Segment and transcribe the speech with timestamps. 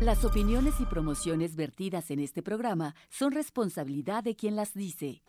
[0.00, 5.22] Las opiniones y promociones vertidas en este programa son responsabilidad de quien las dice.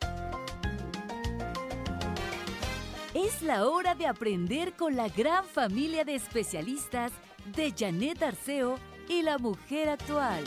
[3.14, 7.12] Es la hora de aprender con la gran familia de especialistas
[7.54, 8.78] de Janet Arceo
[9.10, 10.42] y la mujer actual.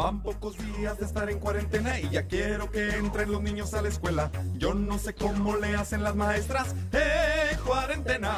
[0.00, 3.82] Van pocos días de estar en cuarentena y ya quiero que entren los niños a
[3.82, 4.30] la escuela.
[4.56, 6.74] Yo no sé cómo le hacen las maestras.
[6.90, 8.34] ¡Eh, cuarentena!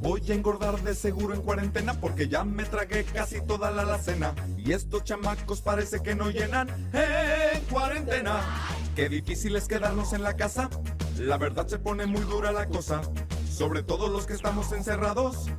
[0.00, 4.34] Voy a engordar de seguro en cuarentena porque ya me tragué casi toda la alacena.
[4.56, 6.70] Y estos chamacos parece que no llenan.
[6.94, 8.40] ¡Eh, cuarentena!
[8.96, 10.70] Qué difícil es quedarnos en la casa.
[11.18, 13.02] La verdad se pone muy dura la cosa.
[13.52, 15.50] Sobre todo los que estamos encerrados.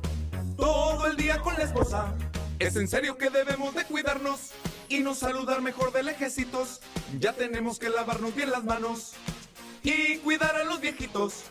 [0.56, 2.12] Todo el día con la esposa.
[2.58, 4.50] Es en serio que debemos de cuidarnos
[4.92, 6.80] y no saludar mejor de lejecitos.
[7.18, 9.12] Ya tenemos que lavarnos bien las manos
[9.82, 11.44] y cuidar a los viejitos.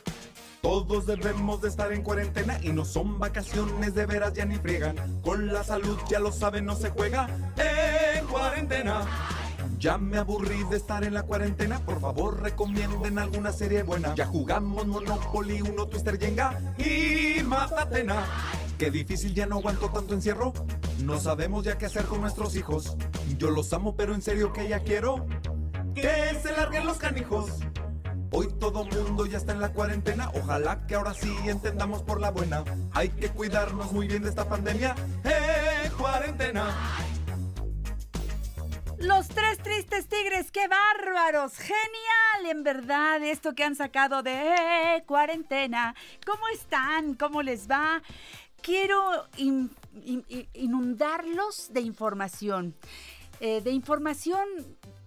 [0.62, 5.20] Todos debemos de estar en cuarentena y no son vacaciones de veras ya ni friegan.
[5.22, 7.28] Con la salud ya lo saben, no se juega
[8.16, 9.08] en cuarentena.
[9.80, 14.14] Ya me aburrí de estar en la cuarentena, por favor recomienden alguna serie buena.
[14.14, 18.24] Ya jugamos Monopoly, uno Twister Jenga y Matatena.
[18.82, 20.54] Qué difícil, ya no aguanto tanto encierro.
[21.04, 22.98] No sabemos ya qué hacer con nuestros hijos.
[23.38, 25.28] Yo los amo, pero en serio que ya quiero
[25.94, 27.60] que se larguen los canijos.
[28.32, 30.32] Hoy todo mundo ya está en la cuarentena.
[30.34, 32.64] Ojalá que ahora sí entendamos por la buena.
[32.94, 34.96] Hay que cuidarnos muy bien de esta pandemia.
[35.26, 36.76] ¡Eh, cuarentena!
[39.02, 45.04] Los tres tristes tigres, qué bárbaros, genial, en verdad, esto que han sacado de eh,
[45.08, 45.96] cuarentena.
[46.24, 47.16] ¿Cómo están?
[47.16, 48.04] ¿Cómo les va?
[48.62, 49.72] Quiero in-
[50.06, 52.76] in- in- inundarlos de información,
[53.40, 54.48] eh, de información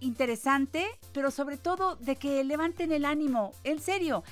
[0.01, 4.23] interesante, pero sobre todo de que levanten el ánimo, en serio.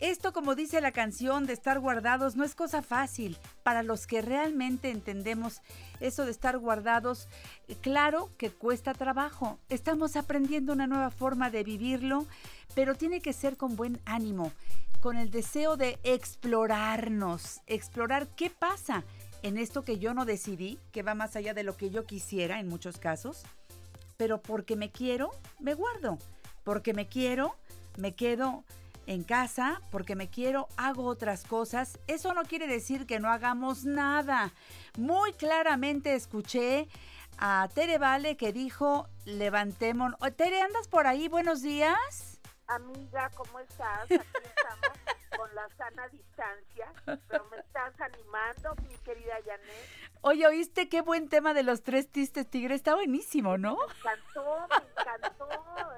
[0.00, 3.36] Esto, como dice la canción de estar guardados, no es cosa fácil.
[3.62, 5.60] Para los que realmente entendemos
[6.00, 7.28] eso de estar guardados,
[7.82, 9.60] claro que cuesta trabajo.
[9.68, 12.26] Estamos aprendiendo una nueva forma de vivirlo,
[12.74, 14.50] pero tiene que ser con buen ánimo,
[15.02, 19.04] con el deseo de explorarnos, explorar qué pasa
[19.42, 22.58] en esto que yo no decidí, que va más allá de lo que yo quisiera
[22.58, 23.42] en muchos casos
[24.22, 26.16] pero porque me quiero, me guardo.
[26.62, 27.56] Porque me quiero,
[27.96, 28.62] me quedo
[29.08, 31.98] en casa, porque me quiero, hago otras cosas.
[32.06, 34.52] Eso no quiere decir que no hagamos nada.
[34.96, 36.86] Muy claramente escuché
[37.38, 40.14] a Tere Vale que dijo, levantemos...
[40.20, 41.26] Oh, Tere, ¿andas por ahí?
[41.26, 42.31] Buenos días.
[42.74, 44.04] Amiga, ¿cómo estás?
[44.04, 44.98] Aquí estamos
[45.36, 46.90] con la sana distancia,
[47.28, 49.88] pero me estás animando, mi querida Janet.
[50.22, 52.76] Oye, ¿oíste qué buen tema de los tres tristes tigres?
[52.76, 53.76] Está buenísimo, ¿no?
[53.76, 55.48] Me encantó, me encantó,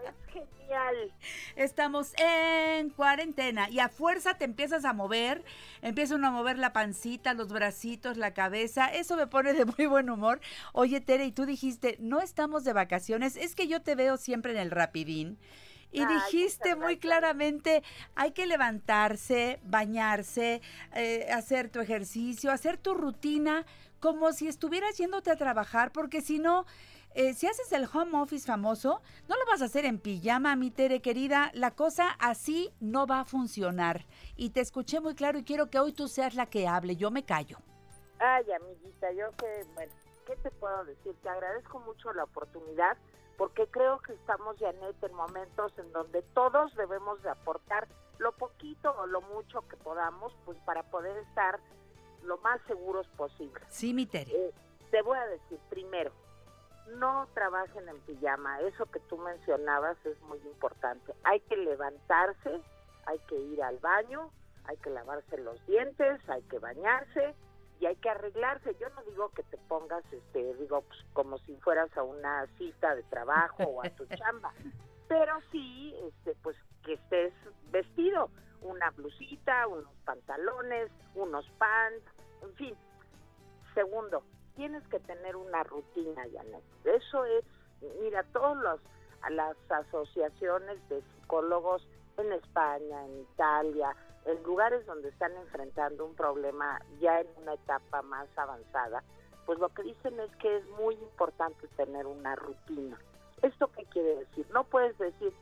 [0.05, 1.15] es genial.
[1.55, 5.45] Estamos en cuarentena y a fuerza te empiezas a mover,
[5.81, 9.87] empieza uno a mover la pancita, los bracitos, la cabeza, eso me pone de muy
[9.87, 10.41] buen humor.
[10.73, 14.51] Oye, Tere, y tú dijiste, no estamos de vacaciones, es que yo te veo siempre
[14.51, 15.39] en el rapidín.
[15.91, 17.83] Y Ay, dijiste muy claramente,
[18.15, 20.61] hay que levantarse, bañarse,
[20.95, 23.65] eh, hacer tu ejercicio, hacer tu rutina
[24.01, 26.67] como si estuvieras yéndote a trabajar, porque si no,
[27.15, 30.71] eh, si haces el home office famoso, no lo vas a hacer en pijama, mi
[30.71, 31.51] Tere querida.
[31.55, 34.05] La cosa así no va a funcionar.
[34.37, 36.97] Y te escuché muy claro y quiero que hoy tú seas la que hable.
[36.97, 37.59] Yo me callo.
[38.19, 39.93] Ay, amiguita, yo que, bueno,
[40.27, 41.15] ¿qué te puedo decir?
[41.23, 42.97] Te agradezco mucho la oportunidad
[43.37, 47.89] porque creo que estamos, Janet, en momentos en donde todos debemos de aportar
[48.19, 51.59] lo poquito o lo mucho que podamos, pues para poder estar
[52.23, 53.61] lo más seguros posible.
[53.69, 54.31] Sí, mi Tere.
[54.33, 54.55] Eh,
[54.91, 56.13] te voy a decir primero,
[56.97, 61.15] no trabajen en pijama, eso que tú mencionabas es muy importante.
[61.25, 62.61] Hay que levantarse,
[63.07, 64.31] hay que ir al baño,
[64.65, 67.35] hay que lavarse los dientes, hay que bañarse
[67.81, 68.77] y hay que arreglarse.
[68.81, 72.95] Yo no digo que te pongas, este, digo, pues, como si fueras a una cita
[72.95, 74.53] de trabajo o a tu chamba,
[75.09, 77.33] pero sí, este, pues que estés
[77.71, 78.31] vestido,
[78.63, 82.05] una blusita, unos pantalones, unos pants,
[82.43, 82.75] en fin.
[83.75, 84.23] Segundo,
[84.55, 86.63] tienes que tener una rutina, Janet.
[86.85, 87.45] Eso es,
[88.01, 88.81] mira, todos los
[89.31, 91.87] las asociaciones de psicólogos
[92.19, 98.03] en España, en Italia, en lugares donde están enfrentando un problema ya en una etapa
[98.03, 99.03] más avanzada,
[99.47, 102.99] pues lo que dicen es que es muy importante tener una rutina.
[103.43, 104.47] ¿Esto qué quiere decir?
[104.53, 105.33] No puedes decir,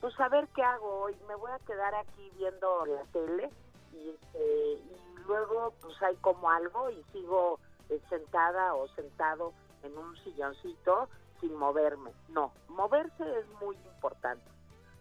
[0.00, 3.50] pues a ver qué hago hoy, me voy a quedar aquí viendo la tele
[3.92, 4.96] y, este, y
[5.26, 9.52] luego pues hay como algo y sigo eh, sentada o sentado
[9.84, 11.08] en un silloncito
[11.40, 12.12] sin moverme.
[12.28, 14.42] No, moverse es muy importante.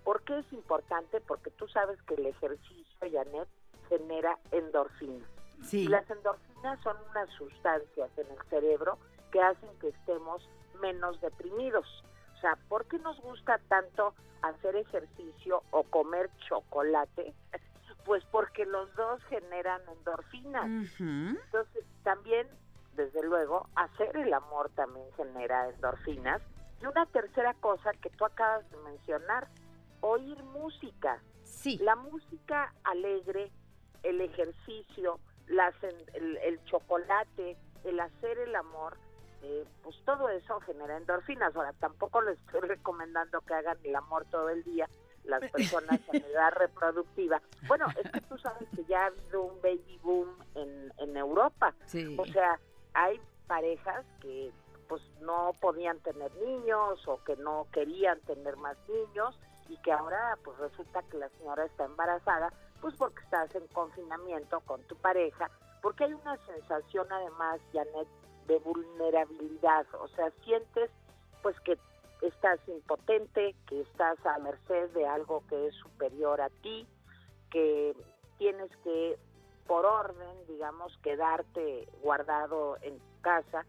[0.03, 1.21] ¿Por qué es importante?
[1.21, 3.47] Porque tú sabes que el ejercicio, Janet,
[3.89, 5.27] genera endorfinas.
[5.63, 5.81] Sí.
[5.81, 8.97] Y las endorfinas son unas sustancias en el cerebro
[9.31, 10.47] que hacen que estemos
[10.81, 11.85] menos deprimidos.
[12.35, 17.33] O sea, ¿por qué nos gusta tanto hacer ejercicio o comer chocolate?
[18.03, 20.65] Pues porque los dos generan endorfinas.
[20.99, 22.47] Entonces, también,
[22.95, 26.41] desde luego, hacer el amor también genera endorfinas.
[26.81, 29.49] Y una tercera cosa que tú acabas de mencionar,
[30.01, 31.21] oír música.
[31.43, 31.77] Sí.
[31.79, 33.51] La música alegre,
[34.03, 38.97] el ejercicio, las el chocolate, el hacer el amor,
[39.43, 41.55] eh, pues todo eso genera endorfinas.
[41.55, 44.87] Ahora, tampoco les estoy recomendando que hagan el amor todo el día
[45.23, 47.41] las personas en edad reproductiva.
[47.67, 51.73] Bueno, es que tú sabes que ya ha habido un baby boom en, en Europa.
[51.85, 52.15] Sí.
[52.19, 52.59] O sea,
[52.93, 54.51] hay parejas que
[54.87, 59.39] pues no podían tener niños o que no querían tener más niños
[59.71, 62.51] y que ahora pues resulta que la señora está embarazada
[62.81, 65.49] pues porque estás en confinamiento con tu pareja,
[65.81, 68.07] porque hay una sensación además, Janet,
[68.47, 70.89] de vulnerabilidad, o sea, sientes
[71.41, 71.77] pues que
[72.21, 76.87] estás impotente, que estás a merced de algo que es superior a ti,
[77.49, 77.95] que
[78.37, 79.17] tienes que
[79.67, 83.65] por orden, digamos, quedarte guardado en tu casa.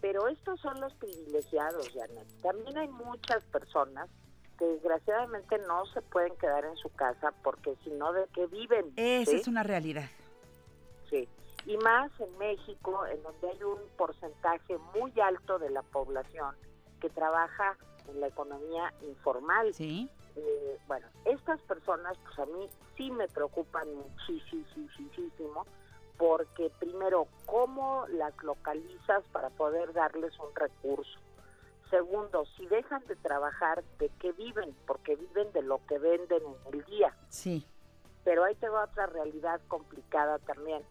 [0.00, 2.26] Pero estos son los privilegiados, Janet.
[2.42, 4.10] También hay muchas personas
[4.58, 8.92] que desgraciadamente no se pueden quedar en su casa porque si no, ¿de qué viven?
[8.96, 9.36] Esa ¿sí?
[9.38, 10.08] es una realidad.
[11.10, 11.28] Sí.
[11.66, 16.54] Y más en México, en donde hay un porcentaje muy alto de la población
[17.00, 17.76] que trabaja
[18.08, 19.72] en la economía informal.
[19.74, 20.08] Sí.
[20.36, 25.66] Eh, bueno, estas personas, pues a mí sí me preocupan muchísimo,
[26.18, 31.18] porque primero, ¿cómo las localizas para poder darles un recurso?
[31.94, 34.74] Segundo, si dejan de trabajar, ¿de qué viven?
[34.84, 37.14] Porque viven de lo que venden en el día.
[37.28, 37.64] Sí.
[38.24, 40.82] Pero ahí tengo otra realidad complicada también.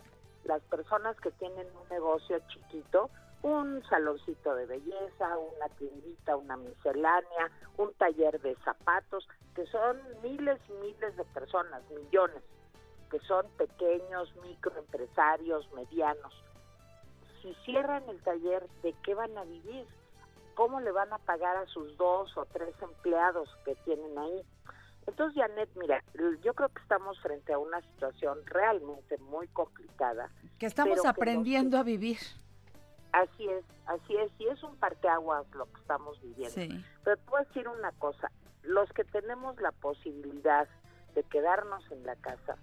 [0.46, 3.10] Las personas que tienen un negocio chiquito,
[3.42, 10.58] un saloncito de belleza, una tiendita, una miscelánea, un taller de zapatos, que son miles
[10.70, 12.44] y miles de personas, millones,
[13.12, 16.34] que son pequeños, microempresarios, medianos.
[17.42, 19.86] Si cierran el taller, ¿de qué van a vivir?
[20.56, 24.42] ¿Cómo le van a pagar a sus dos o tres empleados que tienen ahí?
[25.06, 26.04] Entonces, Janet, mira,
[26.42, 30.30] yo creo que estamos frente a una situación realmente muy complicada.
[30.60, 32.20] Que estamos que aprendiendo a vivir.
[33.12, 36.50] Así es, así es, y es un parteaguas lo que estamos viviendo.
[36.50, 36.84] Sí.
[37.04, 38.32] Pero te voy a decir una cosa,
[38.64, 40.68] los que tenemos la posibilidad
[41.14, 42.58] de quedarnos en la casa,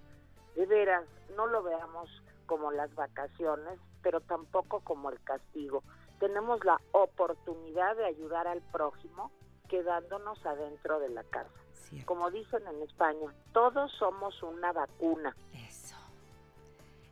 [0.55, 1.05] de veras,
[1.37, 2.09] no lo veamos
[2.47, 5.83] como las vacaciones, pero tampoco como el castigo.
[6.21, 9.31] Tenemos la oportunidad de ayudar al prójimo
[9.67, 11.49] quedándonos adentro de la casa.
[11.73, 12.05] Cierto.
[12.05, 15.35] Como dicen en España, todos somos una vacuna.
[15.67, 15.95] Eso.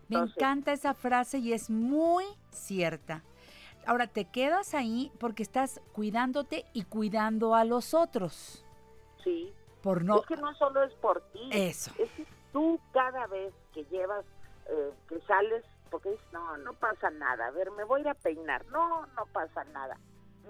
[0.08, 3.24] Me Entonces- encanta esa frase y es muy cierta.
[3.86, 8.64] Ahora te quedas ahí porque estás cuidándote y cuidando a los otros.
[9.24, 10.20] Sí, Por no.
[10.20, 11.50] es que no solo es por ti.
[11.52, 11.92] Eso.
[11.98, 14.24] Es que tú cada vez que llevas,
[14.68, 18.10] eh, que sales, porque dices, no, no pasa nada, a ver, me voy a ir
[18.10, 19.98] a peinar, no, no pasa nada,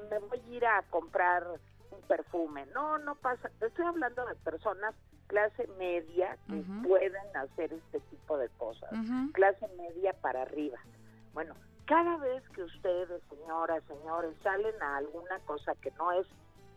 [0.09, 1.45] me voy a ir a comprar
[1.91, 4.95] un perfume, no, no pasa, estoy hablando de personas
[5.27, 6.89] clase media que Ujú.
[6.89, 8.89] pueden hacer este tipo de cosas,
[9.33, 10.79] clase media para arriba.
[11.33, 11.55] Bueno,
[11.85, 16.27] cada vez que ustedes, señoras, señores, salen a alguna cosa que no es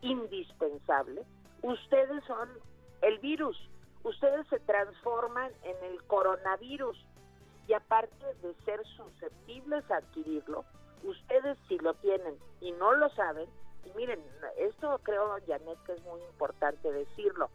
[0.02, 1.25] indispensable,
[1.62, 2.49] ustedes son
[3.00, 3.57] el virus,
[4.04, 6.99] ustedes se transforman en el coronavirus
[7.73, 10.62] y aparte de ser susceptibles a adquirirlo,
[11.05, 13.49] ustedes si lo tienen y no lo saben,
[13.87, 14.23] y miren,
[14.59, 17.49] esto creo, Janet, que es muy importante decirlo,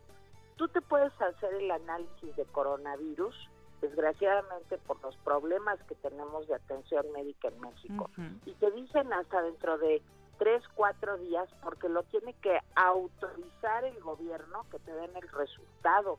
[0.56, 3.36] tú te puedes hacer el análisis de coronavirus,
[3.80, 8.10] desgraciadamente por los problemas que tenemos de atención médica en México,
[8.48, 10.02] y te dicen hasta dentro de
[10.40, 16.18] tres, cuatro días, porque lo tiene que autorizar el gobierno que te den el resultado.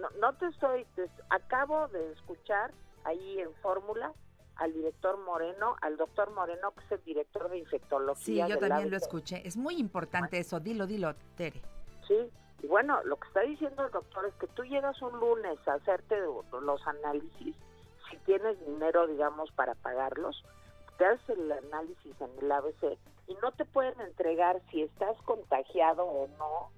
[0.00, 2.72] No, no te estoy, te- acabo de escuchar
[3.04, 4.12] ahí en Fórmula
[4.56, 8.48] al director Moreno, al doctor Moreno, que es el director de Sí, infectología.
[8.48, 9.46] yo del también lo escuché.
[9.46, 10.60] Es muy importante eso.
[10.60, 11.60] Dilo, dilo, Tere.
[12.06, 12.30] Sí,
[12.62, 15.74] y bueno, lo que está diciendo el doctor es que tú llegas un lunes a
[15.74, 17.54] hacerte los análisis,
[18.10, 20.42] si tienes dinero, digamos, para pagarlos,
[20.98, 26.04] te haces el análisis en el ABC y no te pueden entregar si estás contagiado
[26.04, 26.70] o no,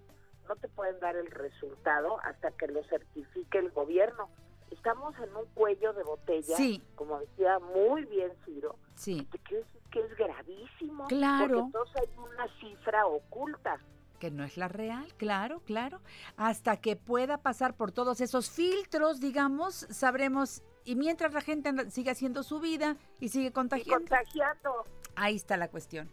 [0.48, 4.28] no te pueden dar el resultado hasta que lo certifique el gobierno.
[4.70, 6.82] Estamos en un cuello de botella, Sí.
[6.94, 11.46] como decía muy bien Ciro, Sí, que es, que es gravísimo, Claro.
[11.46, 13.78] porque entonces hay una cifra oculta.
[14.18, 16.00] que no es la real, claro, claro.
[16.36, 20.62] Hasta que pueda pasar por todos esos filtros, digamos, sabremos.
[20.84, 24.84] Y mientras la gente sigue haciendo su vida y sigue Y contagiando,
[25.16, 26.08] ahí está la cuestión.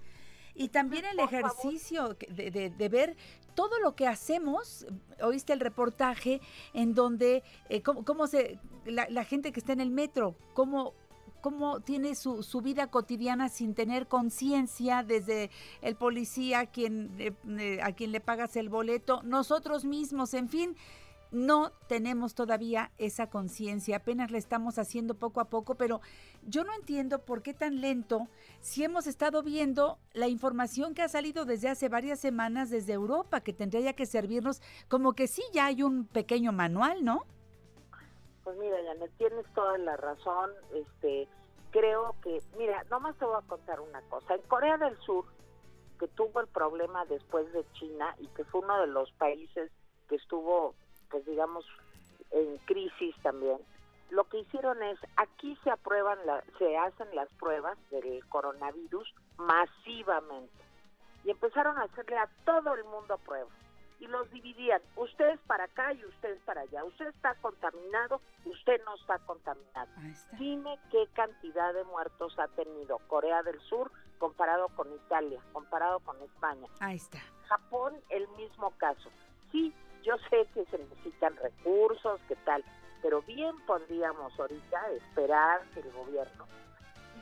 [0.55, 3.15] Y también el Por ejercicio de, de- de ver
[3.59, 4.87] todo lo que hacemos.
[5.21, 6.39] Oíste el reportaje
[6.73, 10.93] en donde eh, cómo, cómo se la, la gente que está en el metro, cómo
[11.41, 15.49] cómo tiene su, su vida cotidiana sin tener conciencia desde
[15.81, 20.75] el policía quien eh, eh, a quien le pagas el boleto, nosotros mismos, en fin,
[21.31, 26.01] no tenemos todavía esa conciencia, apenas la estamos haciendo poco a poco, pero
[26.43, 28.27] yo no entiendo por qué tan lento
[28.61, 33.41] si hemos estado viendo la información que ha salido desde hace varias semanas desde Europa,
[33.41, 37.25] que tendría que servirnos como que sí ya hay un pequeño manual, ¿no?
[38.43, 40.51] Pues mira, Janet, tienes toda la razón.
[40.73, 41.27] Este,
[41.71, 44.35] creo que, mira, nomás te voy a contar una cosa.
[44.35, 45.25] En Corea del Sur,
[45.99, 49.71] que tuvo el problema después de China y que fue uno de los países
[50.07, 50.73] que estuvo,
[51.09, 51.65] pues digamos,
[52.31, 53.57] en crisis también,
[54.11, 60.63] lo que hicieron es, aquí se aprueban, la- se hacen las pruebas del coronavirus masivamente.
[61.23, 63.53] Y empezaron a hacerle a todo el mundo pruebas.
[63.99, 66.85] Y los dividían, usted es para acá y usted es para allá.
[66.85, 69.89] Usted está contaminado, usted no está contaminado.
[70.09, 70.37] Está.
[70.37, 76.19] Dime qué cantidad de muertos ha tenido Corea del Sur comparado con Italia, comparado con
[76.21, 76.67] España.
[76.79, 77.19] Ahí está.
[77.49, 79.09] Japón, el mismo caso.
[79.51, 79.73] Sí,
[80.03, 82.63] yo sé que se necesitan recursos, qué tal,
[83.01, 86.45] pero bien podríamos ahorita esperar que el gobierno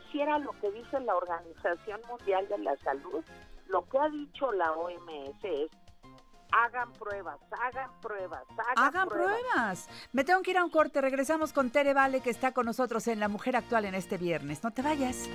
[0.08, 3.24] hiciera lo que dice la Organización Mundial de la Salud.
[3.68, 5.70] Lo que ha dicho la OMS es,
[6.52, 9.90] hagan pruebas, hagan pruebas, hagan, Hagan pruebas.
[10.14, 11.02] Me tengo que ir a un corte.
[11.02, 14.64] Regresamos con Tere Vale, que está con nosotros en La Mujer Actual en este viernes.
[14.64, 15.30] No te vayas.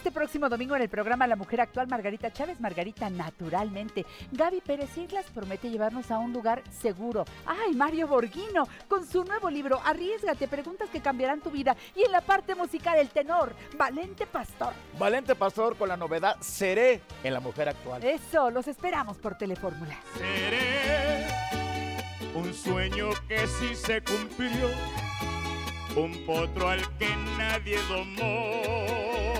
[0.00, 4.06] Este próximo domingo en el programa La Mujer Actual, Margarita Chávez, Margarita Naturalmente.
[4.32, 7.26] Gaby Pérez Islas promete llevarnos a un lugar seguro.
[7.44, 8.66] ¡Ay, Mario Borghino!
[8.88, 11.76] Con su nuevo libro, Arriesgate, preguntas que cambiarán tu vida.
[11.94, 14.72] Y en la parte musical, el tenor, Valente Pastor.
[14.98, 18.02] Valente Pastor con la novedad Seré en la mujer actual.
[18.02, 19.98] Eso, los esperamos por Telefórmula.
[20.16, 21.26] Seré
[22.34, 24.70] un sueño que sí se cumplió,
[25.94, 29.39] un potro al que nadie domó,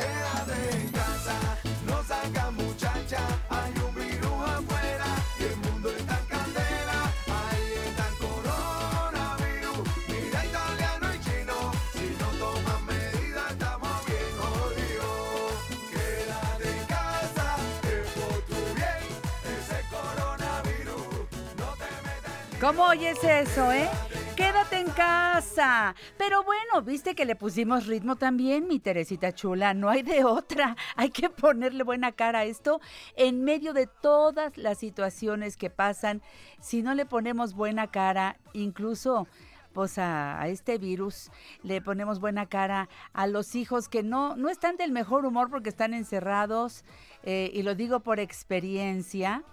[22.61, 23.89] ¿Cómo oyes eso, eh?
[24.35, 25.95] Quédate en casa.
[26.19, 29.73] Pero bueno, viste que le pusimos ritmo también, mi Teresita chula.
[29.73, 30.75] No hay de otra.
[30.95, 32.79] Hay que ponerle buena cara a esto
[33.15, 36.21] en medio de todas las situaciones que pasan.
[36.59, 39.27] Si no le ponemos buena cara, incluso
[39.73, 41.31] pues a, este virus
[41.63, 45.69] le ponemos buena cara a los hijos que no, no están del mejor humor porque
[45.69, 46.85] están encerrados,
[47.23, 49.43] eh, y lo digo por experiencia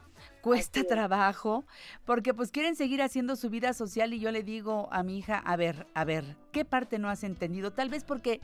[0.48, 1.64] cuesta trabajo,
[2.04, 5.38] porque pues quieren seguir haciendo su vida social y yo le digo a mi hija,
[5.38, 7.72] a ver, a ver, ¿qué parte no has entendido?
[7.72, 8.40] Tal vez porque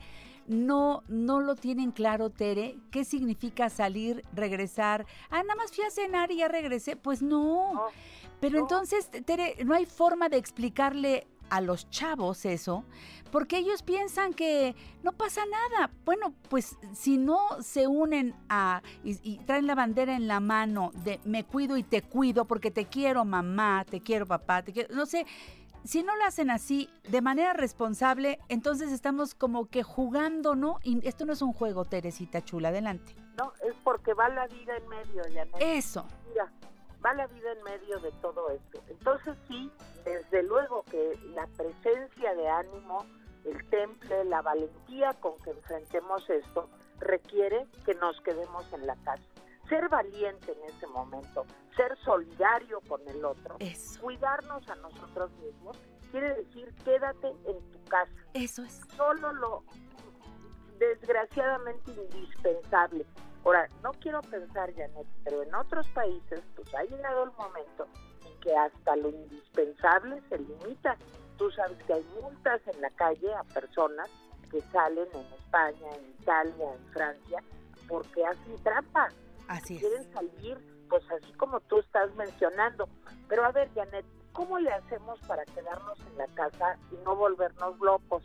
[0.47, 5.05] no, no lo tienen claro, Tere, qué significa salir, regresar.
[5.29, 6.95] Ah, nada más fui a cenar y ya regresé.
[6.95, 7.73] Pues no.
[7.73, 7.87] No,
[8.39, 8.65] Pero no.
[8.65, 12.83] entonces, Tere, no hay forma de explicarle a los chavos eso,
[13.31, 15.91] porque ellos piensan que no pasa nada.
[16.05, 20.91] Bueno, pues si no se unen a y, y traen la bandera en la mano
[21.03, 24.95] de me cuido y te cuido porque te quiero mamá, te quiero papá, te quiero,
[24.95, 25.25] no sé,
[25.85, 30.79] si no lo hacen así, de manera responsable, entonces estamos como que jugando, ¿no?
[30.83, 33.15] Y esto no es un juego, Teresita Chula, adelante.
[33.37, 35.55] No, es porque va la vida en medio, Janet.
[35.59, 36.07] Eso.
[36.29, 36.51] Mira,
[37.05, 38.81] va la vida en medio de todo esto.
[38.87, 39.71] Entonces sí,
[40.05, 43.05] desde luego que la presencia de ánimo,
[43.43, 46.69] el temple, la valentía con que enfrentemos esto,
[46.99, 49.23] requiere que nos quedemos en la casa.
[49.67, 51.43] Ser valiente en ese momento,
[51.75, 53.99] ser solidario con el otro, Eso.
[53.99, 55.77] cuidarnos a nosotros mismos,
[56.11, 58.13] quiere decir quédate en tu casa.
[58.35, 58.81] Eso es.
[58.95, 59.63] Solo lo
[60.77, 63.05] desgraciadamente indispensable.
[63.43, 68.04] Ahora, no quiero pensar, Janet, pero en otros países pues ha llegado el momento en
[68.45, 70.95] que hasta lo indispensable se limita.
[71.37, 74.07] Tú sabes que hay multas en la calle a personas
[74.51, 77.43] que salen en España, en Italia, en Francia,
[77.87, 79.09] porque hacen trampa.
[79.47, 79.81] Así es.
[79.81, 82.87] Quieren salir, pues así como tú estás mencionando.
[83.27, 87.79] Pero a ver, Janet, ¿cómo le hacemos para quedarnos en la casa y no volvernos
[87.79, 88.23] locos?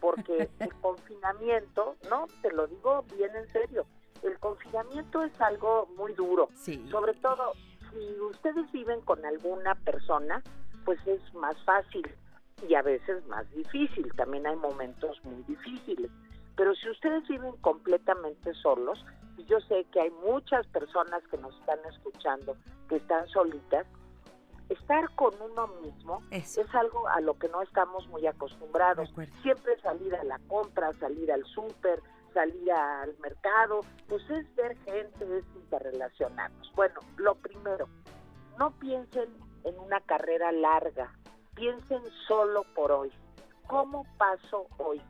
[0.00, 3.86] Porque el confinamiento, no, te lo digo bien en serio,
[4.24, 6.48] el confinamiento es algo muy duro.
[6.56, 6.84] Sí.
[6.90, 7.52] Sobre todo,
[7.90, 10.42] si ustedes viven con alguna persona,
[10.84, 12.08] pues es más fácil
[12.68, 14.12] y a veces más difícil.
[14.16, 16.10] También hay momentos muy difíciles.
[16.56, 19.04] Pero si ustedes viven completamente solos,
[19.38, 22.56] y yo sé que hay muchas personas que nos están escuchando
[22.88, 23.86] que están solitas,
[24.68, 26.60] estar con uno mismo Eso.
[26.60, 29.12] es algo a lo que no estamos muy acostumbrados.
[29.42, 32.00] Siempre salir a la compra, salir al súper,
[32.32, 36.72] salir al mercado, pues es ver gente, es interrelacionarnos.
[36.74, 37.88] Bueno, lo primero,
[38.58, 39.28] no piensen
[39.64, 41.12] en una carrera larga,
[41.54, 43.12] piensen solo por hoy.
[43.66, 45.00] ¿Cómo paso hoy?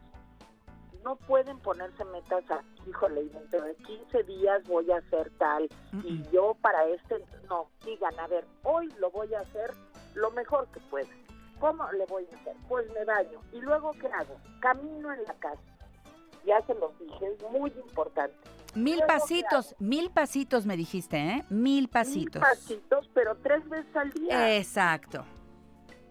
[1.05, 5.69] No pueden ponerse metas a, híjole, dentro de 15 días voy a hacer tal
[6.05, 9.71] y yo para este, no, digan, a ver, hoy lo voy a hacer
[10.15, 11.09] lo mejor que pueda.
[11.59, 12.57] ¿Cómo le voy a hacer?
[12.69, 13.41] Pues me baño.
[13.53, 14.37] ¿Y luego qué hago?
[14.61, 15.61] Camino en la casa.
[16.47, 18.37] Ya se los dije, es muy importante.
[18.75, 21.45] Mil Luego, ¿qué pasitos, mil pasitos me dijiste, ¿eh?
[21.51, 22.41] Mil pasitos.
[22.41, 24.57] Mil pasitos, pero tres veces al día.
[24.57, 25.25] Exacto.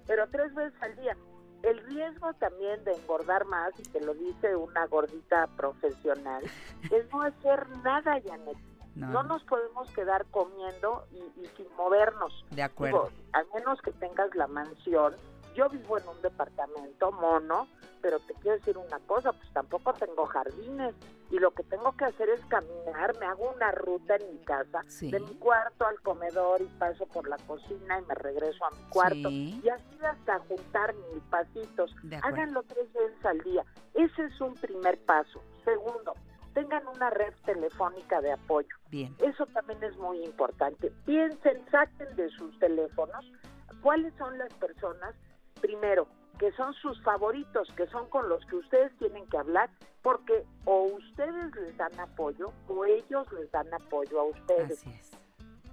[0.07, 1.15] Pero tres veces al día.
[1.63, 6.43] El riesgo también de engordar más, y te lo dice una gordita profesional,
[6.91, 8.57] es no hacer nada, Janet.
[8.95, 12.45] No, No nos podemos quedar comiendo y, y sin movernos.
[12.49, 13.09] De acuerdo.
[13.09, 15.15] Digo, a menos que tengas la mansión.
[15.55, 17.67] Yo vivo en un departamento mono,
[18.01, 20.95] pero te quiero decir una cosa, pues tampoco tengo jardines
[21.31, 24.83] y lo que tengo que hacer es caminar, me hago una ruta en mi casa,
[24.87, 25.11] Sí.
[25.11, 28.83] de mi cuarto al comedor y paso por la cocina y me regreso a mi
[28.89, 29.29] cuarto.
[29.29, 29.61] Sí.
[29.63, 31.93] Y así hasta juntar mis pasitos.
[32.23, 33.65] Háganlo tres veces al día.
[33.93, 35.41] Ese es un primer paso.
[35.65, 36.13] Segundo,
[36.53, 38.75] tengan una red telefónica de apoyo.
[38.89, 39.15] Bien.
[39.19, 40.91] Eso también es muy importante.
[41.05, 43.29] Piensen, saquen de sus teléfonos
[43.81, 45.15] cuáles son las personas,
[45.59, 46.07] primero,
[46.39, 49.69] que son sus favoritos, que son con los que ustedes tienen que hablar,
[50.01, 54.79] porque o ustedes les dan apoyo o ellos les dan apoyo a ustedes.
[54.79, 55.11] Así es.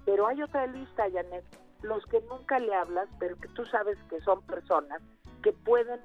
[0.05, 1.45] Pero hay otra lista, Janet,
[1.81, 5.01] los que nunca le hablas, pero que tú sabes que son personas
[5.41, 5.99] que pueden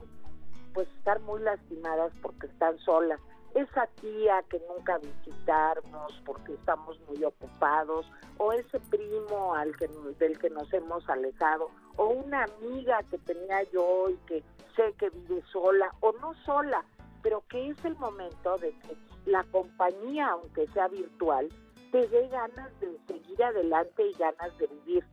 [0.74, 3.20] pues estar muy lastimadas porque están solas.
[3.54, 9.88] Esa tía que nunca visitarnos porque estamos muy ocupados, o ese primo al que
[10.18, 14.42] del que nos hemos alejado, o una amiga que tenía yo y que
[14.74, 16.82] sé que vive sola, o no sola,
[17.22, 21.48] pero que es el momento de que la compañía, aunque sea virtual,
[21.90, 25.04] te dé ganas de seguir adelante y ganas de vivir.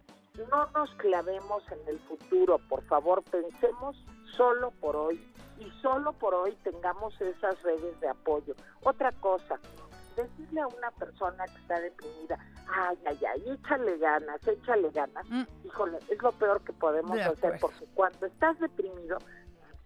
[0.49, 3.97] No nos clavemos en el futuro, por favor, pensemos
[4.37, 5.17] solo por hoy
[5.59, 8.55] y solo por hoy tengamos esas redes de apoyo.
[8.83, 9.59] Otra cosa,
[10.15, 15.43] decirle a una persona que está deprimida, ay, ay, ay, échale ganas, échale ganas, Mm.
[15.65, 17.59] híjole, es lo peor que podemos De hacer acuerdo.
[17.61, 19.17] porque cuando estás deprimido,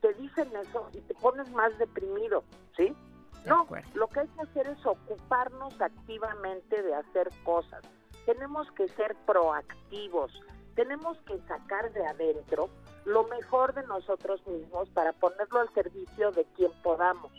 [0.02, 2.44] te dicen eso y te pones más deprimido,
[2.76, 2.96] ¿sí?
[3.44, 3.90] De No, acuerdo.
[3.94, 7.84] lo que hay que hacer es ocuparnos activamente de hacer cosas.
[8.26, 10.32] Tenemos que ser proactivos,
[10.76, 12.70] tenemos que sacar de adentro
[13.06, 17.32] lo mejor de nosotros mismos para ponerlo al servicio de quien podamos,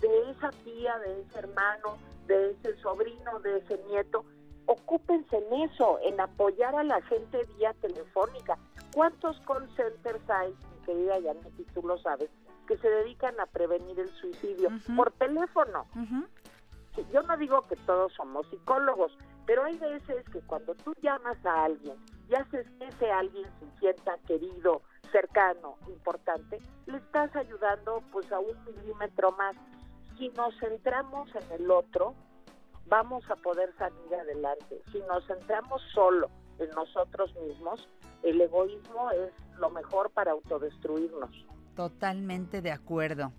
[0.00, 4.24] de esa tía, de ese hermano, de ese sobrino, de ese nieto.
[4.66, 8.56] Ocúpense en eso, en apoyar a la gente vía telefónica.
[8.94, 12.30] ¿Cuántos call centers hay, mi querida Janet, y tú lo sabes,
[12.66, 15.86] que se dedican a prevenir el suicidio por teléfono?
[16.94, 21.44] Sí, yo no digo que todos somos psicólogos, pero hay veces que cuando tú llamas
[21.44, 21.96] a alguien
[22.28, 28.38] y haces que ese alguien se sienta querido, cercano, importante, le estás ayudando pues a
[28.38, 29.56] un milímetro más.
[30.18, 32.14] Si nos centramos en el otro,
[32.86, 34.82] vamos a poder salir adelante.
[34.92, 37.88] Si nos centramos solo en nosotros mismos,
[38.22, 41.30] el egoísmo es lo mejor para autodestruirnos.
[41.74, 43.32] Totalmente de acuerdo.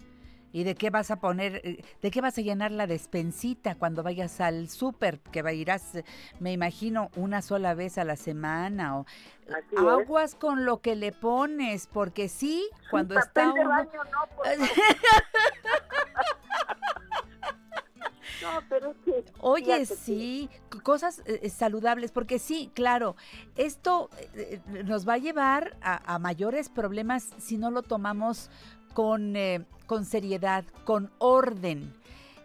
[0.53, 4.03] ¿Y de qué vas a poner, eh, de qué vas a llenar la despensita cuando
[4.03, 5.19] vayas al súper?
[5.19, 6.05] Que irás, eh,
[6.39, 9.05] me imagino, una sola vez a la semana o
[9.47, 9.79] Así es.
[9.79, 13.69] aguas con lo que le pones, porque sí, cuando papel está de uno...
[13.69, 14.43] baño no,
[18.41, 18.61] no.
[18.69, 20.49] Pero es que, Oye, que- sí,
[20.83, 23.15] cosas eh, saludables, porque sí, claro,
[23.55, 28.49] esto eh, nos va a llevar a, a mayores problemas si no lo tomamos
[28.93, 31.93] con, eh, con seriedad, con orden.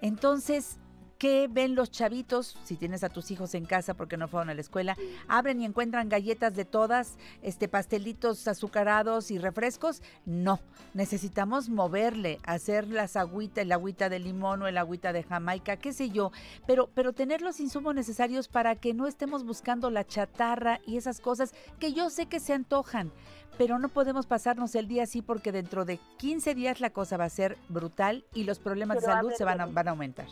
[0.03, 0.79] Entonces,
[1.19, 2.57] ¿qué ven los chavitos?
[2.65, 4.97] Si tienes a tus hijos en casa porque no fueron a la escuela,
[5.29, 10.03] abren y encuentran galletas de todas, este pastelitos azucarados y refrescos.
[10.25, 10.61] No,
[10.95, 15.93] necesitamos moverle, hacer las agüitas, el agüita de limón o el agüita de Jamaica, qué
[15.93, 16.33] sé yo,
[16.67, 21.21] pero, pero tener los insumos necesarios para que no estemos buscando la chatarra y esas
[21.21, 23.13] cosas que yo sé que se antojan,
[23.59, 27.25] pero no podemos pasarnos el día así porque dentro de 15 días la cosa va
[27.25, 29.91] a ser brutal y los problemas Pero de salud ver, se van a, van a
[29.93, 30.27] aumentar.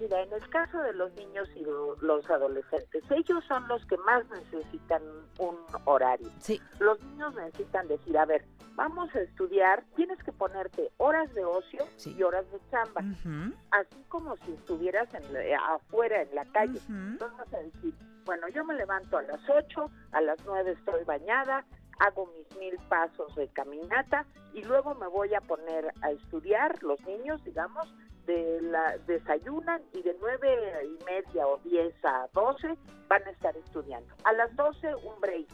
[0.00, 3.98] Mira, en el caso de los niños y lo- los adolescentes, ellos son los que
[3.98, 5.02] más necesitan
[5.38, 6.28] un horario.
[6.38, 8.44] Sí, Los niños necesitan decir, a ver,
[8.76, 12.14] vamos a estudiar, tienes que ponerte horas de ocio Sí.
[12.18, 16.78] y horas de chamba, ujú, así como si estuvieras en la- afuera en la calle.
[16.78, 16.92] ujú.
[16.92, 21.04] Entonces vas a decir, bueno, yo me levanto a las 8, a las 9 estoy
[21.04, 21.64] bañada,
[21.98, 26.98] hago mis mil pasos de caminata y luego me voy a poner a estudiar, los
[27.04, 27.92] niños, digamos,
[28.26, 32.76] de la, desayunan y de 9 y media o 10 a 12
[33.08, 34.14] van a estar estudiando.
[34.24, 35.48] A las 12 un break.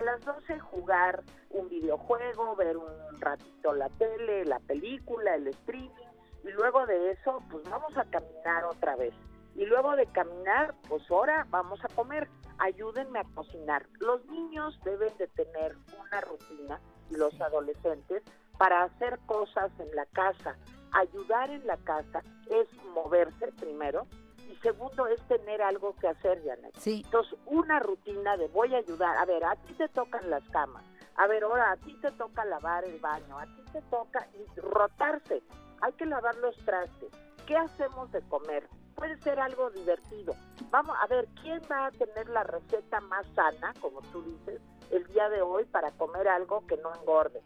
[0.00, 6.10] A las 12 jugar un videojuego, ver un ratito la tele, la película, el streaming
[6.44, 9.14] y luego de eso pues vamos a caminar otra vez.
[9.56, 12.28] Y luego de caminar, pues ahora vamos a comer.
[12.58, 13.86] Ayúdenme a cocinar.
[13.98, 18.22] Los niños deben de tener una rutina, los adolescentes,
[18.58, 20.56] para hacer cosas en la casa.
[20.92, 24.06] Ayudar en la casa es moverse primero
[24.50, 26.74] y segundo es tener algo que hacer, Janet.
[26.76, 29.16] Sí, Entonces, una rutina de voy a ayudar.
[29.16, 30.84] A ver, a ti te tocan las camas.
[31.16, 33.38] A ver, ahora a ti te toca lavar el baño.
[33.38, 35.42] A ti te toca y rotarse.
[35.82, 37.10] Hay que lavar los trastes.
[37.46, 38.68] ¿Qué hacemos de comer?
[38.94, 40.34] Puede ser algo divertido.
[40.70, 45.06] Vamos a ver, ¿quién va a tener la receta más sana, como tú dices, el
[45.08, 47.42] día de hoy para comer algo que no engorde?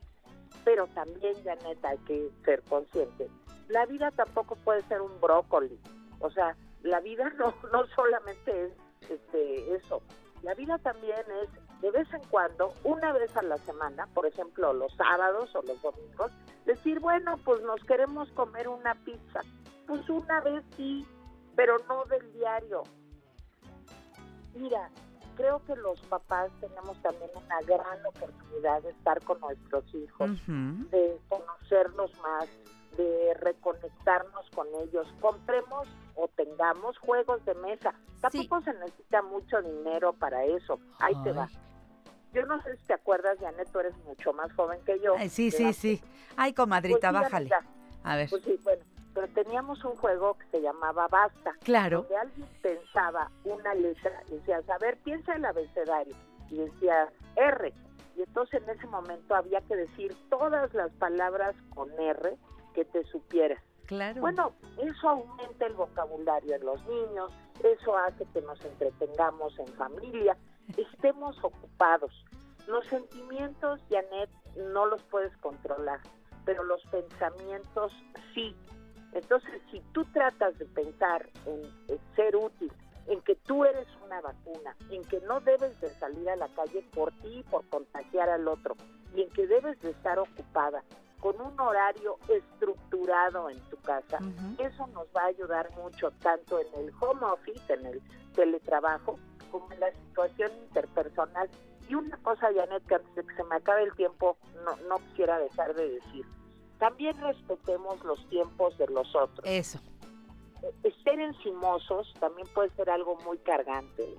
[0.64, 3.28] Pero también, Janet, hay que ser consciente.
[3.68, 5.78] La vida tampoco puede ser un brócoli.
[6.20, 8.72] O sea, la vida no, no solamente es
[9.10, 10.02] este, eso.
[10.42, 11.48] La vida también es
[11.80, 15.80] de vez en cuando, una vez a la semana, por ejemplo, los sábados o los
[15.82, 16.32] domingos,
[16.64, 19.40] decir, bueno, pues nos queremos comer una pizza.
[19.86, 21.06] Pues una vez sí,
[21.54, 22.84] pero no del diario.
[24.54, 24.88] Mira,
[25.36, 31.18] creo que los papás tenemos también una gran oportunidad de estar con nuestros hijos de
[31.28, 32.48] conocerlos más,
[32.96, 35.06] de reconectarnos con ellos.
[35.20, 37.94] Compremos o tengamos juegos de mesa.
[38.20, 40.78] Tampoco se necesita mucho dinero para eso.
[40.98, 41.48] Ahí te va.
[41.50, 41.58] Ay.
[42.32, 45.14] Yo no sé si te acuerdas, Janet, tú eres mucho más joven que yo.
[45.16, 46.02] Ay, sí, sí, sí.
[46.36, 47.50] Ay, Pues comadrita, sí, bájale.
[48.02, 48.82] A ver, Pues sí, bueno,
[49.14, 51.52] pero teníamos un juego que se llamaba Basta.
[51.62, 52.02] claro.
[52.02, 56.14] Donde alguien pensaba una letra y decías, a ver, piensa el abecedario.
[56.50, 57.72] Y decía R.
[58.16, 62.36] Y entonces en ese momento había que decir todas las palabras con R
[62.74, 63.62] que te supieras.
[63.86, 64.20] Claro.
[64.20, 70.36] Bueno, eso aumenta el vocabulario en los niños, eso hace que nos entretengamos en familia,
[70.76, 72.12] estemos ocupados.
[72.66, 76.00] Los sentimientos, Janet, no los puedes controlar,
[76.44, 77.92] pero los pensamientos
[78.34, 78.56] sí.
[79.14, 82.70] Entonces, si tú tratas de pensar en, en ser útil,
[83.06, 86.84] en que tú eres una vacuna, en que no debes de salir a la calle
[86.94, 88.76] por ti y por contagiar al otro,
[89.14, 90.82] y en que debes de estar ocupada
[91.20, 94.18] con un horario estructurado en tu casa,
[94.58, 98.02] eso nos va a ayudar mucho tanto en el home office, en el
[98.34, 99.18] teletrabajo,
[99.50, 101.48] como en la situación interpersonal.
[101.88, 104.96] Y una cosa, Janet, que antes de que se me acabe el tiempo, no, no
[105.08, 106.26] quisiera dejar de decir.
[106.84, 109.40] También respetemos los tiempos de los otros.
[109.42, 109.78] Eso.
[110.82, 114.18] Eh, Ser encimosos también puede ser algo muy cargante.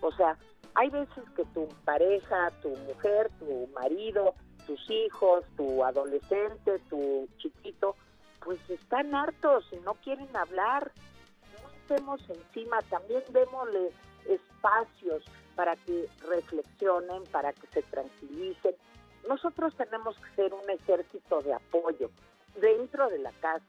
[0.00, 0.38] O sea,
[0.76, 4.32] hay veces que tu pareja, tu mujer, tu marido,
[4.64, 7.96] tus hijos, tu adolescente, tu chiquito,
[8.44, 10.92] pues están hartos y no quieren hablar.
[11.60, 13.90] No estemos encima, también démosle
[14.28, 15.24] espacios
[15.56, 18.76] para que reflexionen, para que se tranquilicen.
[19.28, 22.10] Nosotros tenemos que ser un ejército de apoyo
[22.60, 23.64] dentro de la casa.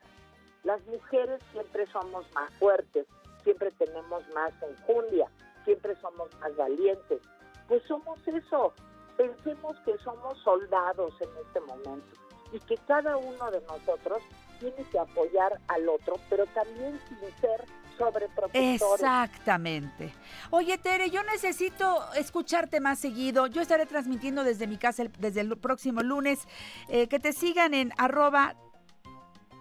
[0.64, 3.06] Las mujeres siempre somos más fuertes,
[3.44, 5.30] siempre tenemos más enjundia,
[5.64, 7.22] siempre somos más valientes,
[7.68, 8.74] Pues somos eso.
[9.18, 12.06] Pensemos que somos soldados en este momento
[12.52, 14.22] y que cada uno de nosotros
[14.60, 17.64] tiene que apoyar al otro, pero también sin ser
[17.98, 18.82] sobreprotectores.
[19.02, 20.14] Exactamente.
[20.52, 23.48] Oye, Tere, yo necesito escucharte más seguido.
[23.48, 26.48] Yo estaré transmitiendo desde mi casa el- desde el próximo lunes.
[26.90, 28.56] Eh, que te sigan en arroba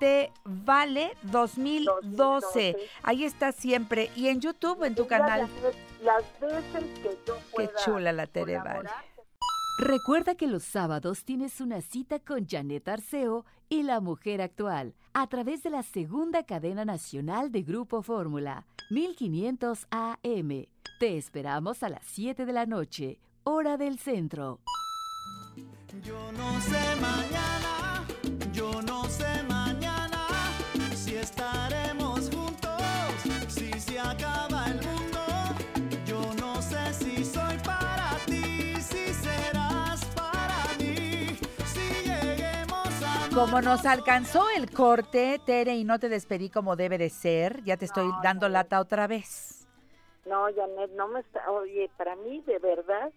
[0.00, 2.00] te vale 2012.
[2.08, 2.76] 2012.
[3.04, 4.10] Ahí está siempre.
[4.16, 5.48] Y en YouTube, en tu Mira, canal.
[6.02, 8.90] Las veces que yo Qué pueda chula la Tere Vale.
[9.76, 15.26] Recuerda que los sábados tienes una cita con Janet Arceo y la mujer actual a
[15.26, 20.66] través de la segunda cadena nacional de Grupo Fórmula, 1500 AM.
[21.00, 24.60] Te esperamos a las 7 de la noche, hora del centro.
[26.04, 28.04] Yo no sé mañana,
[28.52, 30.28] yo no sé mañana
[30.94, 31.53] si estaremos
[43.44, 47.76] Como nos alcanzó el corte, Tere, y no te despedí como debe de ser, ya
[47.76, 48.54] te estoy No, dando no.
[48.54, 49.68] lata otra vez.
[50.24, 51.50] No, Janet, no me está.
[51.50, 53.12] Oye, para mí, de verdad,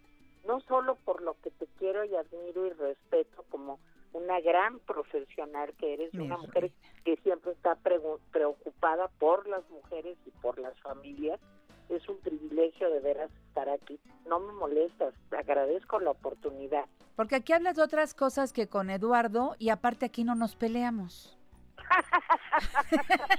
[0.45, 3.79] no solo por lo que te quiero y admiro y respeto como
[4.11, 6.75] una gran profesional que eres, Mi una mujer reina.
[7.05, 11.39] que siempre está preocupada por las mujeres y por las familias.
[11.89, 13.99] Es un privilegio de veras estar aquí.
[14.27, 16.85] No me molestas, te agradezco la oportunidad.
[17.15, 21.37] Porque aquí hablas de otras cosas que con Eduardo y aparte aquí no nos peleamos.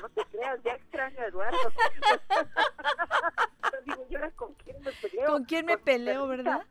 [0.00, 1.58] No te creas, ya extraño a Eduardo.
[3.84, 5.26] Digo, ¿y ahora con quién me peleo?
[5.26, 6.62] ¿Con quién me Con peleo, verdad?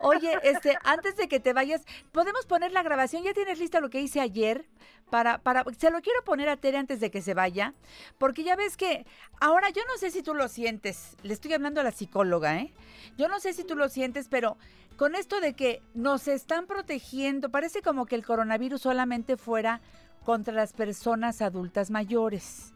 [0.00, 3.22] Oye, este, antes de que te vayas, ¿podemos poner la grabación?
[3.22, 4.66] ¿Ya tienes lista lo que hice ayer?
[5.10, 7.74] Para, para, se lo quiero poner a Tere antes de que se vaya,
[8.18, 9.06] porque ya ves que
[9.40, 12.72] ahora yo no sé si tú lo sientes, le estoy hablando a la psicóloga, ¿eh?
[13.18, 14.56] Yo no sé si tú lo sientes, pero
[14.96, 19.80] con esto de que nos están protegiendo, parece como que el coronavirus solamente fuera
[20.24, 22.74] contra las personas adultas mayores.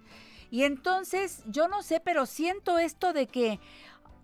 [0.50, 3.60] Y entonces, yo no sé, pero siento esto de que,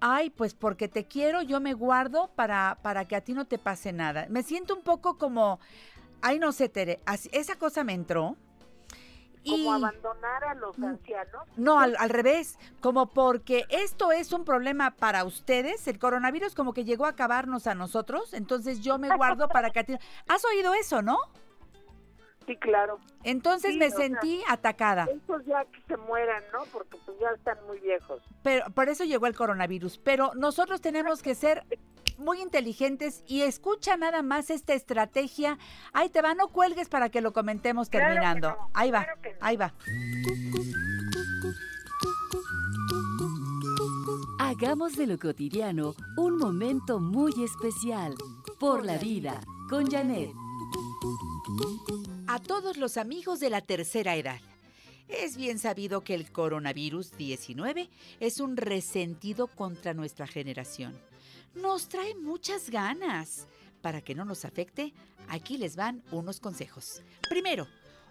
[0.00, 3.58] ay, pues porque te quiero, yo me guardo para, para que a ti no te
[3.58, 4.26] pase nada.
[4.30, 5.60] Me siento un poco como,
[6.22, 8.36] ay, no sé, Tere, así- esa cosa me entró.
[9.42, 11.46] Y Como abandonar a los ancianos.
[11.56, 16.74] no, al, al revés, como porque esto es un problema para ustedes, el coronavirus como
[16.74, 19.94] que llegó a acabarnos a nosotros, entonces yo me guardo para que a ti...
[20.28, 21.18] ¿Has oído eso, no?
[22.46, 22.98] Sí, claro.
[23.22, 25.04] Entonces Sí, me sea, sentí atacada.
[25.04, 26.60] Estos ya que se mueran, ¿no?
[26.72, 28.20] Porque pues ya están muy viejos.
[28.42, 29.98] pero por eso llegó el coronavirus.
[29.98, 31.64] Pero nosotros tenemos que ser
[32.18, 35.58] muy inteligentes y escucha nada más esta estrategia.
[35.92, 38.48] Ahí te va, no cuelgues para que lo comentemos Claro que terminando.
[38.50, 39.36] no, ahí va, claro que no.
[39.40, 39.72] ahí va.
[44.38, 48.14] Hagamos de lo cotidiano un momento muy especial.
[48.58, 50.32] Por la vida, con Janet.
[52.32, 54.40] A todos los amigos de la tercera edad.
[55.08, 57.90] Es bien sabido que el coronavirus 19
[58.20, 60.96] es un resentido contra nuestra generación.
[61.56, 63.48] Nos trae muchas ganas.
[63.82, 64.94] Para que no nos afecte,
[65.26, 67.02] aquí les van unos consejos.
[67.28, 67.66] Primero,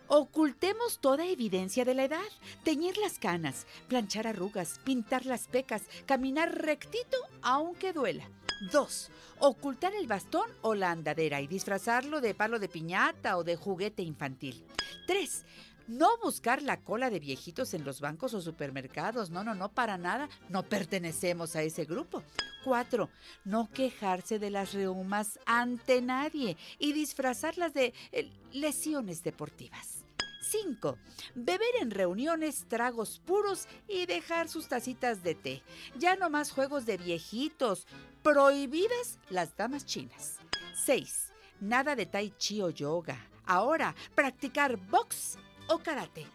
[0.09, 2.19] ocultemos toda evidencia de la edad.
[2.63, 8.29] Teñir las canas, planchar arrugas, pintar las pecas, caminar rectito aunque duela.
[8.71, 13.55] Dos, ocultar el bastón o la andadera y disfrazarlo de palo de piñata o de
[13.55, 14.65] juguete infantil.
[15.07, 15.45] Tres,
[15.89, 19.31] no buscar la cola de viejitos en los bancos o supermercados.
[19.31, 20.29] No, no, no, para nada.
[20.47, 22.23] No pertenecemos a ese grupo.
[22.63, 23.09] Cuatro,
[23.43, 30.05] no quejarse de las reumas ante nadie y disfrazarlas de eh, lesiones deportivas.
[30.41, 30.97] 5.
[31.35, 35.63] Beber en reuniones tragos puros y dejar sus tacitas de té.
[35.97, 37.87] Ya no más juegos de viejitos.
[38.21, 40.37] Prohibidas las damas chinas.
[40.85, 41.31] 6.
[41.61, 43.17] Nada de tai chi o yoga.
[43.45, 45.37] Ahora, practicar box
[45.69, 46.25] o karate.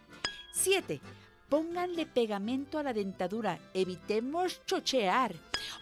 [0.52, 1.00] 7.
[1.48, 3.58] Pónganle pegamento a la dentadura.
[3.74, 5.34] Evitemos chochear.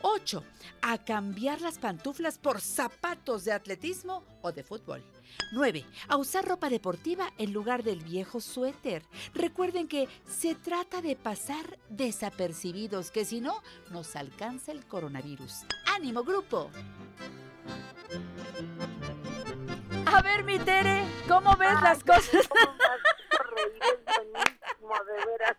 [0.02, 0.42] 8.
[0.82, 5.02] A cambiar las pantuflas por zapatos de atletismo o de fútbol.
[5.52, 5.84] 9.
[6.08, 9.02] A usar ropa deportiva en lugar del viejo suéter.
[9.34, 15.64] Recuerden que se trata de pasar desapercibidos, que si no, nos alcanza el coronavirus.
[15.94, 16.70] ¡Ánimo, grupo!
[20.06, 22.48] A ver, mi Tere, ¿cómo ves Ay, las cosas?
[23.52, 24.58] ¿Cómo me has hecho reír?
[24.80, 25.56] Es buenísimo, de veras.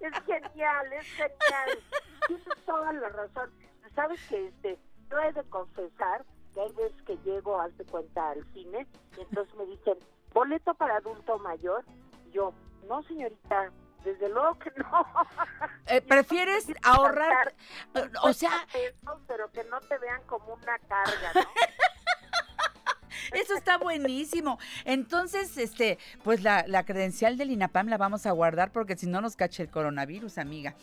[0.00, 1.78] Es genial, es genial.
[2.26, 3.50] Tienes toda la razón.
[3.94, 4.78] Sabes que este,
[5.10, 6.24] yo he de confesar
[6.54, 9.98] que hay veces que llego, hazte cuenta, al cine, y entonces me dicen,
[10.32, 11.84] boleto para adulto mayor.
[12.32, 12.52] Yo,
[12.88, 13.72] no señorita,
[14.04, 15.06] Desde luego que no.
[15.86, 17.54] Eh, ¿Prefieres ahorrar?
[18.22, 21.40] O sea, 50 pesos, pero que no te vean como una carga, ¿no?
[23.32, 24.58] Eso está buenísimo.
[24.84, 29.20] Entonces, este, pues la, la credencial del INAPAM la vamos a guardar porque si no
[29.20, 30.74] nos cache el coronavirus, amiga.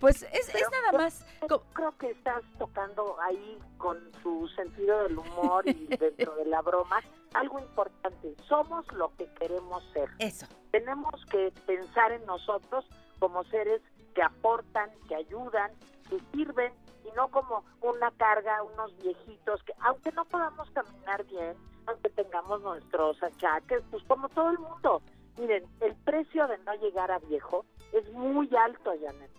[0.00, 1.26] Pues es, es nada yo- más.
[1.48, 6.62] yo creo que estás tocando ahí con tu sentido del humor y dentro de la
[6.62, 7.00] broma
[7.34, 8.34] algo importante.
[8.48, 10.08] Somos lo que queremos ser.
[10.18, 10.46] Eso.
[10.70, 12.84] Tenemos que pensar en nosotros
[13.18, 13.80] como seres
[14.14, 15.70] que aportan, que ayudan,
[16.08, 16.72] que sirven
[17.04, 21.54] y no como una carga, unos viejitos que aunque no podamos caminar bien,
[21.86, 25.02] aunque tengamos nuestros achaques, pues como todo el mundo.
[25.38, 29.30] Miren, el precio de no llegar a viejo es muy alto, Janet.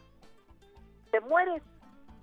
[1.11, 1.63] Te mueres.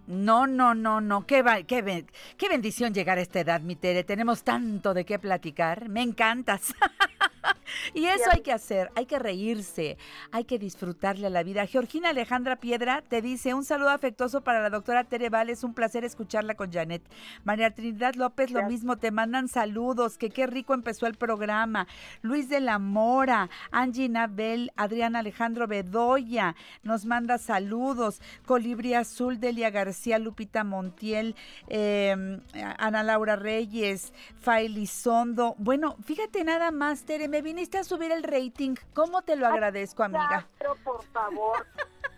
[0.07, 1.27] No, no, no, no.
[1.27, 4.05] Qué, va- qué, qué bendición llegar a esta edad, mi Tere.
[4.05, 5.89] Tenemos tanto de qué platicar.
[5.89, 6.75] Me encantas.
[7.95, 8.91] y eso hay que hacer.
[8.95, 9.97] Hay que reírse.
[10.31, 11.67] Hay que disfrutarle a la vida.
[11.67, 15.51] Georgina Alejandra Piedra te dice un saludo afectuoso para la doctora Tere Val.
[15.51, 17.03] Es un placer escucharla con Janet.
[17.45, 18.97] María Trinidad López, lo mismo.
[18.97, 20.19] Te mandan saludos.
[20.19, 21.87] Que qué rico empezó el programa.
[22.23, 28.21] Luis de la Mora, Angie Nabel, Adrián Alejandro Bedoya nos manda saludos.
[28.47, 31.35] Colibri Azul, Delia García, Lupita Montiel,
[31.69, 32.41] eh,
[32.79, 35.55] Ana Laura Reyes, Failizondo.
[35.59, 38.75] Bueno, fíjate nada más, Tere, me viniste a subir el rating.
[38.93, 40.47] ¿Cómo te lo agradezco, amiga?
[40.59, 41.67] Pero por favor,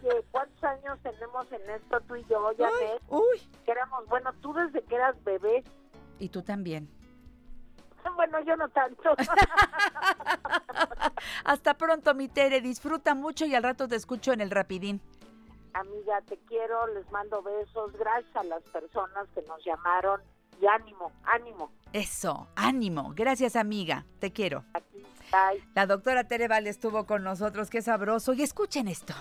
[0.00, 3.00] ¿qué- ¿cuántos años tenemos en esto tú y yo, Janet?
[3.08, 3.38] Uy.
[3.64, 5.62] Que éramos, bueno, tú desde que eras bebé,
[6.18, 6.88] Y tú también.
[8.16, 9.10] bueno, yo no tanto.
[11.44, 12.60] Hasta pronto, mi Tere.
[12.60, 15.00] Disfruta mucho y al rato te escucho en el rapidín.
[15.74, 20.20] Amiga, te quiero, les mando besos, gracias a las personas que nos llamaron
[20.60, 21.70] y ánimo, ánimo.
[21.92, 23.12] Eso, ánimo.
[23.14, 24.04] Gracias, amiga.
[24.20, 24.64] Te quiero.
[25.32, 25.62] Bye.
[25.74, 27.70] La doctora Tere Val estuvo con nosotros.
[27.70, 28.32] Qué sabroso.
[28.32, 29.14] Y escuchen esto.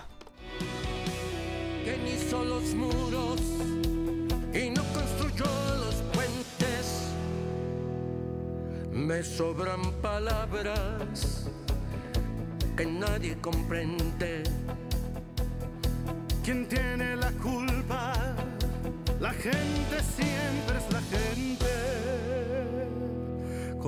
[1.84, 3.40] que ni hizo los muros
[4.54, 5.44] y no construyó
[5.84, 7.12] los puentes.
[8.90, 11.46] Me sobran palabras
[12.76, 14.44] que nadie comprende.
[16.42, 18.14] ¿Quién tiene la culpa?
[19.20, 21.73] La gente siempre es la gente.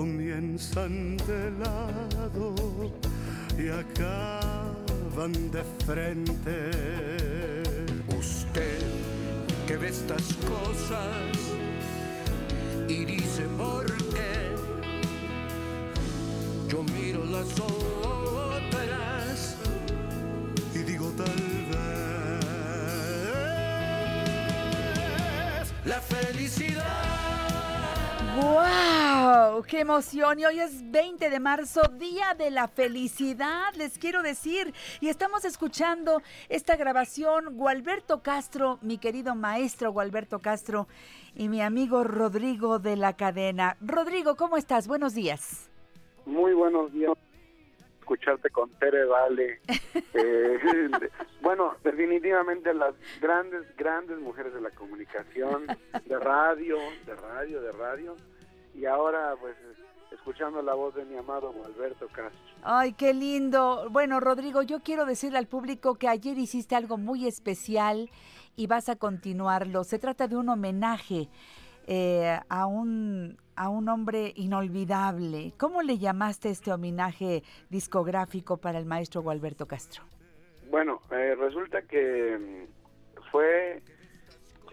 [0.07, 2.55] Comienzan de lado
[3.59, 6.71] y acaban de frente.
[8.17, 8.83] Usted
[9.67, 11.33] que ve estas cosas
[12.89, 14.55] y dice por qué.
[16.69, 18.26] Yo miro las otras
[29.67, 30.39] ¡Qué emoción!
[30.39, 34.73] Y hoy es 20 de marzo, Día de la Felicidad, les quiero decir.
[35.01, 40.87] Y estamos escuchando esta grabación, Gualberto Castro, mi querido maestro Gualberto Castro,
[41.35, 43.77] y mi amigo Rodrigo de la cadena.
[43.81, 44.87] Rodrigo, ¿cómo estás?
[44.87, 45.69] Buenos días.
[46.27, 47.13] Muy buenos días.
[47.99, 49.61] Escucharte con Tere Vale.
[50.19, 50.59] Eh,
[51.43, 55.67] bueno, definitivamente las grandes, grandes mujeres de la comunicación,
[56.05, 58.17] de radio, de radio, de radio.
[58.77, 59.57] Y ahora, pues,
[60.13, 62.41] escuchando la voz de mi amado Alberto Castro.
[62.63, 63.89] Ay, qué lindo.
[63.91, 68.11] Bueno, Rodrigo, yo quiero decirle al público que ayer hiciste algo muy especial
[68.55, 69.83] y vas a continuarlo.
[69.85, 71.29] Se trata de un homenaje
[71.87, 75.55] eh, a, un, a un hombre inolvidable.
[75.57, 80.05] ¿Cómo le llamaste este homenaje discográfico para el maestro Gualberto Castro?
[80.71, 83.83] Bueno, eh, resulta que mm, fue...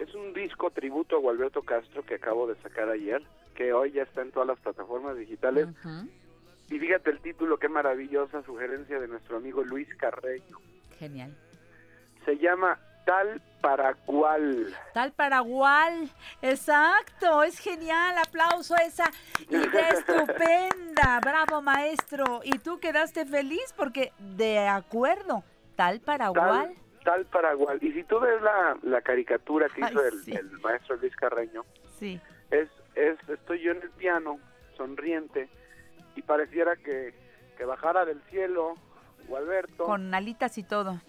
[0.04, 3.24] Es un disco tributo a Gualberto Castro que acabo de sacar ayer,
[3.56, 5.70] que hoy ya está en todas las plataformas digitales.
[6.70, 10.58] Y fíjate el título, qué maravillosa sugerencia de nuestro amigo Luis Carreño.
[11.00, 11.34] Genial.
[12.26, 14.76] Se llama Tal para Cual.
[14.94, 16.12] Tal Paraguay,
[16.42, 19.10] exacto, es genial, aplauso a esa
[19.50, 22.42] idea estupenda, bravo maestro.
[22.44, 25.46] Y tú quedaste feliz porque de acuerdo,
[25.78, 26.74] tal Paraguay.
[26.76, 27.78] Tal, tal Paraguay.
[27.82, 30.32] Y si tú ves la, la caricatura que hizo Ay, el, sí.
[30.34, 31.64] el maestro Luis Carreño,
[32.00, 32.20] Sí.
[32.52, 34.40] es, es estoy yo en el piano,
[34.78, 35.50] sonriente,
[36.16, 37.14] y pareciera que,
[37.58, 38.76] que bajara del cielo
[39.28, 41.00] Gualberto Con alitas y todo.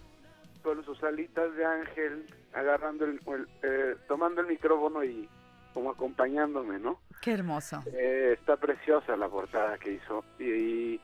[0.63, 5.29] con sus alitas de ángel, agarrando el, el, eh, tomando el micrófono y
[5.75, 7.01] como acompañándome, ¿no?
[7.21, 7.83] Qué hermoso.
[7.93, 10.25] Eh, está preciosa la portada que hizo.
[10.39, 11.01] Y,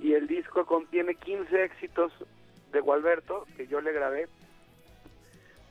[0.00, 2.12] y el disco contiene 15 éxitos
[2.72, 4.28] de Gualberto que yo le grabé.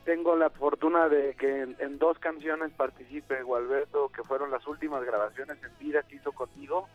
[0.05, 5.57] Tengo la fortuna de que en, dos canciones participe Gualberto, que fueron las últimas grabaciones
[5.63, 6.87] en vida que hizo conmigo.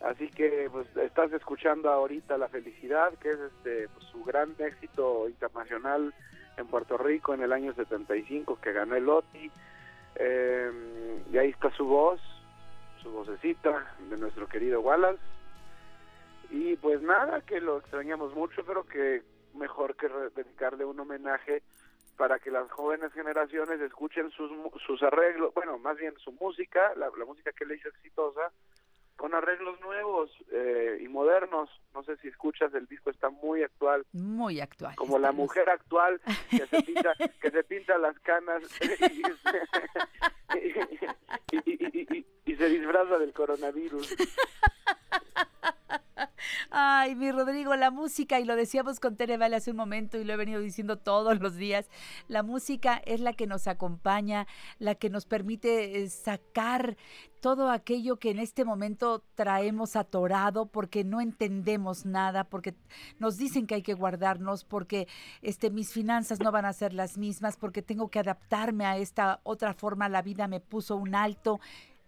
[0.00, 5.28] Así que pues estás escuchando ahorita La Felicidad, que es este pues, su gran éxito
[5.28, 6.12] internacional
[6.56, 9.50] en Puerto Rico en el año 75 que ganó el OTI.
[10.16, 12.20] Eh, y ahí está su voz,
[13.02, 15.33] su vocecita de nuestro querido Wallace.
[16.56, 19.22] Y pues nada, que lo extrañamos mucho, pero que
[19.54, 21.62] mejor que dedicarle un homenaje
[22.16, 24.52] para que las jóvenes generaciones escuchen sus,
[24.86, 28.52] sus arreglos, bueno, más bien su música, la, la música que le hizo exitosa,
[29.16, 31.68] con arreglos nuevos eh, y modernos.
[31.92, 34.94] No sé si escuchas, el disco está muy actual, Muy actual.
[34.94, 38.62] como la mujer actual que se pinta, que se pinta las canas
[41.52, 44.14] y- y- y- y se disfraza del coronavirus.
[46.70, 50.24] Ay, mi Rodrigo, la música, y lo decíamos con Tere Vale hace un momento y
[50.24, 51.88] lo he venido diciendo todos los días,
[52.28, 54.46] la música es la que nos acompaña,
[54.78, 56.96] la que nos permite eh, sacar
[57.40, 62.74] todo aquello que en este momento traemos atorado porque no entendemos nada, porque
[63.18, 65.08] nos dicen que hay que guardarnos, porque
[65.42, 69.40] este, mis finanzas no van a ser las mismas, porque tengo que adaptarme a esta
[69.42, 71.60] otra forma, la vida me puso un alto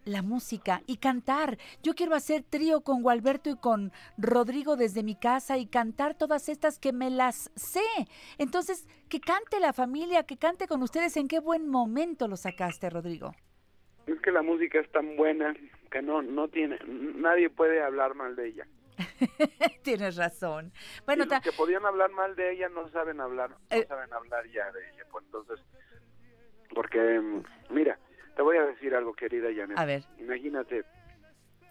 [0.06, 1.58] la música y cantar.
[1.82, 6.48] Yo quiero hacer trío con Gualberto y con Rodrigo desde mi casa y cantar todas
[6.48, 7.80] estas que me las sé.
[8.38, 11.16] Entonces, que cante la familia, que cante con ustedes.
[11.16, 13.34] ¿En qué buen momento lo sacaste, Rodrigo?
[14.06, 15.54] Es que la música es tan buena
[15.90, 18.66] que no no tiene nadie puede hablar mal de ella.
[19.82, 20.72] Tienes razón.
[21.04, 23.84] Bueno, y los que podían hablar mal de ella no saben hablar, no Eh.
[23.86, 25.04] saben hablar ya de ella.
[25.10, 25.60] Pues entonces,
[26.74, 27.42] porque mm,
[27.74, 27.98] mira,
[28.36, 29.76] te voy a decir algo, querida Janet.
[29.78, 30.02] A ver.
[30.18, 30.84] Imagínate,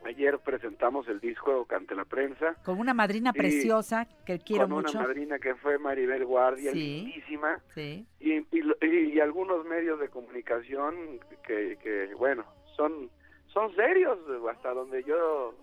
[0.05, 4.97] ayer presentamos el disco ante la prensa con una madrina preciosa que quiero con mucho.
[4.97, 7.03] una madrina que fue Maribel Guardia, Sí.
[7.05, 8.05] lindísima, Sí.
[8.19, 12.43] y, y, y- algunos medios de comunicación que, que bueno,
[12.75, 13.09] son
[13.47, 14.19] son serios
[14.51, 15.53] hasta donde yo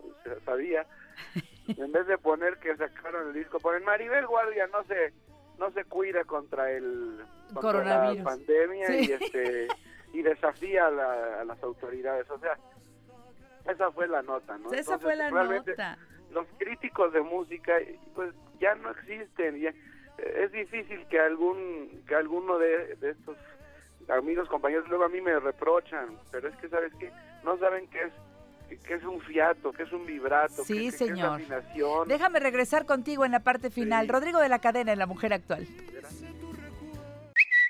[0.44, 0.86] sabía.
[1.78, 5.12] En vez de poner que sacaron el disco, ponen Maribel Guardia, no se
[5.59, 7.20] no se cuida contra el
[7.55, 8.18] contra Coronavirus.
[8.18, 9.07] la pandemia Sí.
[9.09, 9.68] y este
[10.12, 12.56] y desafía a, la- a las autoridades, o sea,
[13.70, 14.68] esa fue la nota, ¿no?
[14.72, 15.98] Esa Entonces, fue la nota.
[16.32, 17.72] los críticos de música
[18.14, 23.36] pues ya no existen ya eh, es difícil que algún que alguno de, de estos
[24.08, 27.10] amigos compañeros luego a mí me reprochan pero es que sabes que
[27.44, 30.80] no saben qué es que- es un fiato que es un vibrato Sí, que- que-
[30.82, 31.34] que es señor.
[31.34, 34.08] afinación Déjame regresar contigo en la parte final.
[34.08, 35.66] Rodrigo de la Cadena en La Mujer Actual.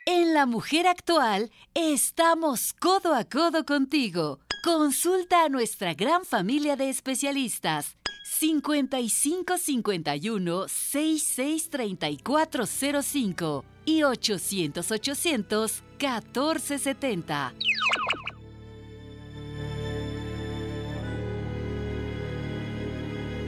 [0.04, 4.40] En La Mujer Actual estamos codo a codo contigo.
[4.64, 7.96] Consulta a nuestra gran familia de especialistas.
[8.24, 17.54] 55 51 66 3405 y 800 800 1470.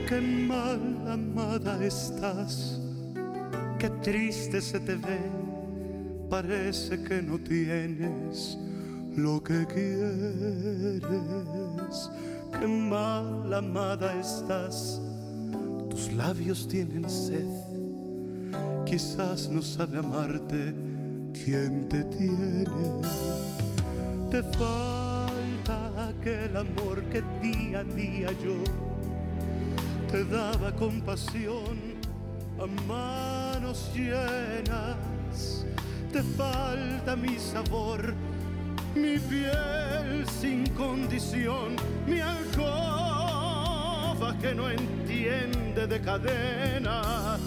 [0.07, 0.79] Qué mal
[1.11, 2.79] amada estás,
[3.79, 5.19] qué triste se te ve,
[6.29, 8.57] parece que no tienes
[9.15, 11.01] lo que quieres.
[12.59, 15.01] Qué mal amada estás,
[15.89, 17.47] tus labios tienen sed,
[18.85, 20.73] quizás no sabe amarte
[21.33, 22.65] quien te tiene.
[24.31, 28.55] Te falta aquel amor que día a día yo
[30.11, 31.95] te daba compasión
[32.59, 35.14] a manos llenas.
[36.15, 38.13] Te falta mi sabor,
[38.95, 41.75] mi piel sin condición,
[42.07, 43.53] mi alcoba
[44.39, 47.41] que no entiende de cadenas.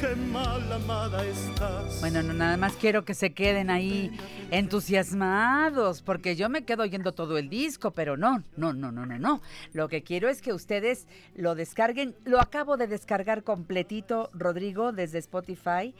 [0.00, 1.98] Qué mal amada estás.
[2.00, 4.12] Bueno, no, nada más quiero que se queden ahí
[4.52, 9.18] entusiasmados, porque yo me quedo oyendo todo el disco, pero no, no, no, no, no,
[9.18, 9.40] no.
[9.72, 12.14] Lo que quiero es que ustedes lo descarguen.
[12.24, 15.94] Lo acabo de descargar completito, Rodrigo, desde Spotify.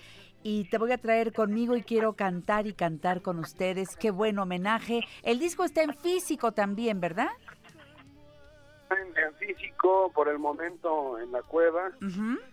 [0.49, 3.97] Y te voy a traer conmigo y quiero cantar y cantar con ustedes.
[3.97, 5.01] Qué buen homenaje.
[5.25, 7.27] El disco está en físico también, ¿verdad?
[8.91, 11.91] en, en físico por el momento en la cueva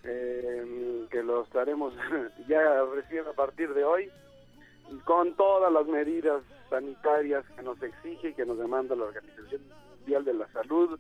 [0.04, 1.94] eh, que lo estaremos
[2.48, 2.60] ya
[2.96, 4.10] recién a partir de hoy
[5.06, 6.42] con todas las medidas
[6.72, 9.62] sanitarias que nos exige y que nos demanda la Organización
[10.00, 11.00] Mundial de la Salud.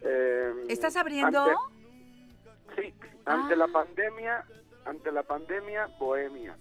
[0.00, 1.38] Eh, ¿Estás abriendo?
[1.42, 2.94] ante- sí,
[3.26, 3.56] ante Ah.
[3.56, 4.44] la pandemia,
[4.84, 6.56] ante la pandemia, bohemia.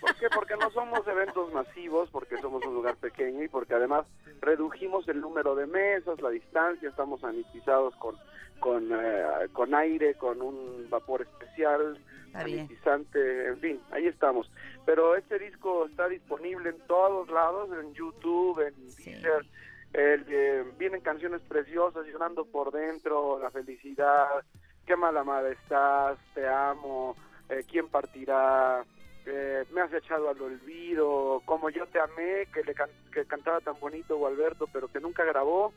[0.00, 0.26] ¿Por qué?
[0.34, 4.04] Porque no somos eventos masivos, porque somos un lugar pequeño y porque además
[4.40, 8.16] redujimos el número de mesas, la distancia, estamos sanitizados con
[8.60, 11.98] con, eh, con aire, con un vapor especial,
[12.32, 14.50] sanitizante, en fin, ahí estamos.
[14.86, 19.44] Pero este disco está disponible en todos lados, en YouTube, en Deezer,
[19.92, 24.44] El, eh, vienen canciones preciosas, llorando por dentro, la felicidad,
[24.86, 27.14] qué mala madre estás, te amo,
[27.48, 28.84] eh, quién partirá,
[29.26, 33.60] eh, me has echado al olvido, como yo te amé, que le can- que cantaba
[33.60, 35.72] tan bonito Gualberto, pero que nunca grabó.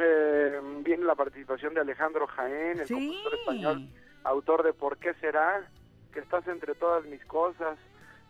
[0.00, 2.94] Eh, viene la participación de Alejandro Jaén, el Sí.
[2.94, 3.88] compositor español,
[4.24, 5.68] autor de ¿Por qué será?
[6.12, 7.78] Que estás entre todas mis cosas.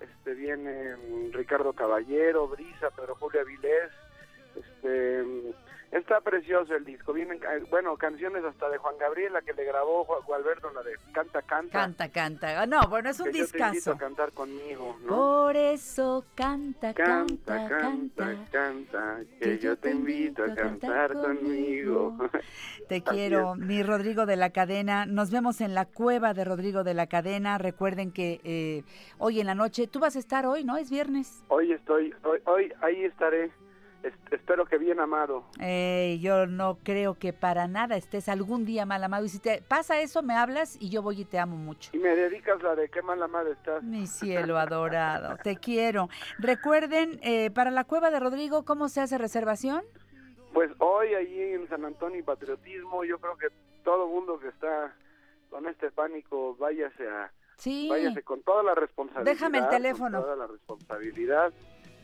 [0.01, 3.90] Este viene mm, Ricardo Caballero, Brisa, Pedro Julia Vilés.
[4.57, 5.24] Este
[5.91, 7.12] está precioso el disco.
[7.12, 10.82] Vienen ca- bueno, canciones hasta de Juan Gabriel, la que le grabó Ju- Gualberto, la
[10.82, 11.72] de Canta Canta.
[11.78, 12.61] Canta, canta.
[12.62, 13.93] Ah, No, bueno, es un que yo te discazo.
[13.93, 15.09] a cantar conmigo, ¿no?
[15.16, 18.51] Por eso canta, Canta, canta, canta, canta.
[18.51, 22.16] canta, que yo te invito a cantar conmigo.
[22.89, 25.05] Te Así quiero, mi Rodrigo de la Cadena.
[25.07, 27.59] Nos vemos en la cueva de Rodrigo de la Cadena.
[27.59, 28.82] Recuerden que eh,
[29.18, 30.76] hoy en la noche, tú vas a estar hoy, ¿no?
[30.78, 31.43] Es viernes.
[31.49, 33.51] Hoy estoy, hoy, hoy ahí estaré.
[34.03, 35.44] Es- espero que bien amado.
[35.61, 39.24] Eh, yo no creo que para nada estés algún día mal amado.
[39.24, 41.90] Y si te pasa eso, me hablas y yo voy y te amo mucho.
[41.92, 43.82] Y me dedicas la de qué mala madre estás.
[43.82, 44.07] Mi
[44.53, 46.09] cielo adorado, te quiero.
[46.38, 49.82] Recuerden, eh, para la cueva de Rodrigo, ¿cómo se hace reservación?
[50.53, 53.49] Pues hoy ahí en San Antonio y Patriotismo, yo creo que
[53.84, 54.94] todo mundo que está
[55.51, 57.88] con este pánico, váyase a, Sí.
[57.90, 59.32] váyase con toda la responsabilidad.
[59.32, 60.20] Déjame el con teléfono.
[60.22, 61.53] toda la responsabilidad.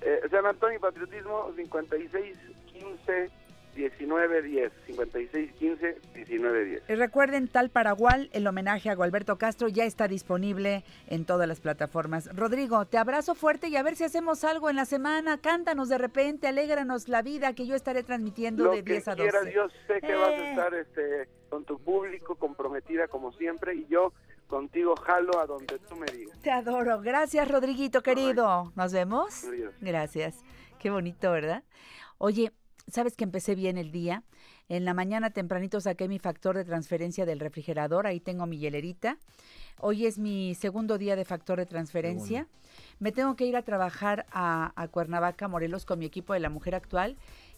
[0.06, 2.36] Eh, San Antonio Patriotismo 56
[2.66, 3.30] 15
[3.74, 4.72] 19 10.
[4.86, 6.82] 56 15 19 10.
[6.90, 11.60] Y recuerden, tal Paraguay, el homenaje a Gualberto Castro ya está disponible en todas las
[11.60, 12.28] plataformas.
[12.36, 15.38] Rodrigo, te abrazo fuerte y a ver si hacemos algo en la semana.
[15.38, 19.14] Cántanos de repente, alégranos la vida, que yo estaré transmitiendo Lo de que 10 a
[19.16, 19.22] 12.
[19.30, 20.36] quieras, yo sé que vas Eh.
[20.36, 24.12] a estar este, con tu público comprometida como siempre y yo
[24.46, 26.38] contigo jalo a donde tú me digas.
[26.40, 27.00] Te adoro.
[27.00, 28.72] Gracias, Rodriguito, querido.
[28.76, 29.44] ¿Nos vemos?
[29.44, 29.74] Adiós.
[29.80, 30.36] Gracias.
[30.78, 31.62] Qué bonito, ¿verdad?
[32.18, 32.52] Oye,
[32.86, 34.22] ¿sabes que empecé bien el día?
[34.68, 39.18] En la mañana tempranito saqué mi factor de transferencia del refrigerador, ahí tengo mi hielerita.
[39.78, 42.46] Hoy es mi segundo día de factor de transferencia.
[42.98, 46.48] Me tengo que ir a trabajar a, a Cuernavaca, Morelos, con mi equipo de la
[46.48, 47.16] mujer actual.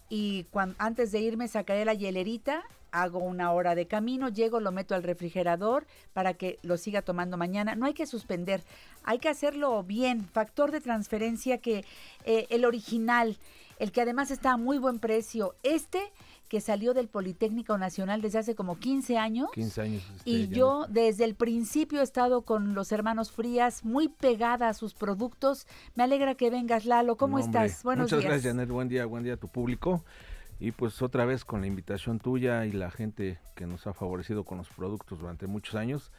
[0.09, 2.65] Y cuan- antes de irme sacaré la hielerita,
[3.03, 7.37] hago una hora de camino, llego, lo meto al refrigerador para que lo siga tomando
[7.37, 7.75] mañana.
[7.75, 8.63] No hay que suspender,
[9.05, 10.25] hay que hacerlo bien.
[10.27, 11.85] Factor de transferencia que
[12.25, 13.37] eh, el original,
[13.79, 16.01] el que además está a muy buen precio, este
[16.49, 19.51] que salió del Politécnico Nacional desde hace como 15 años.
[19.53, 20.03] 15 años.
[20.19, 24.75] este, Y yo desde el principio he estado con los hermanos Frías, muy pegada a
[24.75, 25.67] sus productos.
[25.97, 27.17] Me alegra que vengas, Lalo.
[27.17, 27.83] ¿Cómo No, estás?
[27.83, 28.31] Buenos Muchas días.
[28.31, 28.69] gracias, Janet.
[28.69, 30.05] Buen día, buen día a tu público.
[30.59, 34.45] Y pues otra vez con la invitación tuya y la gente que nos ha favorecido
[34.45, 36.13] con los productos durante muchos años.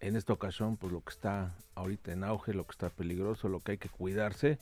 [0.00, 3.60] En esta ocasión, pues lo que está ahorita en auge, lo que está peligroso, lo
[3.60, 4.58] que hay que cuidarse,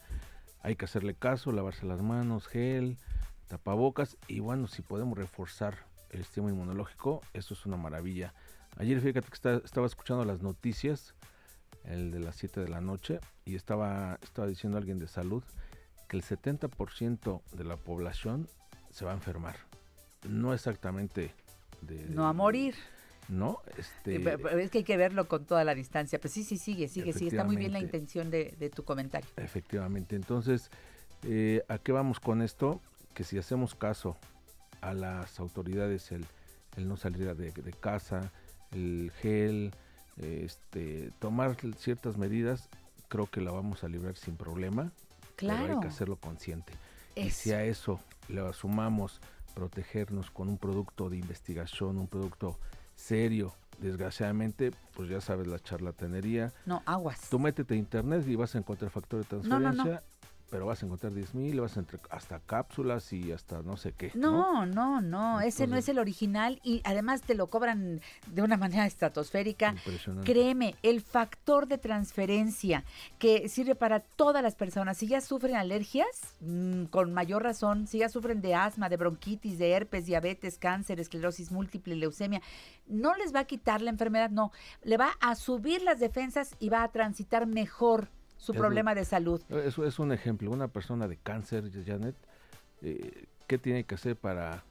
[0.63, 2.99] hay que hacerle caso, lavarse las manos, gel,
[3.47, 8.35] tapabocas y bueno, si podemos reforzar el sistema inmunológico, eso es una maravilla.
[8.77, 11.15] Ayer fíjate que está- estaba escuchando las noticias,
[11.85, 15.43] el de las 7 de la noche, y estaba, estaba diciendo alguien de salud
[16.09, 18.49] que el 70% de la población
[18.99, 19.57] se va a enfermar.
[20.28, 21.32] No exactamente
[21.82, 22.05] de...
[22.09, 22.74] No a morir.
[23.28, 24.16] No, este...
[24.16, 26.18] Eh, Es que hay que verlo con toda la distancia.
[26.20, 27.28] Pues sí, sí, sigue, sigue, sigue.
[27.30, 29.28] Está muy bien la intención de, de tu comentario.
[29.36, 30.16] Efectivamente.
[30.16, 30.70] Entonces,
[31.22, 32.80] eh, ¿a qué vamos con esto?
[33.14, 34.16] Que si hacemos caso
[34.80, 36.26] a las autoridades, el,
[36.76, 38.32] el no salir de, de casa,
[38.72, 39.72] el gel,
[40.16, 42.68] este, tomar ciertas medidas,
[43.09, 44.90] creo que la vamos a librar sin problema.
[45.36, 45.80] Pero hay Claro.
[45.80, 46.72] que hacerlo consciente.
[47.14, 49.20] Y si a eso le sumamos
[49.55, 52.59] protegernos con un producto de investigación, un producto
[52.95, 56.53] serio, desgraciadamente, pues ya sabes la charlatanería.
[56.66, 57.29] No, aguas.
[57.31, 60.01] Tú métete a internet y vas a encontrar factor de No, no, no.
[60.51, 63.92] Pero vas a encontrar 10 mil, vas a entrar hasta cápsulas y hasta no sé
[63.92, 64.12] qué.
[64.14, 68.57] No, no, no, ese no es el original y además te lo cobran de una
[68.57, 69.70] manera estratosférica.
[69.70, 70.32] Impresionante.
[70.32, 72.84] Créeme, el factor de transferencia
[73.18, 77.99] que sirve para todas las personas, si ya sufren alergias, mm, con mayor razón, si
[77.99, 82.40] ya sufren de asma, de bronquitis, de herpes, diabetes, cáncer, esclerosis múltiple, leucemia,
[82.86, 86.70] no les va a quitar la enfermedad, no, le va a subir las defensas y
[86.70, 88.09] va a transitar mejor
[88.39, 89.43] su Es problema de salud.
[89.51, 90.51] Eso es un ejemplo.
[90.51, 92.16] Una persona de cáncer, Janet,
[92.82, 94.64] eh, ¿qué tiene que hacer para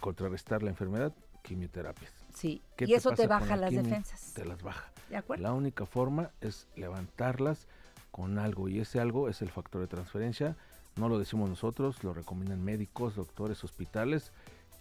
[0.00, 1.12] contrarrestar la enfermedad?
[1.42, 2.12] Quimioterapias.
[2.34, 4.34] Sí, ¿Qué y eso te baja la las defensas.
[4.34, 4.90] Te las baja.
[5.08, 5.42] ¿De acuerdo?
[5.42, 7.66] La única forma es levantarlas
[8.10, 10.56] con algo y ese algo es el factor de transferencia.
[10.96, 14.32] No lo decimos nosotros, lo recomiendan médicos, doctores, hospitales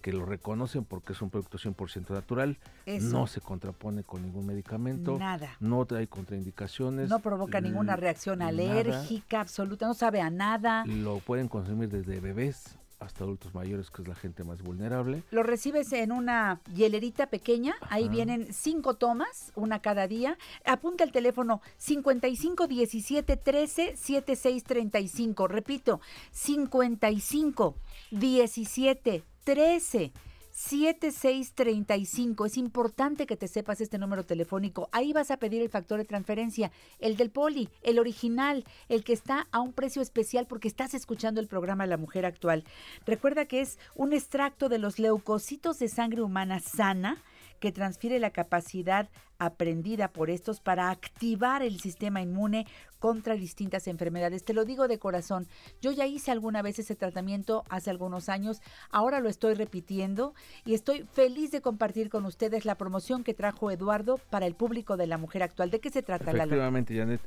[0.01, 3.07] que lo reconocen porque es un producto 100% natural, Eso.
[3.09, 5.55] no se contrapone con ningún medicamento, Nada.
[5.59, 8.49] no trae contraindicaciones, No provoca ninguna reacción nada.
[8.49, 10.83] alérgica absoluta, no sabe a nada.
[10.85, 15.23] Lo pueden consumir desde bebés hasta adultos mayores, que es la gente más vulnerable.
[15.31, 20.37] Lo recibes en una hielerita pequeña, ahí vienen cinco tomas, una cada día.
[20.65, 25.47] Apunta el teléfono 55 17 13 76 35.
[25.47, 25.99] Repito,
[26.31, 27.75] 55
[28.11, 30.11] 17 13
[30.51, 32.45] 7635.
[32.45, 34.89] Es importante que te sepas este número telefónico.
[34.91, 39.13] Ahí vas a pedir el factor de transferencia, el del poli, el original, el que
[39.13, 42.63] está a un precio especial porque estás escuchando el programa La Mujer Actual.
[43.05, 47.23] Recuerda que es un extracto de los leucocitos de sangre humana sana
[47.59, 49.09] que transfiere la capacidad
[49.41, 52.67] aprendida por estos para activar el sistema inmune
[52.99, 54.45] contra distintas enfermedades.
[54.45, 55.47] Te lo digo de corazón,
[55.81, 58.61] yo ya hice alguna vez ese tratamiento hace algunos años,
[58.91, 63.71] ahora lo estoy repitiendo y estoy feliz de compartir con ustedes la promoción que trajo
[63.71, 65.71] Eduardo para el público de la mujer actual.
[65.71, 66.43] ¿De qué se trata, Lalo?
[66.43, 67.21] Efectivamente, Janet.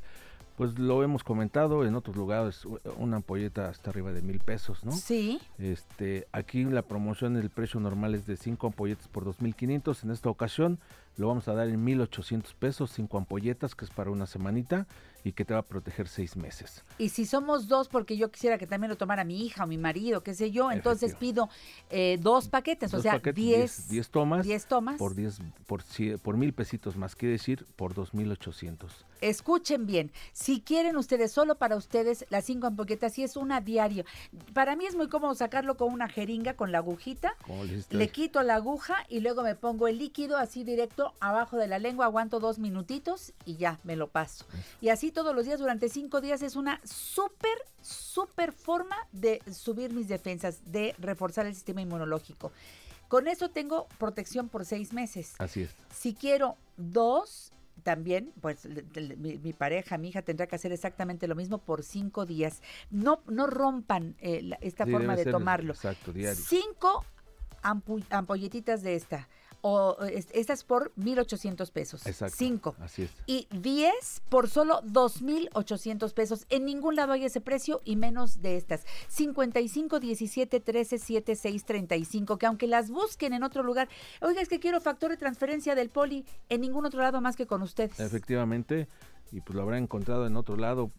[0.55, 2.65] Pues lo hemos comentado en otros lugares,
[2.97, 4.93] una ampolleta hasta arriba de mil pesos, ¿no?
[4.93, 5.41] Sí.
[5.59, 10.05] Este, aquí la promoción, el precio normal es de 5 ampolletas por 2.500.
[10.05, 10.79] En esta ocasión
[11.17, 14.87] lo vamos a dar en 1.800 pesos, 5 ampolletas, que es para una semanita
[15.23, 16.83] y que te va a proteger 6 meses.
[16.97, 19.77] Y si somos dos, porque yo quisiera que también lo tomara mi hija o mi
[19.77, 21.49] marido, qué sé yo, entonces pido
[21.89, 24.97] eh, dos paquetes, o sea, paquetes, 10 10 tomas, 10 tomas.
[24.97, 25.81] por 10 por,
[26.21, 28.89] por mil pesitos más, quiere decir por 2.800.
[29.21, 34.05] Escuchen bien, si quieren ustedes, solo para ustedes, las cinco ampolletas, si es una diario.
[34.53, 37.35] Para mí es muy cómodo sacarlo con una jeringa, con la agujita.
[37.89, 41.79] Le quito la aguja y luego me pongo el líquido así directo abajo de la
[41.79, 44.45] lengua, aguanto dos minutitos y ya me lo paso.
[44.81, 49.93] Y así todos los días durante cinco días es una súper, súper forma de subir
[49.93, 52.51] mis defensas, de reforzar el sistema inmunológico.
[53.07, 55.35] Con eso tengo protección por seis meses.
[55.37, 55.69] Así es.
[55.93, 57.51] Si quiero dos,
[57.83, 61.57] también, pues le- le- mi, mi pareja, mi hija tendrá que hacer exactamente lo mismo
[61.59, 62.61] por cinco días.
[62.89, 65.73] No, no rompan eh, la- esta Sí, forma de tomarlo.
[65.73, 66.43] Exacto, diario.
[66.47, 67.05] Cinco
[68.09, 69.27] ampolletitas de esta.
[69.67, 72.05] O es- estas por 1,800 pesos.
[72.05, 72.35] Exacto.
[72.37, 72.75] Cinco.
[72.79, 73.11] Así es.
[73.25, 76.45] Y 10 por solo 2,800 pesos.
[76.49, 78.85] En ningún lado hay ese precio y menos de estas.
[79.07, 82.37] 55 17 13 76 35.
[82.37, 83.89] Que aunque las busquen en otro lugar,
[84.21, 87.47] oiga, es que quiero factor de transferencia del poli en ningún otro lado más que
[87.47, 87.99] con ustedes.
[87.99, 88.87] Efectivamente,
[89.31, 90.91] y pues lo habrá encontrado en otro lado,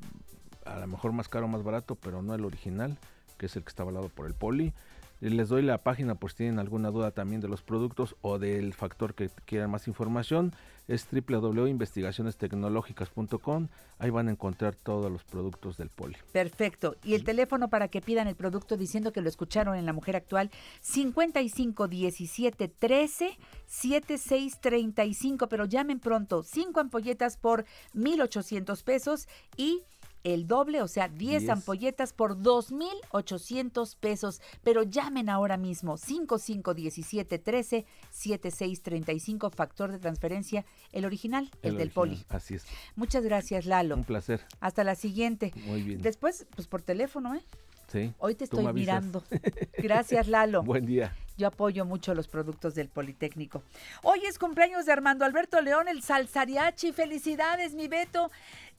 [0.64, 2.98] a lo mejor más caro, más barato, pero no el original,
[3.38, 4.72] que es el que está avalado por el poli.
[5.20, 8.74] Les doy la página por si tienen alguna duda también de los productos o del
[8.74, 10.54] factor que quieran más información.
[10.88, 13.68] Es www.investigacionestecnológicas.com.
[13.98, 16.18] Ahí van a encontrar todos los productos del poli.
[16.32, 16.96] Perfecto.
[17.02, 20.16] Y el teléfono para que pidan el producto diciendo que lo escucharon en La Mujer
[20.16, 20.50] Actual,
[20.82, 25.48] 55 17 13 76 35.
[25.48, 27.64] Pero llamen pronto, 5 ampolletas por
[27.94, 29.82] 1,800 pesos y
[30.26, 31.50] el doble, o sea, 10 Diez.
[31.50, 34.40] ampolletas por 2,800 pesos.
[34.64, 41.76] Pero llamen ahora mismo, 55 17 13 76 35, factor de transferencia, el original, el,
[41.76, 42.24] del original, poli.
[42.28, 42.64] Así es.
[42.96, 43.94] Muchas gracias, Lalo.
[43.94, 44.44] Un placer.
[44.60, 45.52] Hasta la siguiente.
[45.64, 46.02] Muy bien.
[46.02, 47.42] Después, pues por teléfono, ¿eh?
[47.88, 48.12] Sí.
[48.18, 49.22] Hoy te estoy mirando.
[49.78, 50.62] Gracias, Lalo.
[50.62, 51.14] Buen día.
[51.38, 53.62] Yo apoyo mucho los productos del Politécnico.
[54.02, 56.92] Hoy es cumpleaños de Armando Alberto León, el salsariachi.
[56.92, 58.30] Felicidades, mi Beto.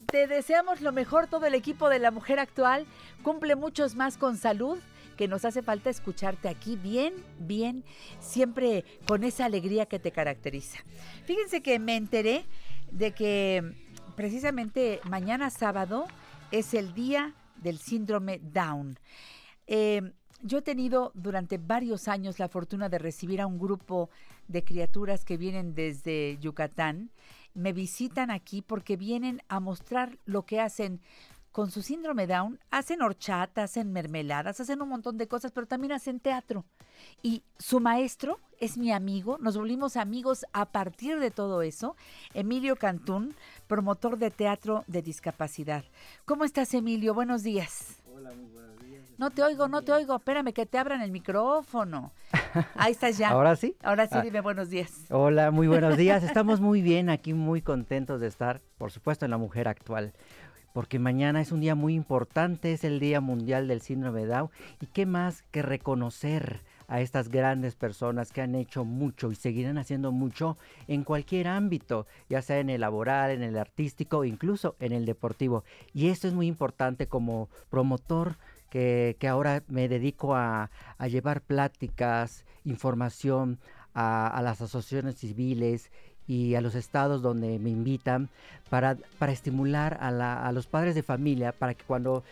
[0.06, 2.86] Te deseamos lo mejor todo el equipo de la mujer actual.
[3.22, 4.78] Cumple muchos más con salud
[5.16, 7.84] que nos hace falta escucharte aquí bien, bien,
[8.20, 10.78] siempre con esa alegría que te caracteriza.
[11.24, 12.44] Fíjense que me enteré
[12.92, 13.74] de que
[14.14, 16.06] precisamente mañana sábado
[16.52, 18.98] es el día del síndrome Down.
[19.66, 24.08] Eh, yo he tenido durante varios años la fortuna de recibir a un grupo
[24.46, 27.10] de criaturas que vienen desde Yucatán.
[27.54, 31.00] Me visitan aquí porque vienen a mostrar lo que hacen
[31.58, 32.60] con su síndrome Down.
[32.70, 36.64] Hacen horchata, hacen mermeladas, hacen un montón de cosas, pero también hacen teatro.
[37.20, 41.96] Y su maestro es mi amigo, nos volvimos amigos a partir de todo eso.
[42.32, 43.34] Emilio Cantún,
[43.66, 45.82] promotor de teatro de discapacidad.
[46.26, 47.12] ¿Cómo estás, Emilio?
[47.12, 47.96] Buenos días.
[48.14, 49.02] Hola, muy buenos días.
[49.18, 50.14] No te oigo, no te oigo.
[50.14, 52.12] Espérame que te abran el micrófono.
[52.76, 53.30] Ahí estás ya.
[53.30, 53.74] ¿Ahora sí?
[53.82, 54.22] Ahora sí, Ah.
[54.22, 55.06] dime buenos días.
[55.10, 56.22] Hola, muy buenos días.
[56.22, 60.12] Estamos muy bien aquí, muy contentos de estar, por supuesto, en la mujer actual.
[60.72, 64.50] Porque mañana es un día muy importante, es el Día Mundial del Síndrome de Down.
[64.80, 69.78] ¿Y qué más que reconocer a estas grandes personas que han hecho mucho y seguirán
[69.78, 70.56] haciendo mucho
[70.86, 75.64] en cualquier ámbito, ya sea en el laboral, en el artístico, incluso en el deportivo?
[75.92, 78.36] Y esto es muy importante como promotor
[78.70, 80.70] que, ahora me dedico a,
[81.08, 83.58] llevar pláticas, información
[83.94, 85.90] a las asociaciones civiles
[86.28, 88.28] y a los estados donde me invitan
[88.70, 92.22] para, para estimular a, la- a los padres de familia para que cuando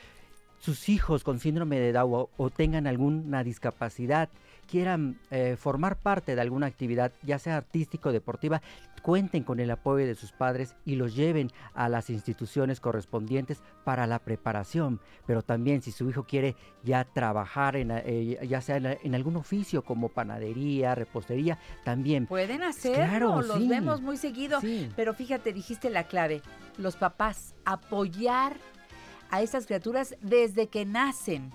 [0.61, 4.29] sus hijos con síndrome de Down o, o tengan alguna discapacidad,
[4.67, 8.61] quieran eh, formar parte de alguna actividad, ya sea artístico o deportiva,
[9.03, 14.07] cuenten con el apoyo de sus padres y los lleven a las instituciones correspondientes para
[14.09, 15.01] la preparación.
[15.27, 19.37] Pero también si su hijo quiere ya trabajar en, eh, ya sea en, en algún
[19.37, 23.69] oficio como panadería, repostería, también Pueden hacerlo, Claro, los sí.
[23.69, 24.61] vemos muy seguido.
[24.61, 24.91] Sí.
[24.97, 26.43] Pero fíjate, dijiste la clave,
[26.77, 28.57] los papás, apoyar
[29.31, 31.53] a esas criaturas desde que nacen.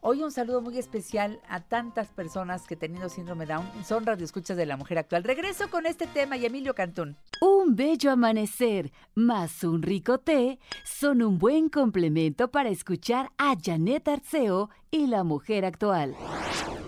[0.00, 4.64] Hoy un saludo muy especial a tantas personas que teniendo síndrome Down son radioescuchas de
[4.64, 5.24] la mujer actual.
[5.24, 7.16] Regreso con este tema y Emilio Cantún.
[7.40, 14.06] Un bello amanecer más un rico té son un buen complemento para escuchar a Janet
[14.06, 16.14] Arceo y la mujer actual.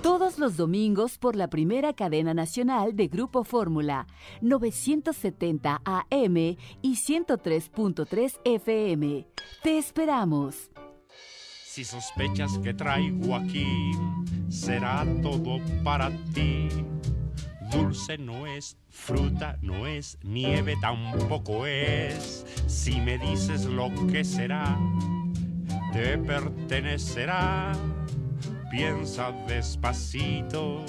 [0.02, 4.06] Todos los domingos por la primera cadena nacional de Grupo Fórmula,
[4.40, 9.26] 970 AM y 103.3 FM.
[9.64, 10.70] Te esperamos.
[11.72, 13.92] Si sospechas que traigo aquí,
[14.48, 16.66] será todo para ti.
[17.70, 22.44] Dulce no es, fruta no es, nieve tampoco es.
[22.66, 24.76] Si me dices lo que será,
[25.92, 27.70] te pertenecerá.
[28.68, 30.84] Piensa despacito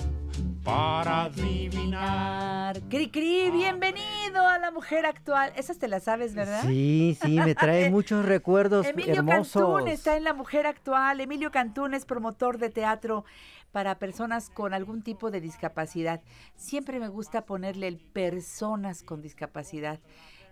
[0.64, 2.80] para adivinar.
[2.90, 5.52] Cri Cri, bienvenido a la mujer actual.
[5.56, 6.64] Esas te las sabes, ¿verdad?
[6.66, 9.62] Sí, sí, me trae muchos recuerdos Emilio hermosos.
[9.62, 11.20] Cantún está en la mujer actual.
[11.22, 13.26] Emilio Cantún es promotor de teatro
[13.72, 16.22] para personas con algún tipo de discapacidad.
[16.56, 20.00] Siempre me gusta ponerle el personas con discapacidad.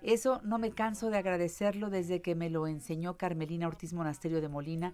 [0.01, 4.47] Eso no me canso de agradecerlo desde que me lo enseñó Carmelina Ortiz Monasterio de
[4.47, 4.93] Molina.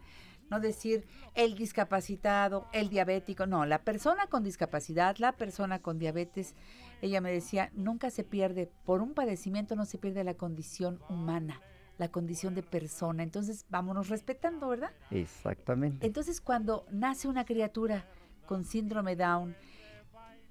[0.50, 6.54] No decir el discapacitado, el diabético, no, la persona con discapacidad, la persona con diabetes.
[7.02, 11.62] Ella me decía, nunca se pierde, por un padecimiento no se pierde la condición humana,
[11.98, 13.24] la condición de persona.
[13.24, 14.92] Entonces, vámonos respetando, ¿verdad?
[15.12, 16.06] Exactamente.
[16.06, 18.06] Entonces, cuando nace una criatura
[18.46, 19.56] con síndrome Down,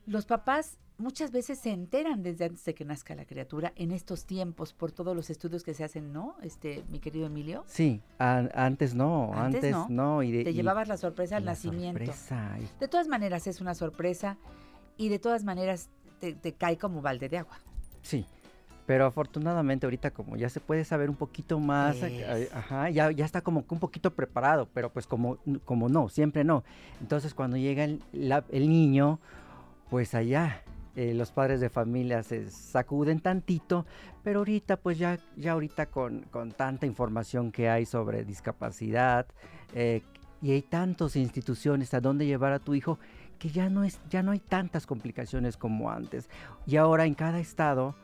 [0.07, 4.25] los papás muchas veces se enteran desde antes de que nazca la criatura en estos
[4.27, 6.37] tiempos por todos los estudios que se hacen, ¿no?
[6.43, 7.65] Este, mi querido Emilio.
[7.67, 9.87] Sí, an- antes no, Antes antes, no.
[9.89, 10.23] no.
[10.23, 11.99] y de- Te y llevabas la sorpresa al la nacimiento.
[12.05, 14.37] sorpresa, De todas maneras es una sorpresa
[14.97, 15.89] y de todas maneras
[16.21, 17.59] te, te cae como balde de agua.
[18.03, 18.25] Sí,
[18.87, 21.97] pero afortunadamente ahorita como ya se puede saber un poquito más,
[22.53, 26.45] ajá, ya, ya está como que un poquito preparado, pero pues como, como no, siempre
[26.45, 26.63] no.
[27.01, 29.19] Entonces cuando llega el, la- el niño,
[29.91, 30.63] pues allá
[30.97, 33.85] eh, los padres de familia se sacuden tantito,
[34.23, 39.27] pero ahorita pues ya, ya ahorita con, con tanta información que hay sobre discapacidad
[39.75, 40.03] eh,
[40.41, 42.99] y hay tantas instituciones a dónde llevar a tu hijo
[43.39, 46.29] que ya no es ya no hay tantas complicaciones como antes.
[46.67, 47.95] Y ahora en cada estado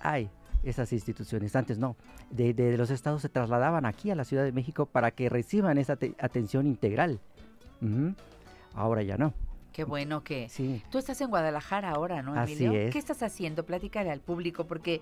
[0.00, 0.28] hay
[0.62, 1.56] esas instituciones.
[1.56, 1.96] Antes no.
[2.30, 5.78] De, de los estados se trasladaban aquí a la Ciudad de México para que reciban
[5.78, 7.20] esa te- atención integral.
[8.74, 9.32] Ahora ya no
[9.74, 10.48] Qué bueno que...
[10.48, 12.72] sí Tú estás en Guadalajara ahora, ¿no, Así Emilio?
[12.72, 12.92] es.
[12.92, 13.66] ¿Qué estás haciendo?
[13.66, 15.00] Platícale al público, porque,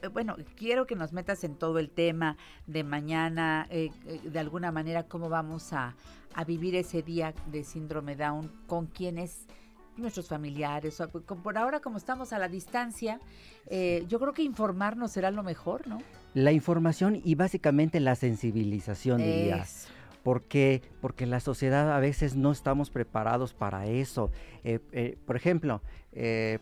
[0.00, 2.36] eh, bueno, quiero que nos metas en todo el tema
[2.68, 5.96] de mañana, eh, eh, de alguna manera, cómo vamos a,
[6.34, 9.48] a vivir ese día de síndrome Down, con quienes
[9.96, 11.02] nuestros familiares,
[11.42, 13.20] por ahora como estamos a la distancia,
[13.66, 15.98] eh, yo creo que informarnos será lo mejor, ¿no?
[16.34, 19.88] la información y básicamente la sensibilización diría Eso.
[20.26, 24.32] Porque porque la sociedad a veces no estamos preparados para eso.
[24.64, 26.58] Eh, eh, por ejemplo eh,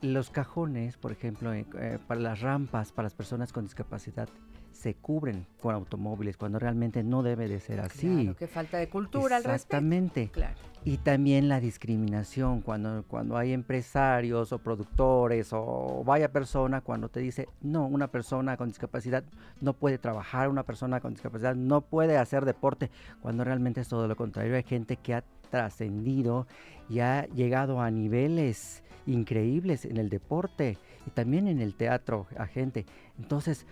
[0.00, 1.64] los cajones por ejemplo eh,
[2.08, 4.28] para las rampas para las personas con discapacidad
[4.74, 8.88] se cubren con automóviles cuando realmente no debe de ser así Claro, que falta de
[8.88, 9.76] cultura al respecto.
[9.76, 10.28] Exactamente.
[10.30, 10.54] Claro.
[10.84, 17.20] Y también la discriminación, cuando, cuando hay empresarios o productores o vaya persona, cuando te
[17.20, 19.24] dice, no, una persona con discapacidad
[19.62, 22.90] no puede trabajar, una persona con discapacidad no puede hacer deporte,
[23.22, 24.56] cuando realmente es todo lo contrario.
[24.56, 26.46] Hay gente que ha trascendido
[26.90, 32.46] y ha llegado a niveles increíbles en el deporte y también en el teatro, a
[32.46, 32.86] gente.
[33.18, 33.66] Entonces,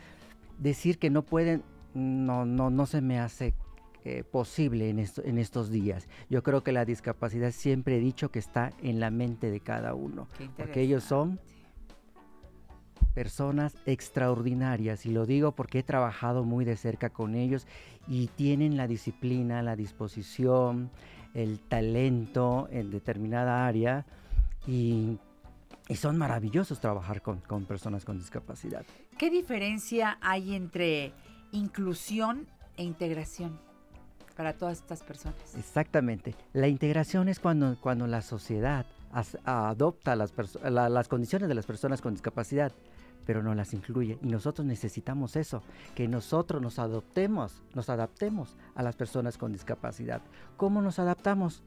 [0.63, 1.63] decir que no pueden,
[1.95, 3.55] no, no, no se me hace
[4.05, 6.09] eh, posible en, esto- en estos días.
[6.31, 9.95] Yo creo que la discapacidad siempre he dicho que está en la mente de cada
[9.95, 11.39] uno, porque ellos son
[13.15, 17.67] personas extraordinarias y lo digo porque he trabajado muy de cerca con ellos
[18.09, 20.91] y tienen la disciplina, la disposición,
[21.35, 24.07] el talento en determinada área
[24.67, 25.19] y,
[25.89, 28.85] y son maravillosos trabajar con, con personas con discapacidad.
[29.19, 31.13] ¿Qué diferencia hay entre
[31.53, 32.47] inclusión
[32.77, 33.59] e integración
[34.37, 35.55] para todas estas personas?
[35.57, 36.35] Exactamente.
[36.53, 38.87] La integración es cuando, cuando la sociedad
[39.45, 40.33] adopta las,
[40.63, 42.73] las condiciones de las personas con discapacidad,
[43.27, 44.19] pero no las incluye.
[44.23, 45.63] Y nosotros necesitamos eso,
[45.95, 50.23] que nosotros nos adoptemos, nos adaptemos a las personas con discapacidad.
[50.57, 51.63] ¿Cómo nos adaptamos?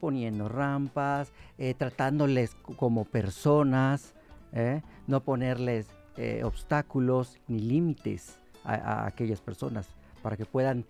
[0.00, 4.14] Poniendo rampas, eh, tratándoles como personas,
[4.52, 4.82] ¿eh?
[5.06, 5.86] no ponerles
[6.16, 9.86] eh, obstáculos ni límites a, a aquellas personas
[10.22, 10.84] para que puedan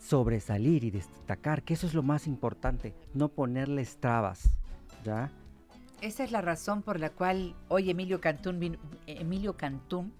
[0.00, 4.50] sobresalir y destacar, que eso es lo más importante, no ponerles trabas,
[5.04, 5.30] ¿ya?
[6.00, 10.12] Esa es la razón por la cual hoy Emilio Cantún, vino- Emilio Cantún,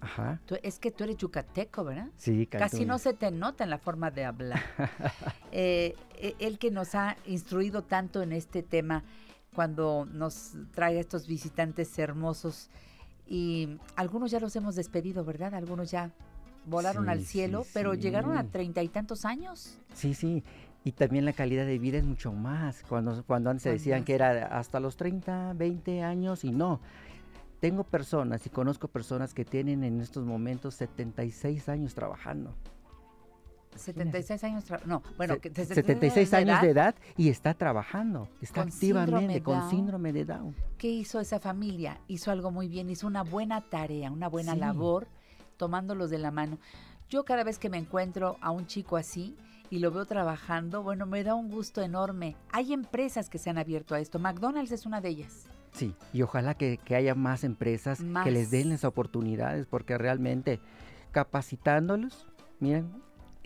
[0.00, 0.40] Ajá.
[0.46, 2.08] tú- es que tú eres yucateco, ¿verdad?
[2.16, 2.88] Sí, Casi Cantún.
[2.88, 4.60] no se te nota en la forma de hablar.
[5.50, 9.02] Eh, e- él que nos ha instruido tanto en este tema
[9.54, 12.68] cuando nos trae a estos visitantes hermosos
[13.28, 15.54] y algunos ya los hemos despedido, ¿verdad?
[15.54, 16.10] Algunos ya
[16.66, 19.78] volaron Sí, al sí, cielo, pero llegaron a treinta y tantos años.
[19.94, 20.42] Sí, sí.
[20.84, 22.82] Y también la calidad de vida es mucho más.
[22.88, 26.80] Cuando, cuando antes se decían que era hasta los 30, 20 años y no.
[27.60, 32.54] Tengo personas y conozco personas que tienen en estos momentos 76 años trabajando.
[33.76, 38.62] 76 años, no, bueno, Se- que desde- 76 años de edad y está trabajando, está
[38.62, 39.70] Con activamente síndrome con Down.
[39.70, 40.54] síndrome de Down.
[40.78, 42.00] ¿Qué hizo esa familia?
[42.08, 44.58] Hizo algo muy bien, hizo una buena tarea, una buena Sí.
[44.60, 45.06] labor,
[45.56, 46.58] tomándolos de la mano.
[47.08, 49.36] Yo cada vez que me encuentro a un chico así
[49.70, 52.36] y lo veo trabajando, bueno, me da un gusto enorme.
[52.52, 54.18] Hay empresas que se han abierto a esto.
[54.18, 55.46] McDonald's es una de ellas.
[55.72, 60.60] Sí, y ojalá que, que haya más empresas que les den las oportunidades, porque realmente
[61.12, 62.26] capacitándolos,
[62.60, 62.90] miren,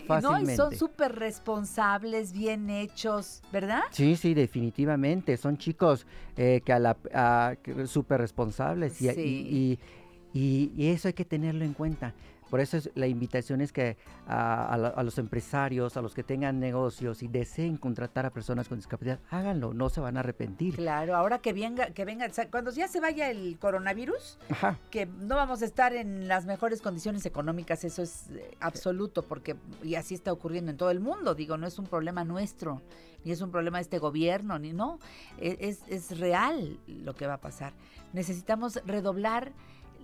[0.05, 0.57] Y No, y fácilmente.
[0.57, 3.82] son súper responsables, bien hechos, ¿verdad?
[3.90, 5.36] Sí, sí, definitivamente.
[5.36, 7.55] Son chicos eh, que a la a-
[7.86, 9.20] súper responsables y, y- Sí.
[10.34, 12.14] y- y- y eso hay que tenerlo en cuenta.
[12.53, 13.96] Por eso es- la invitación es que
[14.26, 18.30] a, a la- a los empresarios, a los que tengan negocios y deseen contratar a
[18.30, 20.76] personas con discapacidad, háganlo, no se van a arrepentir.
[20.76, 24.78] Claro, ahora que venga, que venga, cuando ya se vaya el coronavirus, Ajá.
[24.90, 29.57] que no vamos a estar en las mejores condiciones económicas, eso es eh, absoluto, porque
[29.82, 32.82] y así está ocurriendo en todo el mundo, digo, no es un problema nuestro,
[33.24, 34.98] ni es un problema de este gobierno, ni no,
[35.38, 37.72] e- es, es real lo que va a pasar.
[38.12, 39.53] Necesitamos redoblar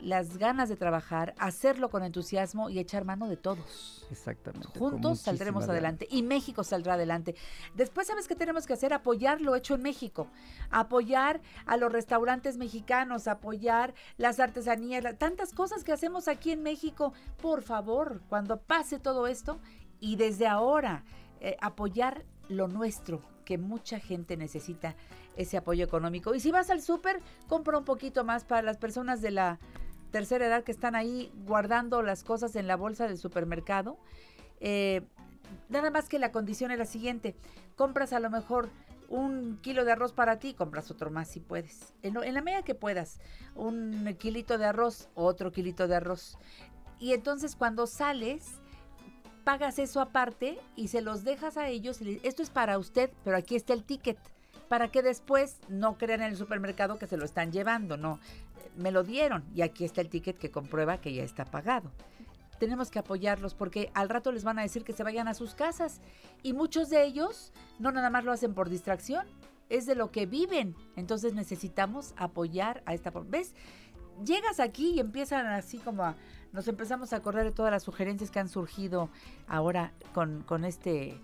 [0.02, 4.06] las ganas de trabajar, hacerlo con entusiasmo y echar mano de todos.
[4.10, 4.78] Exactamente.
[4.78, 7.34] Juntos saldremos adelante y México saldrá adelante.
[7.74, 8.92] Después, ¿sabes qué tenemos que hacer?
[8.92, 10.28] Apoyar lo hecho en México.
[10.70, 16.62] Apoyar a los restaurantes mexicanos, apoyar las artesanías, la- tantas cosas que hacemos aquí en
[16.62, 17.12] México.
[17.40, 19.58] Por favor, cuando pase todo esto
[20.00, 21.04] y desde ahora
[21.40, 24.94] eh, apoyar lo nuestro, que mucha gente necesita
[25.36, 26.34] ese apoyo económico.
[26.34, 29.58] Y si vas al súper, compra un poquito más para las personas de la
[30.10, 33.98] tercera edad que están ahí guardando las cosas en la bolsa del supermercado.
[34.60, 35.02] Eh,
[35.68, 37.36] nada más que la condición es la siguiente.
[37.76, 38.70] Compras a lo mejor
[39.08, 41.94] un kilo de arroz para ti, compras otro más si puedes.
[42.02, 43.20] En, en la medida que puedas.
[43.54, 46.38] Un kilito de arroz, otro kilito de arroz.
[46.98, 48.60] Y entonces cuando sales,
[49.44, 52.00] pagas eso aparte y se los dejas a ellos.
[52.22, 54.18] esto es para usted, pero aquí está el ticket.
[54.68, 58.20] Para que después no crean en el supermercado que se lo están llevando, no.
[58.76, 61.90] Me lo dieron y aquí está el ticket que comprueba que ya está pagado
[62.58, 65.54] tenemos que apoyarlos porque al rato les van a decir que se vayan a sus
[65.54, 66.00] casas
[66.42, 69.26] y muchos de ellos no nada más lo hacen por distracción,
[69.68, 70.74] es de lo que viven.
[70.96, 73.10] Entonces necesitamos apoyar a esta...
[73.10, 73.54] ¿Ves?
[74.24, 76.16] Llegas aquí y empiezan así como a...
[76.52, 79.10] Nos empezamos a acordar de todas las sugerencias que han surgido
[79.46, 81.20] ahora con, con este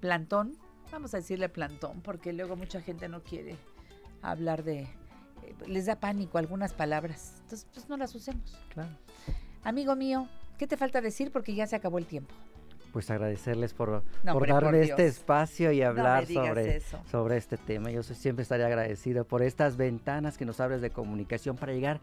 [0.00, 0.56] plantón.
[0.92, 3.56] Vamos a decirle plantón porque luego mucha gente no quiere
[4.22, 4.80] hablar de...
[4.80, 4.88] eh,
[5.66, 7.36] Les da pánico algunas palabras.
[7.42, 8.56] Entonces, pues no las usemos.
[8.72, 8.90] Claro.
[9.64, 10.28] Amigo mío,
[10.58, 11.30] ¿qué te falta decir?
[11.32, 12.34] Porque ya se acabó el tiempo.
[12.92, 17.00] Pues agradecerles por, No, por darme por este espacio y hablar sobre, eso.
[17.10, 17.90] sobre este tema.
[17.90, 21.98] Yo siempre estaré agradecido por estas ventanas que nos abres de comunicación para llegar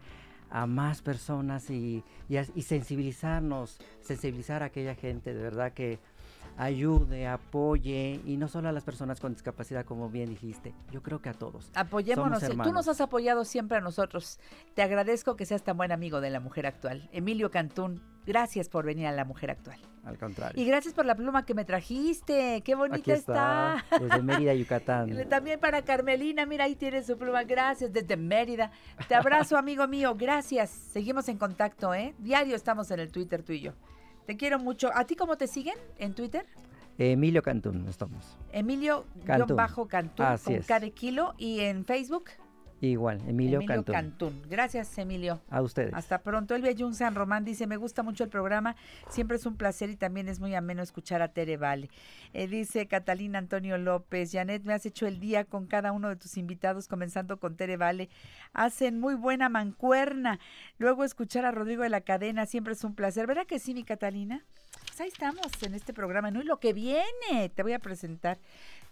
[0.50, 5.98] a más personas y, y, a- y sensibilizarnos, sensibilizar a aquella gente de verdad que
[6.56, 11.20] ayude, apoye y no solo a las personas con discapacidad como bien dijiste, yo creo
[11.20, 11.70] que a todos.
[11.74, 12.42] Apoyémonos.
[12.62, 14.38] Tú nos has apoyado siempre a nosotros.
[14.74, 17.08] Te agradezco que seas tan buen amigo de la mujer actual.
[17.12, 19.78] Emilio Cantún, gracias por venir a la mujer actual.
[20.04, 20.60] Al contrario.
[20.60, 22.60] Y gracias por la pluma que me trajiste.
[22.64, 25.10] Qué bonita Aquí está, desde Mérida, Yucatán.
[25.28, 27.44] También para Carmelina, mira, ahí tienes su pluma.
[27.44, 28.72] Gracias, desde Mérida.
[29.08, 30.16] Te abrazo, amigo mío.
[30.16, 30.70] Gracias.
[30.70, 32.14] Seguimos en contacto, ¿eh?
[32.18, 33.72] Diario estamos en el Twitter tú y yo.
[34.26, 34.90] Te quiero mucho.
[34.94, 36.46] ¿A ti cómo te siguen en Twitter?
[36.98, 38.36] Emilio Cantún, estamos.
[38.52, 39.56] Emilio Cantún.
[39.56, 40.66] bajo Cantún Así con es.
[40.66, 42.24] K de kilo y en Facebook
[42.82, 43.94] Igual, Emilio, Emilio Cantón.
[43.94, 44.42] Cantún.
[44.50, 45.40] Gracias, Emilio.
[45.48, 45.94] A ustedes.
[45.94, 46.56] Hasta pronto.
[46.56, 48.74] Elvia Jun San Román dice, me gusta mucho el programa,
[49.08, 51.90] siempre es un placer y también es muy ameno escuchar a Tere Vale.
[52.32, 56.16] Eh, dice Catalina Antonio López, Janet, me has hecho el día con cada uno de
[56.16, 58.08] tus invitados, comenzando con Tere Vale.
[58.52, 60.40] Hacen muy buena mancuerna.
[60.78, 63.28] Luego escuchar a Rodrigo de la Cadena, siempre es un placer.
[63.28, 64.44] ¿Verdad que sí, mi Catalina?
[64.88, 66.42] Pues ahí estamos en este programa, ¿no?
[66.42, 68.38] Y lo que viene, te voy a presentar.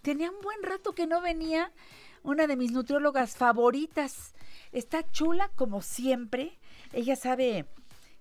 [0.01, 1.71] Tenía un buen rato que no venía
[2.23, 4.33] una de mis nutriólogas favoritas.
[4.71, 6.59] Está chula como siempre.
[6.91, 7.65] Ella sabe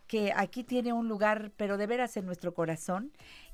[0.07, 3.13] que aquí tiene un lugar, pero de veras en nuestro corazón.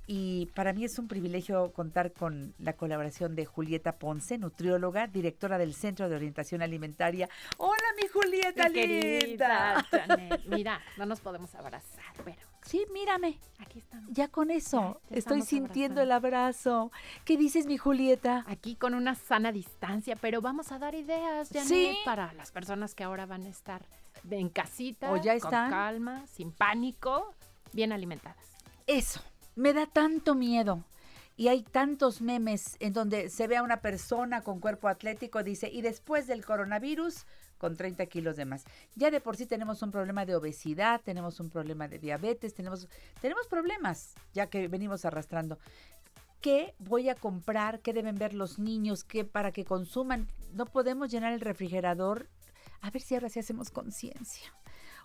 [0.09, 5.59] Y para mí es un privilegio contar con la colaboración de Julieta Ponce, nutrióloga, directora
[5.59, 7.29] del Centro de Orientación Alimentaria.
[7.59, 10.39] Hola, mi Julieta Mi querida linda.
[10.47, 13.39] Mira, no nos podemos abrazar, pero Sí, mírame.
[13.59, 14.11] aquí estamos.
[14.12, 16.91] Ya con eso Ya, ya estoy sintiendo el abrazo.
[17.25, 18.45] ¿Qué dices, mi Julieta?
[18.49, 21.97] Aquí con una sana distancia, pero vamos a dar ideas, Janet, Sí.
[22.05, 23.87] para las personas que ahora van a estar
[24.25, 25.71] de- en casita, O ya con están.
[25.71, 27.35] calma, sin pánico,
[27.73, 28.45] bien alimentadas.
[28.87, 29.21] Eso,
[29.55, 30.85] me da tanto miedo.
[31.39, 35.69] Y hay tantos memes en donde se ve a una persona con cuerpo atlético, dice,
[35.71, 37.27] y después del coronavirus,
[37.59, 38.64] con 30 kilos de más.
[38.94, 42.88] Ya de por sí tenemos un problema de obesidad, tenemos un problema de diabetes, tenemos,
[43.20, 45.59] tenemos problemas ya que venimos arrastrando.
[46.40, 47.80] ¿Qué voy a comprar?
[47.80, 49.04] ¿Qué deben ver los niños?
[49.04, 50.28] ¿Qué para que consuman?
[50.52, 52.28] No podemos llenar el refrigerador.
[52.82, 54.52] A ver si ahora sí hacemos conciencia.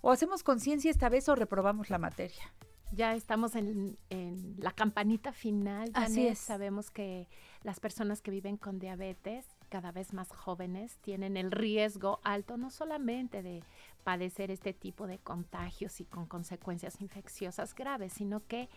[0.01, 2.53] O hacemos conciencia esta vez o reprobamos la materia.
[2.91, 5.89] Ya estamos en, en la campanita final.
[5.93, 6.33] Así Janet.
[6.33, 6.39] es.
[6.39, 7.29] Sabemos que
[7.63, 12.69] las personas que viven con diabetes, cada vez más jóvenes, tienen el riesgo alto no
[12.69, 13.63] solamente de
[14.03, 18.67] padecer este tipo de contagios y con consecuencias infecciosas graves, sino que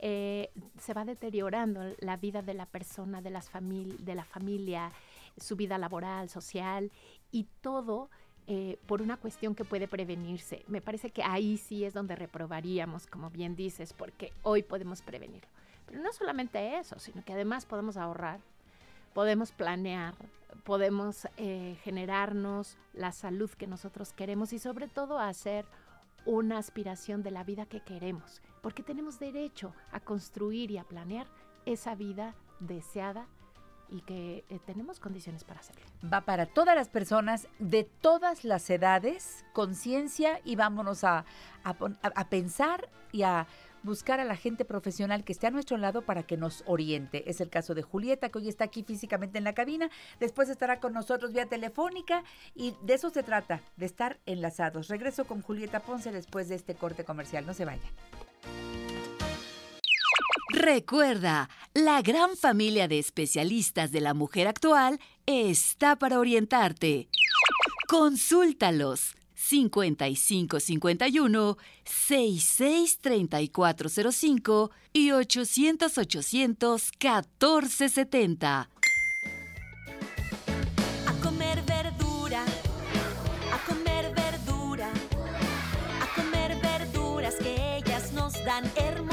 [0.00, 4.90] eh, se va deteriorando la vida de la persona, de, las de la familia,
[5.38, 6.90] su vida laboral, social
[7.30, 8.10] y todo
[8.48, 10.64] eh, por una cuestión que puede prevenirse.
[10.66, 15.48] Me parece que ahí sí es donde reprobaríamos, como bien dices, porque hoy podemos prevenirlo.
[15.86, 18.40] Pero no solamente eso, sino que además podemos ahorrar,
[19.14, 20.14] podemos planear,
[20.64, 25.64] podemos eh, generarnos la salud que nosotros queremos y sobre todo hacer
[26.26, 31.26] una aspiración de la vida que queremos, porque tenemos derecho a construir y a planear
[31.64, 33.26] esa vida deseada
[33.88, 35.82] y que eh, tenemos condiciones para hacerlo.
[36.12, 41.24] va para todas las personas de todas las edades, conciencia y vámonos a,
[41.64, 43.46] a pensar y a
[43.82, 47.28] buscar a la gente profesional que esté a nuestro lado para que nos oriente.
[47.30, 50.80] Es el caso de Julieta, que hoy está aquí físicamente en la cabina, después estará
[50.80, 52.24] con nosotros vía telefónica
[52.54, 54.88] y de eso se trata, de estar enlazados.
[54.88, 57.90] Regreso con Julieta Ponce después de este corte comercial, no se vayan.
[60.52, 67.08] Recuerda, la gran familia de especialistas de la mujer actual está para orientarte.
[67.88, 69.14] Consúltalos
[69.50, 78.70] 5551 663405 y 800 800 1470.
[81.06, 82.44] A comer verdura,
[83.52, 84.92] a comer verdura,
[86.00, 89.09] a comer verduras que ellas nos dan hermosura.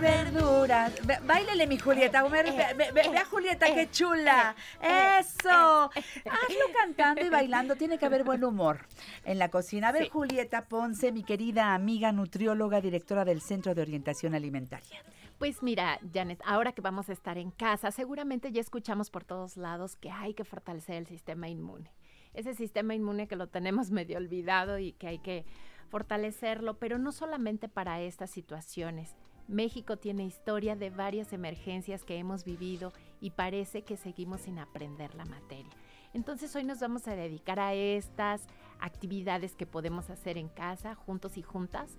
[0.00, 1.06] Comer verduras.
[1.06, 2.20] Ve- Báilele, mi Julieta.
[2.20, 4.54] a comer- ve, ve- ve- ve a Julieta, qué chula.
[4.80, 5.90] Eso.
[5.90, 7.76] Hazlo cantando y bailando.
[7.76, 8.86] Tiene que haber buen humor
[9.24, 9.88] en la cocina.
[9.88, 10.08] A ver, Sí.
[10.10, 15.02] Julieta Ponce, mi querida amiga nutrióloga, directora del Centro de Orientación Alimentaria.
[15.38, 19.56] Pues mira, Janet, ahora que vamos a estar en casa, seguramente ya escuchamos por todos
[19.58, 21.90] lados que hay que fortalecer el sistema inmune.
[22.32, 25.44] Ese sistema inmune que lo tenemos medio olvidado y que hay que
[25.90, 29.14] fortalecerlo, pero no solamente para estas situaciones.
[29.50, 35.14] México tiene historia de varias emergencias que hemos vivido y parece que seguimos sin aprender
[35.16, 35.72] la materia.
[36.14, 38.46] Entonces hoy nos vamos a dedicar a estas
[38.80, 41.98] actividades que podemos hacer en casa, juntos y juntas,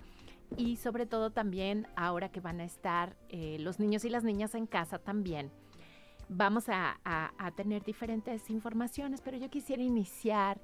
[0.57, 4.55] y sobre todo también ahora que van a estar eh, los niños y las niñas
[4.55, 5.51] en casa también.
[6.33, 6.97] Vamos a,
[7.57, 10.61] tener diferentes informaciones, pero yo quisiera iniciar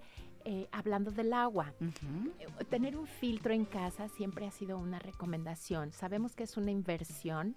[0.49, 1.73] eh, hablando del agua.
[1.81, 5.91] Eh, Tener un filtro en casa siempre ha sido una recomendación.
[5.91, 7.53] Sabemos que es una inversión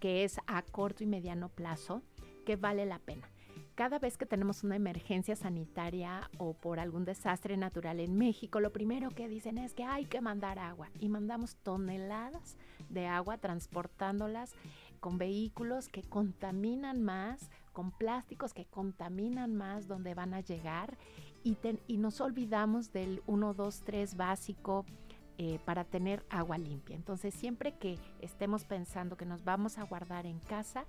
[0.00, 2.02] que es a corto y mediano plazo
[2.46, 3.28] que vale la pena.
[3.74, 8.72] Cada vez que tenemos una emergencia sanitaria o por algún desastre natural en México, lo
[8.72, 12.56] primero que dicen es que hay que mandar agua y mandamos toneladas
[12.88, 14.54] de agua transportándolas
[15.00, 20.96] con vehículos que contaminan más, con plásticos que contaminan más donde van a llegar
[21.44, 24.84] y, y nos olvidamos del 1, 2, 3 básico
[25.38, 26.94] eh, para tener agua limpia.
[26.94, 30.84] Entonces, siempre que estemos pensando que nos vamos a guardar en casa,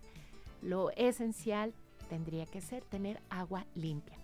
[0.62, 1.74] lo esencial
[2.10, 4.18] tendría que ser tener agua limpia.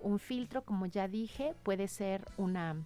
[0.00, 2.76] Un filtro, como ya dije, puede ser una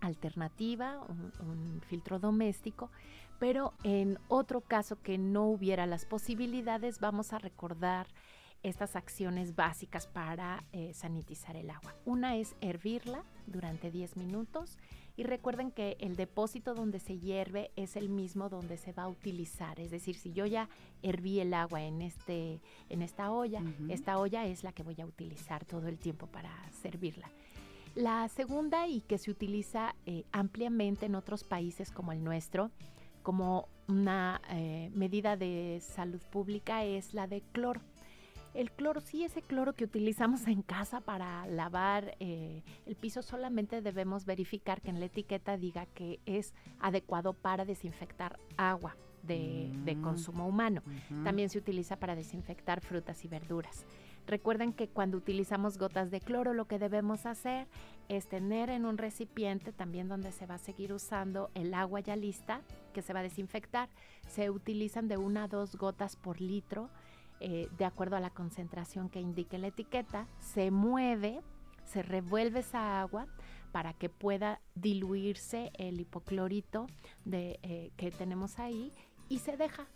[0.00, 1.00] alternativa,
[1.40, 2.90] un filtro doméstico,
[3.38, 8.06] pero en otro caso que no hubiera las posibilidades, vamos a recordar
[8.62, 11.94] estas acciones básicas para eh, sanitizar el agua.
[12.04, 14.78] Una es hervirla durante 10 minutos
[15.16, 19.08] y recuerden que el depósito donde se hierve es el mismo donde se va a
[19.08, 19.80] utilizar.
[19.80, 20.68] Es decir, si yo ya
[21.02, 25.06] herví el agua en, este, en esta olla, esta olla es la que voy a
[25.06, 26.50] utilizar todo el tiempo para
[26.82, 27.30] servirla.
[27.94, 32.70] La segunda y que se utiliza eh, ampliamente en otros países como el nuestro,
[33.22, 37.80] como una eh, medida de salud pública, es la de cloro.
[38.56, 43.82] El cloro, sí, ese cloro que utilizamos en casa para lavar eh, el piso, solamente
[43.82, 49.94] debemos verificar que en la etiqueta diga que es adecuado para desinfectar agua de, de
[49.94, 50.02] Mm.
[50.02, 50.82] consumo humano.
[51.24, 53.84] También se utiliza para desinfectar frutas y verduras.
[54.26, 57.68] Recuerden que cuando utilizamos gotas de cloro lo que debemos hacer
[58.08, 62.16] es tener en un recipiente también donde se va a seguir usando el agua ya
[62.16, 63.88] lista que se va a desinfectar.
[64.28, 66.88] Se utilizan de una a dos gotas por litro
[67.40, 70.26] eh, de acuerdo a la concentración que indique la etiqueta.
[70.38, 71.40] Se mueve,
[71.84, 73.26] se revuelve esa agua
[73.72, 76.86] para que pueda diluirse el hipoclorito
[77.24, 78.90] de, eh, que tenemos ahí
[79.28, 79.86] y se deja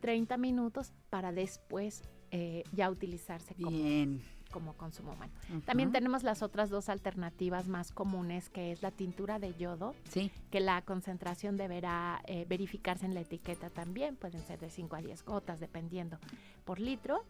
[0.00, 4.22] 30 minutos para después eh, ya utilizarse como, Bien.
[4.50, 5.32] Como consumo humano.
[5.64, 10.30] También tenemos las otras dos alternativas más comunes, que es la tintura de yodo, Sí.
[10.50, 15.00] que la concentración deberá eh, verificarse en la etiqueta también, pueden ser de 5 a
[15.02, 16.18] 10 gotas, dependiendo
[16.64, 17.24] por litro.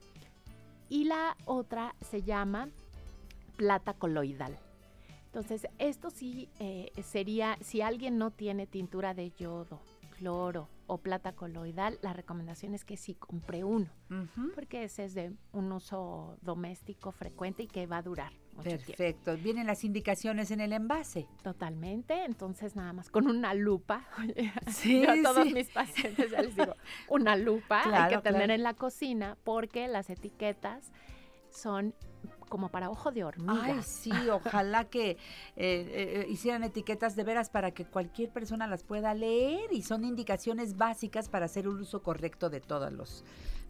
[0.88, 2.68] Y la otra se llama
[3.56, 4.56] plata coloidal.
[5.26, 9.80] Entonces, esto sí eh, sería, si alguien no tiene tintura de yodo,
[10.18, 13.88] cloro o plata coloidal, la recomendación es que sí compre uno,
[14.54, 18.84] porque ese es de un uso doméstico frecuente y que va a durar mucho tiempo.
[18.86, 19.36] Perfecto.
[19.36, 21.26] Vienen las indicaciones en el envase.
[21.42, 24.06] Totalmente, entonces nada más con una lupa.
[24.68, 25.54] Sí, yo a todos sí.
[25.54, 26.74] mis pacientes ya les digo,
[27.08, 28.52] una lupa hay que tener claro.
[28.54, 30.92] en la cocina porque las etiquetas
[31.50, 31.94] son
[32.48, 33.62] como para ojo de hormiga.
[33.62, 35.16] Ay, sí, ojalá que eh,
[35.56, 40.76] eh, hicieran etiquetas de veras para que cualquier persona las pueda leer y son indicaciones
[40.76, 43.24] básicas para hacer un uso correcto de todos los,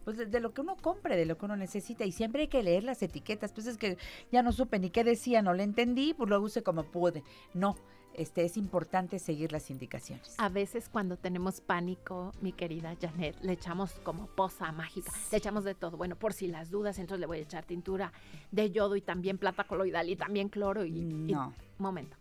[0.05, 2.63] pues de, lo que uno compre, de lo que uno necesita y siempre hay que
[2.63, 3.97] leer las etiquetas, pues es que
[4.31, 7.23] ya no supe ni qué decía, no le entendí, pues lo use como pude.
[7.53, 7.75] No,
[8.17, 10.35] este es importante seguir las indicaciones.
[10.39, 15.63] A veces cuando tenemos pánico, mi querida Janet, le echamos como poza mágica, le echamos
[15.63, 15.95] de todo.
[15.97, 18.11] Bueno, por si las dudas, entonces le voy a echar tintura
[18.51, 20.97] de yodo y también plata coloidal y también cloro y...
[20.97, 21.53] y- No.
[21.77, 22.17] momento.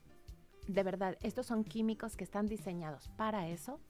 [0.68, 3.80] De verdad, estos son químicos que están diseñados para eso.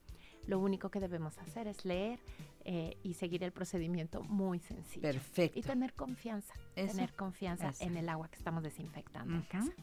[0.45, 2.19] Lo único que debemos hacer es leer
[2.63, 5.01] eh, y seguir el procedimiento muy sencillo.
[5.01, 5.59] Perfecto.
[5.59, 6.93] Y tener confianza, Eso.
[6.95, 7.83] tener confianza Eso.
[7.83, 9.73] en el agua que estamos desinfectando en casa.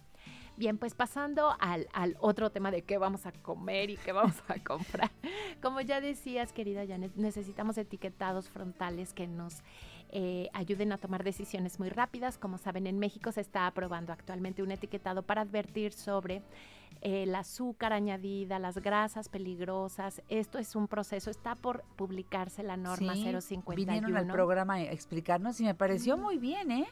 [0.57, 4.37] Bien, pues pasando al, al otro tema de qué vamos a comer y qué vamos
[4.49, 5.11] a comprar.
[5.63, 9.63] Como ya decías, querida Janet, necesitamos etiquetados frontales que nos
[10.11, 12.39] eh, ayuden a tomar decisiones muy rápidas.
[12.39, 16.37] Como saben, en México se está aprobando actualmente un etiquetado para advertir sobre
[17.01, 20.23] eh, el azúcar añadida, las grasas peligrosas.
[20.29, 23.75] Esto es un proceso, está por publicarse la norma Sí, 051.
[23.75, 26.87] Vinieron al programa a explicarnos y me pareció muy bien, ¿eh?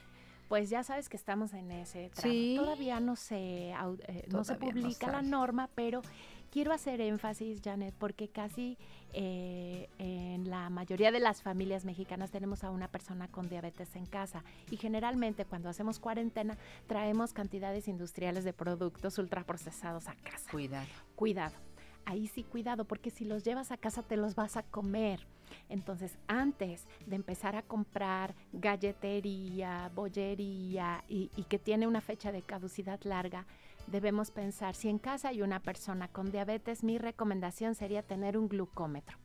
[0.49, 2.32] Pues ya sabes que estamos en ese tramo.
[2.32, 2.57] Sí.
[2.59, 6.03] Todavía no se, eh, no se no publica la norma, pero
[6.51, 8.76] quiero hacer énfasis, Janet, porque casi
[9.14, 14.07] eh, en la mayoría de las familias mexicanas tenemos a una persona con diabetes en
[14.07, 20.51] casa y generalmente cuando hacemos cuarentena traemos cantidades industriales de productos ultraprocesados a casa.
[20.51, 20.86] Cuidado.
[21.16, 21.57] Cuidado.
[22.05, 25.26] Ahí sí, cuidado, porque si los llevas a casa te los vas a comer.
[25.68, 32.42] Entonces, antes de empezar a comprar galletería, bollería y, y que tiene una fecha de
[32.42, 33.46] caducidad larga,
[33.86, 38.48] debemos pensar, si en casa hay una persona con diabetes, mi recomendación sería tener un
[38.48, 39.18] glucómetro.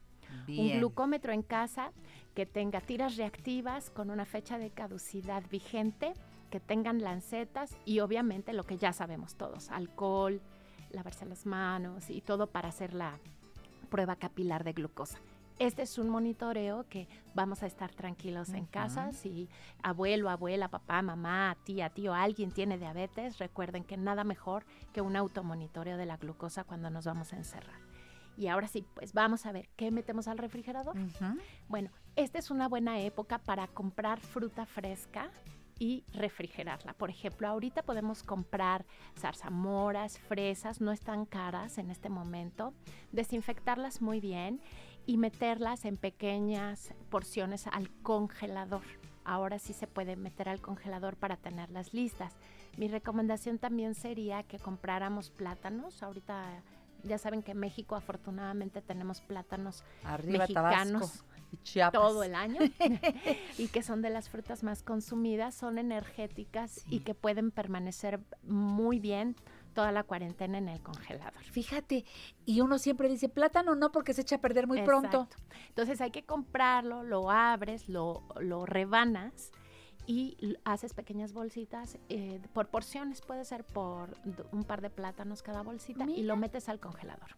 [0.47, 1.91] Un glucómetro en casa
[2.33, 6.13] que tenga tiras reactivas con una fecha de caducidad vigente,
[6.49, 10.41] que tengan lancetas y obviamente lo que ya sabemos todos, alcohol,
[10.91, 13.19] lavarse las manos y todo para hacer la
[13.89, 15.19] prueba capilar de glucosa.
[15.59, 19.11] Este es un monitoreo que vamos a estar tranquilos en casa.
[19.11, 19.49] Si
[19.81, 25.15] abuelo, abuela, papá, mamá, tía, tío, alguien tiene diabetes, recuerden que nada mejor que un
[25.15, 27.79] automonitoreo de la glucosa cuando nos vamos a encerrar.
[28.37, 30.95] Y ahora sí, pues vamos a ver, ¿qué metemos al refrigerador?
[31.67, 35.31] Bueno, esta es una buena época para comprar fruta fresca
[35.79, 36.93] y refrigerarla.
[36.93, 38.85] Por ejemplo, ahorita podemos comprar
[39.17, 42.73] zarzamoras, fresas, no están caras en este momento,
[43.11, 44.61] desinfectarlas muy bien
[45.07, 48.83] y meterlas en pequeñas porciones al congelador.
[49.23, 52.33] ahora sí se puede meter al congelador para tenerlas listas.
[52.77, 56.01] Mi recomendación también sería que compráramos plátanos.
[56.01, 56.45] Ahorita
[57.03, 62.01] ya saben que en México afortunadamente tenemos plátanos Arriba mexicanos Tabasco y Chiapas.
[62.01, 62.59] todo el año
[63.57, 68.99] y que son de las frutas más consumidas, son energéticas y que pueden permanecer muy
[68.99, 69.35] bien
[69.77, 71.43] toda la cuarentena en el congelador.
[71.43, 72.03] Fíjate,
[72.47, 75.27] y uno siempre dice plátano no porque se echa a perder muy pronto.
[75.29, 75.55] Exacto.
[75.69, 79.51] Entonces hay que comprarlo, lo abres, lo, lo rebanas
[80.07, 84.17] y haces pequeñas bolsitas eh, por porciones, puede ser por
[84.51, 87.35] un par de plátanos cada bolsita y lo metes al congelador.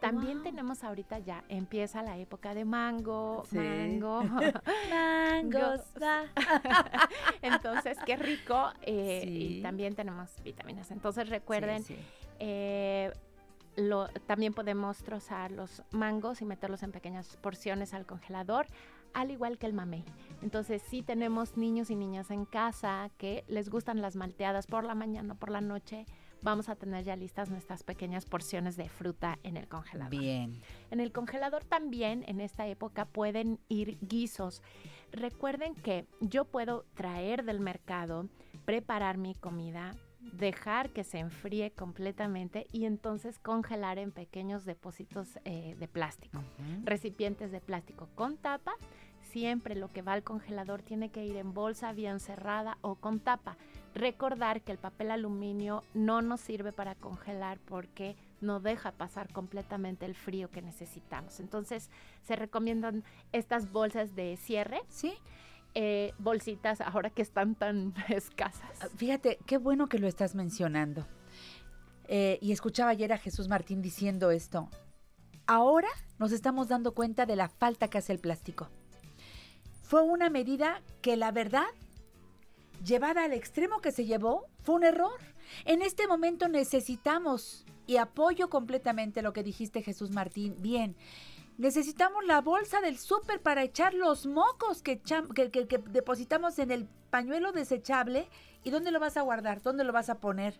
[0.00, 3.56] También tenemos ahorita ya, empieza la época de mango, Sí.
[3.58, 4.22] mango.
[4.90, 5.80] Mangos,
[7.42, 8.70] Entonces, qué rico.
[8.82, 9.58] eh, Sí.
[9.58, 10.90] Y también tenemos vitaminas.
[10.90, 12.02] Entonces, recuerden, Sí, sí.
[12.38, 13.12] eh,
[13.76, 18.66] lo- también podemos trozar los mangos y meterlos en pequeñas porciones al congelador,
[19.14, 20.04] al igual que el mamey.
[20.42, 24.94] Entonces, si tenemos niños y niñas en casa que les gustan las malteadas por la
[24.94, 26.06] mañana o por la noche,
[26.42, 30.10] vamos a tener ya listas nuestras pequeñas porciones de fruta en el congelador.
[30.10, 30.60] Bien.
[30.90, 34.62] En el congelador también en esta época pueden ir guisos.
[35.12, 38.28] Recuerden que yo puedo traer del mercado,
[38.64, 39.94] preparar mi comida,
[40.32, 46.42] dejar que se enfríe completamente y entonces congelar en pequeños depósitos eh, de plástico.
[46.84, 48.74] Recipientes de plástico con tapa.
[49.22, 53.20] Siempre lo que va al congelador tiene que ir en bolsa bien cerrada o con
[53.20, 53.56] tapa.
[53.94, 60.06] Recordar que el papel aluminio no nos sirve para congelar porque no deja pasar completamente
[60.06, 61.40] el frío que necesitamos.
[61.40, 61.90] Entonces
[62.22, 64.82] se recomiendan estas bolsas de cierre.
[64.88, 65.14] Sí.
[65.74, 68.90] Eh, bolsitas ahora que están tan escasas.
[68.96, 71.06] Fíjate, qué bueno que lo estás mencionando.
[72.08, 74.68] Eh, y escuchaba ayer a Jesús Martín diciendo esto.
[75.46, 75.88] Ahora
[76.18, 78.68] nos estamos dando cuenta de la falta que hace el plástico.
[79.82, 81.66] Fue una medida que la verdad,
[82.84, 85.20] llevada al extremo que se llevó, fue un error.
[85.64, 90.96] En este momento necesitamos, y apoyo completamente lo que dijiste Jesús Martín, bien,
[91.56, 97.52] necesitamos la bolsa del súper para echar los mocos que, que depositamos en el pañuelo
[97.52, 98.28] desechable.
[98.64, 99.62] ¿Y dónde lo vas a guardar?
[99.62, 100.58] ¿Dónde lo vas a poner?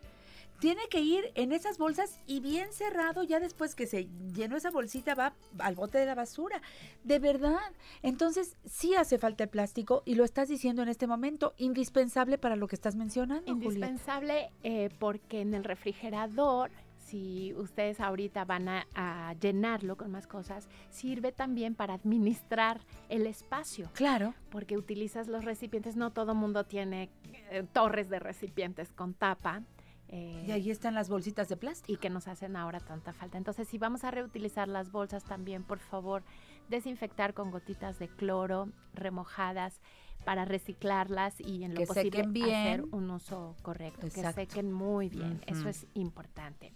[0.58, 4.70] Tiene que ir en esas bolsas y bien cerrado, ya después que se llenó esa
[4.70, 6.60] bolsita va al bote de la basura.
[7.04, 7.58] De verdad.
[8.02, 12.56] Entonces, sí hace falta el plástico y lo estás diciendo en este momento, indispensable para
[12.56, 13.50] lo que estás mencionando.
[13.50, 20.26] Indispensable eh, porque en el refrigerador, si ustedes ahorita van a, a llenarlo con más
[20.26, 23.90] cosas, sirve también para administrar el espacio.
[23.94, 24.34] Claro.
[24.50, 27.10] Porque utilizas los recipientes, no todo mundo tiene
[27.50, 29.62] eh, torres de recipientes con tapa.
[30.08, 31.92] Eh, Y ahí están las bolsitas de plástico.
[31.92, 33.38] y que nos hacen ahora tanta falta.
[33.38, 36.22] Entonces, si vamos a reutilizar las bolsas también, por favor,
[36.68, 39.80] desinfectar con gotitas de cloro remojadas
[40.24, 42.54] para reciclarlas y en lo Que posible bien.
[42.54, 44.28] hacer un uso correcto, Exacto.
[44.40, 45.40] que sequen muy bien.
[45.46, 46.72] Eso es importante.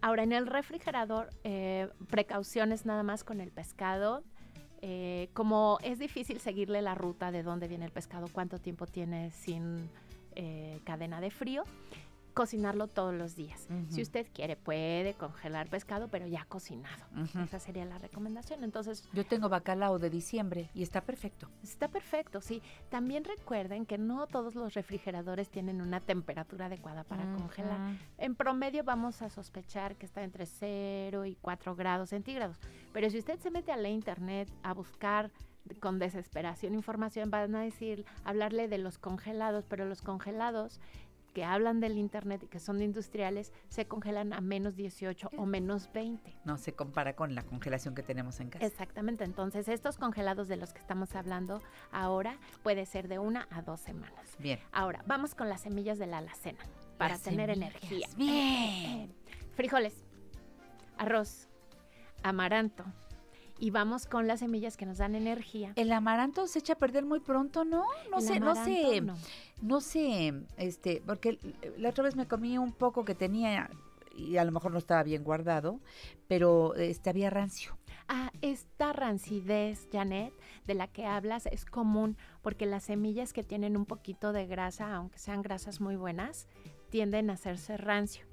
[0.00, 4.24] Ahora, en el refrigerador, eh, precauciones nada más con el pescado.
[4.84, 9.30] Eh, como es difícil seguirle la ruta de dónde viene el pescado, cuánto tiempo tiene
[9.30, 9.88] sin
[10.34, 11.62] eh, cadena de frío,
[12.32, 13.66] cocinarlo todos los días.
[13.70, 13.90] Ujú.
[13.92, 17.04] Si usted quiere, puede congelar pescado, pero ya cocinado.
[17.16, 17.40] Ujú.
[17.40, 18.64] Esa sería la recomendación.
[18.64, 21.48] Entonces, Yo tengo bacalao de diciembre y está perfecto.
[21.62, 22.62] Está perfecto, sí.
[22.90, 27.42] También recuerden que no todos los refrigeradores tienen una temperatura adecuada para Ujú.
[27.42, 27.96] congelar.
[28.18, 32.58] En promedio vamos a sospechar que está entre 0 y 4 grados centígrados.
[32.92, 35.30] Pero si usted se mete a la internet a buscar
[35.80, 40.80] con desesperación información, van a decir, hablarle de los congelados, pero los congelados
[41.32, 45.90] que hablan del internet y que son industriales se congelan a menos 18 o menos
[45.92, 46.36] 20.
[46.44, 48.64] No se compara con la congelación que tenemos en casa.
[48.66, 53.62] Exactamente, entonces estos congelados de los que estamos hablando ahora puede ser de una a
[53.62, 54.36] dos semanas.
[54.38, 54.58] Bien.
[54.72, 56.60] Ahora, vamos con las semillas de la alacena
[56.98, 58.08] para Las tener semillas, energía.
[58.16, 59.14] bien.
[59.54, 59.94] Frijoles,
[60.98, 61.48] arroz,
[62.22, 62.84] amaranto.
[63.62, 65.72] Y vamos con las semillas que nos dan energía.
[65.76, 67.84] El amaranto se echa a perder muy pronto, ¿no?
[68.10, 69.14] No El sé, no sé, amaranto,
[69.62, 69.80] no.
[69.80, 71.38] sé, este, porque
[71.78, 73.70] la otra vez me comí un poco que tenía
[74.16, 75.78] y a lo mejor no estaba bien guardado,
[76.26, 77.78] pero este había rancio.
[78.08, 80.34] Ah, esta rancidez, Janet,
[80.66, 84.92] de la que hablas es común porque las semillas que tienen un poquito de grasa,
[84.92, 86.48] aunque sean grasas muy buenas,
[86.90, 88.26] tienden a hacerse rancio.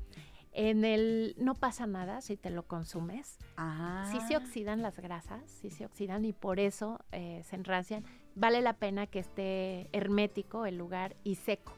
[0.52, 3.38] En el no pasa nada si te lo consumes.
[3.58, 4.10] Ah.
[4.12, 8.04] Sí se oxidan las grasas, sí se oxidan y por eso eh, se enrancian.
[8.36, 11.74] Vale la pena que esté hermético el lugar y seco,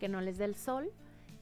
[0.00, 0.92] que no les dé el sol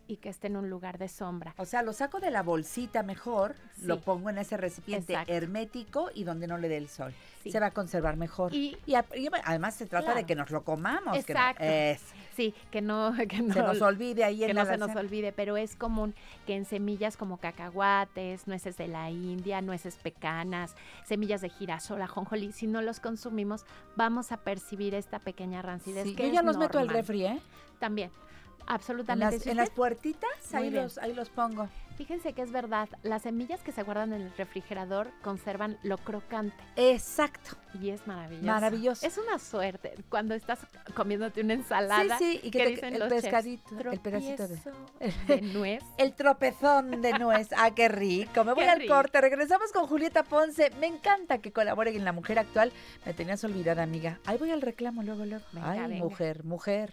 [0.06, 1.54] y que esté en un lugar de sombra.
[1.56, 5.32] O sea, lo saco de la bolsita mejor, lo pongo en ese recipiente Exacto.
[5.32, 7.14] hermético y donde no le dé el sol.
[7.42, 7.50] Sí.
[7.50, 8.54] Se va a conservar mejor.
[8.54, 11.12] Y- a- y además se trata de que nos lo comamos.
[11.24, 11.64] que no- Exacto.
[11.64, 12.02] es-
[12.36, 14.94] Sí, que no, que no Se nos olvide ahí que en no la se nos
[14.96, 16.14] olvide, pero es común
[16.46, 20.74] que en semillas como cacahuates, nueces de la India, nueces pecanas,
[21.04, 23.64] semillas de girasol, ajonjolí, si no los consumimos,
[23.96, 27.24] vamos a percibir esta pequeña rancidez Sí, que yo es ya los meto al refri,
[27.26, 27.40] ¿eh?
[27.78, 28.10] También.
[28.66, 29.36] En Absolutamente.
[29.38, 31.68] las, en las puertitas, ahí los, ahí los pongo.
[31.96, 36.56] Fíjense que es verdad, las semillas que se guardan en el refrigerador conservan lo crocante.
[36.74, 37.56] Exacto.
[37.80, 38.46] Y es maravilloso.
[38.46, 39.06] Maravilloso.
[39.06, 40.58] Es una suerte cuando estás
[40.94, 42.18] comiéndote una ensalada.
[42.18, 45.40] Sí, sí, y que te- dicen el los chefs, pescadito, el pedacito de- "Tropiezo de
[45.42, 45.84] nuez.
[45.98, 47.48] El tropezón de nuez.
[47.56, 48.42] Ah, qué rico.
[48.42, 48.94] Me voy Qué al rico.
[48.94, 49.20] corte.
[49.20, 50.70] Regresamos con Julieta Ponce.
[50.80, 52.72] Me encanta que colabore en La Mujer Actual.
[53.06, 54.18] Me tenías olvidada, amiga.
[54.24, 55.44] Ahí voy al reclamo luego, luego.
[55.52, 56.04] Venga, Ay, venga.
[56.04, 56.90] mujer, mujer.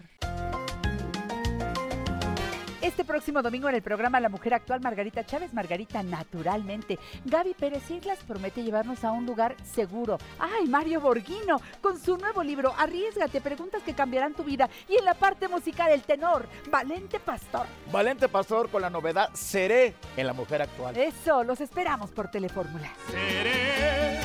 [2.92, 7.00] Este próximo domingo en el programa La Mujer Actual, Margarita Chávez, Margarita Naturalmente.
[7.24, 10.18] Gaby Pérez Islas promete llevarnos a un lugar seguro.
[10.38, 11.62] ¡Ay, Mario Borghino!
[11.80, 14.70] Con su nuevo libro, Arriesgate, preguntas que cambiarán tu vida.
[14.90, 17.66] Y en la parte musical, el tenor, Valente Pastor.
[17.94, 20.98] Valente Pastor con la novedad Seré en la mujer actual.
[20.98, 22.90] Eso, los esperamos por Telefórmula.
[23.10, 24.20] Seré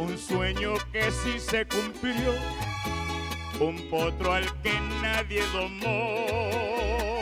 [0.00, 2.32] un sueño que sí se cumplió,
[3.60, 7.21] un potro al que nadie domó,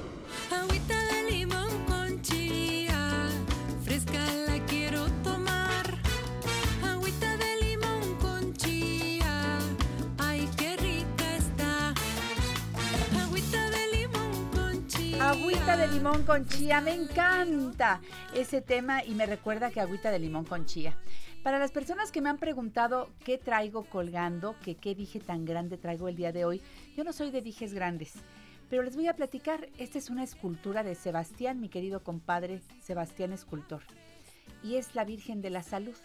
[15.81, 18.01] De limón con chía, me encanta
[18.35, 20.95] ese tema y me recuerda que agüita de limón con chía.
[21.41, 25.79] Para las personas que me han preguntado qué traigo colgando, que qué dije tan grande
[25.79, 26.61] traigo el día de hoy,
[26.95, 28.13] yo no soy de dijes grandes,
[28.69, 33.33] pero les voy a platicar, esta es una escultura de Sebastián, mi querido compadre Sebastián
[33.33, 33.81] escultor,
[34.61, 35.95] y es la Virgen de la Salud.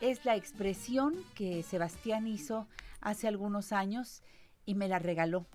[0.00, 2.66] Es la expresión que Sebastián hizo
[3.02, 4.22] hace algunos años
[4.64, 5.46] y me la regaló.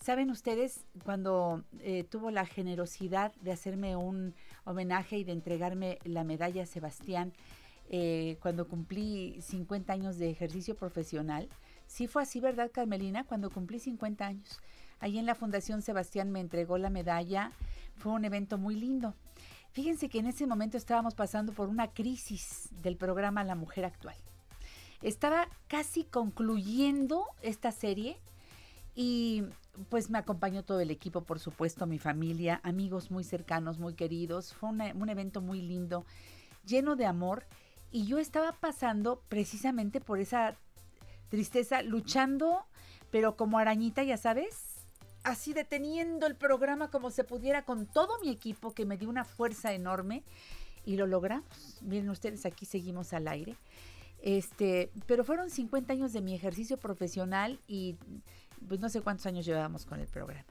[0.00, 6.24] Saben ustedes, cuando eh, tuvo la generosidad de hacerme un homenaje y de entregarme la
[6.24, 7.34] medalla Sebastián,
[7.90, 11.50] eh, cuando cumplí 50 años de ejercicio profesional,
[11.86, 13.24] sí fue así, ¿verdad, Carmelina?
[13.24, 14.58] Cuando cumplí 50 años.
[15.00, 17.52] Ahí en la Fundación Sebastián me entregó la medalla,
[17.96, 19.14] fue un evento muy lindo.
[19.72, 24.16] Fíjense que en ese momento estábamos pasando por una crisis del programa La Mujer Actual.
[25.02, 28.16] Estaba casi concluyendo esta serie
[29.02, 29.44] y
[29.88, 34.52] pues me acompañó todo el equipo, por supuesto, mi familia, amigos muy cercanos, muy queridos.
[34.52, 36.04] Fue un evento muy lindo,
[36.66, 37.46] lleno de amor.
[37.90, 40.54] Y yo estaba pasando precisamente por esa
[41.30, 42.66] tristeza, luchando,
[43.10, 44.84] pero como arañita, ya sabes,
[45.22, 49.24] así deteniendo el programa como se pudiera con todo mi equipo que me dio una
[49.24, 50.24] fuerza enorme
[50.84, 51.78] y lo logramos.
[51.80, 53.56] Miren ustedes, aquí seguimos al aire.
[54.22, 57.96] Este, pero fueron 50 años de mi ejercicio profesional y
[58.66, 60.46] pues no sé cuántos años llevábamos con el programa.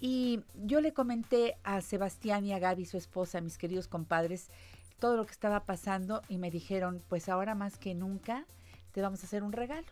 [0.00, 4.48] Y yo le comenté a Sebastián y a Gaby, su esposa, mis queridos compadres,
[4.98, 8.46] todo lo que estaba pasando y me dijeron, pues ahora más que nunca
[8.92, 9.86] te vamos a hacer un regalo.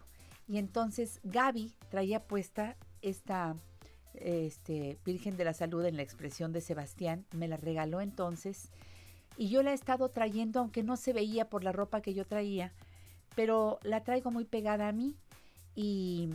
[0.48, 3.56] Y entonces Gaby traía puesta esta
[4.14, 8.70] este, Virgen de la Salud en la expresión de Sebastián, me la regaló entonces
[9.36, 12.26] y yo la he estado trayendo, aunque no se veía por la ropa que yo
[12.26, 12.72] traía,
[13.34, 15.16] pero la traigo muy pegada a mí
[15.74, 16.30] y,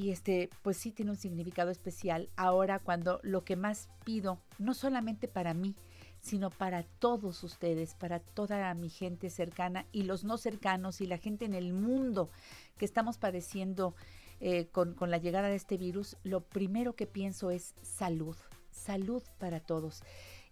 [0.00, 4.72] y este, pues sí tiene un significado especial ahora cuando lo que más pido, no
[4.72, 5.76] solamente para mí,
[6.22, 11.18] sino para todos ustedes, para toda mi gente cercana y los no cercanos y la
[11.18, 12.30] gente en el mundo
[12.78, 13.94] que estamos padeciendo
[14.40, 18.36] eh, con, la llegada de este virus, lo primero que pienso es salud,
[18.70, 20.02] salud para todos.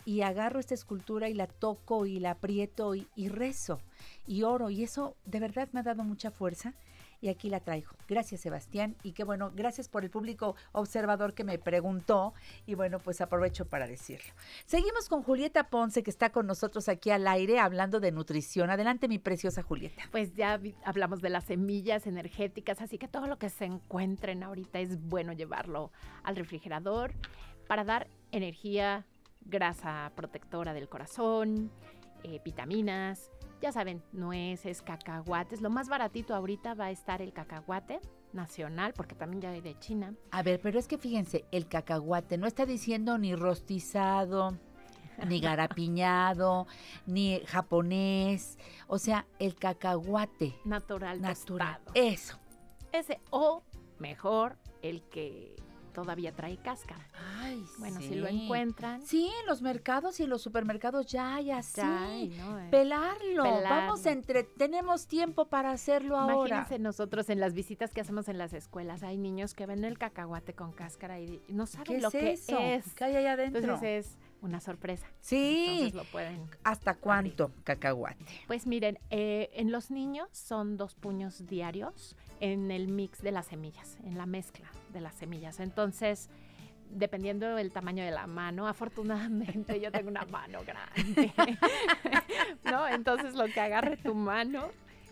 [0.04, 3.80] Y agarro esta escultura y la toco y la aprieto y rezo
[4.26, 6.74] y oro y eso de verdad me ha dado mucha fuerza
[7.20, 7.90] y aquí la traigo.
[8.08, 12.34] Gracias Sebastián y qué bueno, gracias por el público observador que me preguntó
[12.66, 14.32] y bueno, pues aprovecho para decirlo.
[14.66, 18.70] Seguimos con Julieta Ponce que está con nosotros aquí al aire hablando de nutrición.
[18.70, 20.02] Adelante mi preciosa Julieta.
[20.10, 24.78] Pues ya hablamos de las semillas energéticas, así que todo lo que se encuentren ahorita
[24.78, 25.92] es bueno llevarlo
[26.22, 27.12] al refrigerador
[27.66, 29.06] para dar energía,
[29.42, 31.70] grasa protectora del corazón
[32.24, 35.60] eh, vitaminas, ya saben, nueces, cacahuates.
[35.60, 38.00] Lo más baratito ahorita va a estar el cacahuate
[38.32, 40.14] nacional, porque también ya hay de China.
[40.30, 44.56] A ver, pero es que fíjense, el cacahuate no está diciendo ni rostizado,
[45.26, 46.66] ni garapiñado,
[47.06, 48.58] ni japonés.
[48.86, 50.54] O sea, el cacahuate.
[50.64, 51.78] Natural, Natural.
[51.78, 51.92] tostado.
[51.94, 52.38] Eso.
[52.92, 53.62] Ese, o
[53.98, 55.56] mejor, el que
[55.88, 57.06] todavía trae cáscara.
[57.40, 59.02] Ay, Bueno, si lo encuentran.
[59.02, 61.80] Sí, en los mercados y en los supermercados ya hay así.
[61.80, 62.58] Ya hay, ¿no?
[62.58, 63.44] Eh, Pelarlo.
[63.62, 64.44] Vamos a entre...
[64.44, 66.56] Tenemos tiempo para hacerlo ahora.
[66.56, 69.98] Imagínense nosotros en las visitas que hacemos en las escuelas, hay niños que ven el
[69.98, 72.58] cacahuate con cáscara y no saben ¿Qué lo es que eso?
[72.58, 72.94] es.
[72.94, 73.60] ¿Qué hay allá adentro?
[73.60, 75.06] Entonces es una sorpresa.
[75.20, 75.66] Sí.
[75.70, 76.48] Entonces lo pueden.
[76.64, 78.24] ¿Hasta cuánto cacahuate?
[78.46, 83.46] Pues miren, eh, en los niños son dos puños diarios en el mix de las
[83.46, 85.60] semillas, en la mezcla de las semillas.
[85.60, 86.30] Entonces,
[86.90, 91.32] dependiendo del tamaño de la mano, afortunadamente yo tengo una mano grande,
[92.64, 92.88] ¿no?
[92.88, 94.70] Entonces lo que agarre tu mano,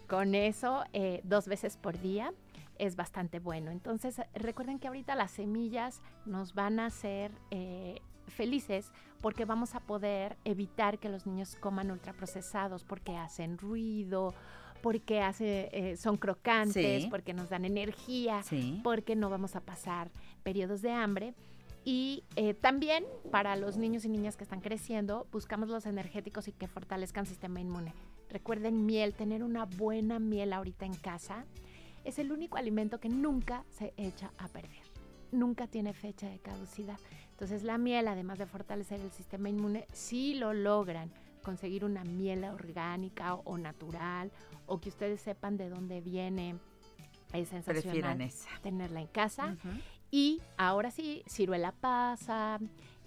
[0.09, 2.33] con eso eh, dos veces por día
[2.79, 3.71] es bastante bueno.
[3.71, 9.81] Entonces recuerden que ahorita las semillas nos van a hacer eh, felices porque vamos a
[9.81, 14.35] poder evitar que los niños coman ultraprocesados porque hacen ruido,
[14.87, 17.09] porque hace, eh, son crocantes, Sí.
[17.11, 18.81] porque nos dan energía, Sí.
[18.85, 20.13] porque no vamos a pasar
[20.45, 21.35] periodos de hambre.
[21.85, 26.53] Y eh, también para los niños y niñas que están creciendo, buscamos los energéticos y
[26.53, 27.95] que fortalezcan el sistema inmune.
[28.31, 31.47] Recuerden miel, tener una buena miel ahorita en casa
[32.05, 34.85] es el único alimento que nunca se echa a perder.
[35.33, 37.01] Nunca tiene fecha de caducidad.
[37.33, 41.11] Entonces la miel, además de fortalecer el sistema inmune, si lo logran
[41.47, 44.31] conseguir una miel orgánica o, o natural
[44.67, 46.57] o que ustedes sepan de dónde viene,
[47.33, 48.49] es sensacional esa.
[48.63, 49.57] tenerla en casa.
[50.11, 52.59] Y ahora sí, ciruela pasa,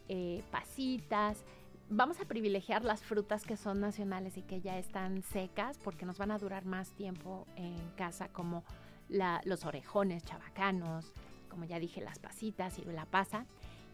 [0.07, 1.43] eh, pasitas.
[1.89, 6.17] Vamos a privilegiar las frutas que son nacionales y que ya están secas porque nos
[6.17, 8.63] van a durar más tiempo en casa, como
[9.09, 11.11] la- los orejones chabacanos,
[11.49, 13.45] como ya dije, las pasitas, ciruela pasa.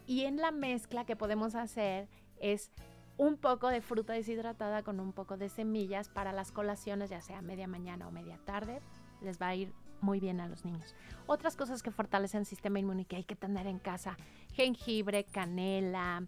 [0.07, 2.07] Y en la mezcla que podemos hacer
[2.39, 2.69] es
[3.17, 7.41] un poco de fruta deshidratada con un poco de semillas para las colaciones, ya sea
[7.41, 8.81] media mañana o media tarde.
[9.21, 10.95] Les va a ir muy bien a los niños.
[11.25, 14.17] Otras cosas que fortalecen el sistema inmune que hay que tener en casa,
[14.53, 16.25] jengibre, canela,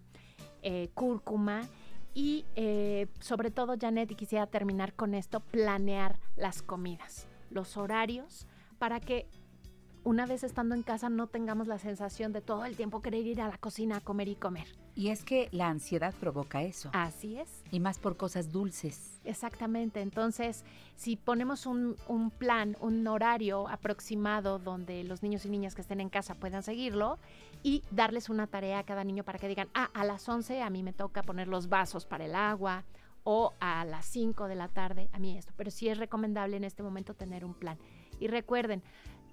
[0.62, 1.62] eh, cúrcuma
[2.14, 8.46] y eh, sobre todo, Janet, y quisiera terminar con esto, planear las comidas, los horarios,
[8.78, 9.28] para que
[10.08, 13.42] una vez estando en casa no tengamos la sensación de todo el tiempo querer ir
[13.42, 14.66] a la cocina a comer y comer.
[14.94, 16.88] Y es que la ansiedad provoca eso.
[16.94, 17.62] Así es.
[17.70, 19.20] Y más por cosas dulces.
[19.24, 20.64] Exactamente, entonces
[20.96, 26.00] si ponemos un, un plan, un horario aproximado donde los niños y niñas que estén
[26.00, 27.18] en casa puedan seguirlo
[27.62, 30.70] y darles una tarea a cada niño para que digan, ah, a las 11 a
[30.70, 32.84] mí me toca poner los vasos para el agua
[33.24, 36.64] o a las 5 de la tarde a mí esto, pero sí es recomendable en
[36.64, 37.76] este momento tener un plan.
[38.20, 38.82] Y recuerden,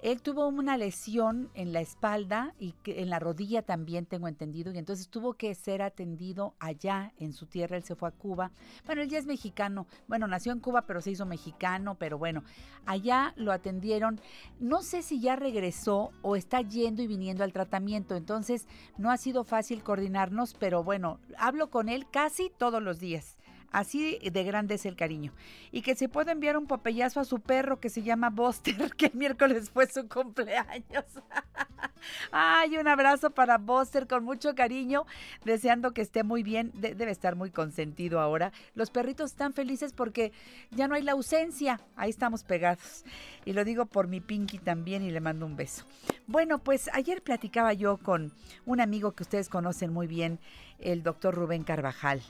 [0.01, 4.79] Él tuvo una lesión en la espalda y en la rodilla también tengo entendido y
[4.79, 7.77] entonces tuvo que ser atendido allá en su tierra.
[7.77, 8.53] Él se fue a Cuba.
[8.85, 9.87] Bueno, él ya es mexicano.
[10.07, 12.45] Bueno, nació en Cuba pero se hizo mexicano, pero bueno,
[12.85, 14.21] allá lo atendieron.
[14.61, 18.17] No sé si ya regresó o está yendo y viniendo al tratamiento.
[18.17, 18.69] Entonces
[18.99, 23.39] no ha sido fácil coordinarnos, pero bueno, hablo con él casi todos los días.
[23.73, 25.33] Así de grande es el cariño.
[25.73, 29.07] Y que se puede enviar un papellazo a su perro que se llama Buster, que
[29.07, 31.05] el miércoles fue su cumpleaños.
[32.31, 35.07] Ay, un abrazo para Buster con mucho cariño,
[35.45, 36.71] deseando que esté muy bien.
[36.75, 38.53] De- debe estar muy consentido ahora.
[38.75, 40.33] Los perritos están felices porque
[40.71, 41.81] ya no hay la ausencia.
[41.97, 43.05] Ahí estamos pegados.
[43.45, 45.85] Y lo digo por mi Pinky también y le mando un beso.
[46.27, 48.33] Bueno, pues ayer platicaba yo con
[48.65, 50.39] un amigo que ustedes conocen muy bien,
[50.79, 52.23] el doctor Rubén Carvajal.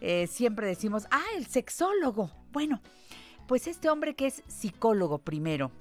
[0.00, 2.30] Eh, siempre decimos, ah, el sexólogo.
[2.52, 2.80] Bueno.
[3.48, 5.72] Pues este hombre que es psicólogo primero,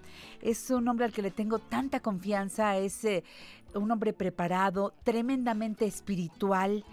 [0.41, 3.23] es un hombre al que le tengo tanta confianza, es eh,
[3.75, 6.83] un hombre preparado, tremendamente espiritual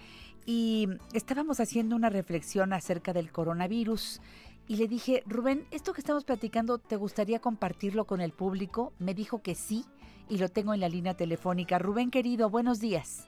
[0.47, 4.21] y estábamos haciendo una reflexión acerca del coronavirus
[4.67, 8.93] y le dije, Rubén, esto que estamos platicando, ¿te gustaría compartirlo con el público?
[8.99, 9.85] Me dijo que sí
[10.29, 11.79] y lo tengo en la línea telefónica.
[11.79, 13.28] Rubén querido, buenos días.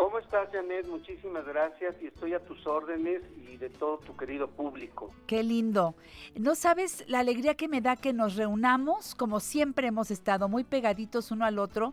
[0.00, 0.88] ¿Cómo estás, Janet?
[0.88, 5.12] Muchísimas gracias y estoy a tus órdenes y de todo tu querido público.
[5.26, 5.94] Qué lindo.
[6.34, 10.64] No sabes la alegría que me da que nos reunamos, como siempre hemos estado muy
[10.64, 11.92] pegaditos uno al otro,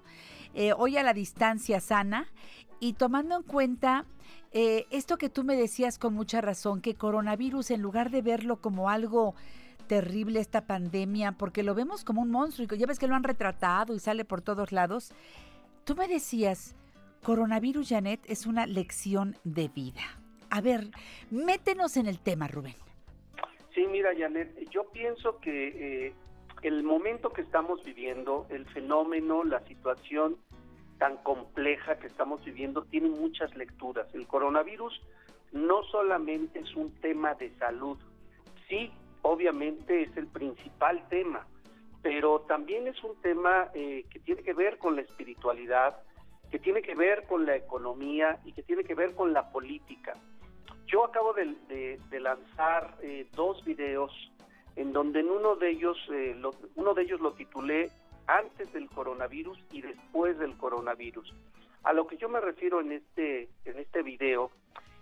[0.53, 2.29] eh, hoy a la distancia sana
[2.79, 4.05] y tomando en cuenta
[4.53, 8.61] eh, esto que tú me decías con mucha razón, que coronavirus, en lugar de verlo
[8.61, 9.35] como algo
[9.87, 13.23] terrible esta pandemia, porque lo vemos como un monstruo y ya ves que lo han
[13.23, 15.11] retratado y sale por todos lados,
[15.83, 16.73] tú me decías,
[17.23, 20.01] coronavirus, Janet, es una lección de vida.
[20.49, 20.87] A ver,
[21.29, 22.75] métenos en el tema, Rubén.
[23.73, 26.13] Sí, mira, Janet, yo pienso que eh,
[26.63, 30.37] el momento que estamos viviendo, el fenómeno, la situación
[30.97, 34.07] tan compleja que estamos viviendo, tiene muchas lecturas.
[34.15, 34.99] El coronavirus
[35.51, 37.97] no solamente es un tema de salud,
[38.67, 38.91] sí,
[39.21, 41.47] obviamente es el principal tema,
[42.01, 45.97] pero también es un tema eh, que tiene que ver con la espiritualidad,
[46.51, 50.15] que tiene que ver con la economía y que tiene que ver con la política.
[50.85, 54.11] Yo acabo de, lanzar eh, dos videos
[54.75, 57.89] en donde en uno de ellos, eh, lo- uno de ellos lo titulé
[58.27, 61.33] antes del coronavirus y después del coronavirus.
[61.83, 64.51] A lo que yo me refiero en este, en este video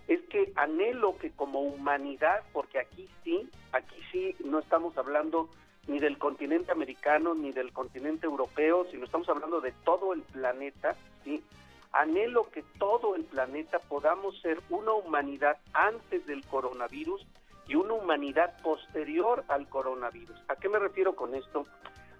[0.07, 5.49] es que anhelo que como humanidad, porque aquí sí, aquí sí no estamos hablando
[5.87, 10.95] ni del continente americano ni del continente europeo, sino estamos hablando de todo el planeta,
[11.25, 11.43] ¿sí?
[11.91, 17.25] Anhelo que todo el planeta podamos ser una humanidad antes del coronavirus
[17.67, 20.37] y una humanidad posterior al coronavirus.
[20.47, 21.65] ¿A qué me refiero con esto?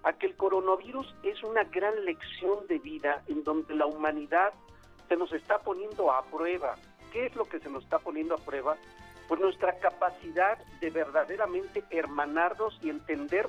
[0.02, 4.52] A que el coronavirus es una gran lección de vida en donde la humanidad
[5.08, 6.74] se nos está poniendo a prueba.
[7.12, 8.76] ¿Qué es lo que se nos está poniendo a prueba?
[9.28, 13.48] Pues nuestra capacidad de verdaderamente hermanarnos y entender,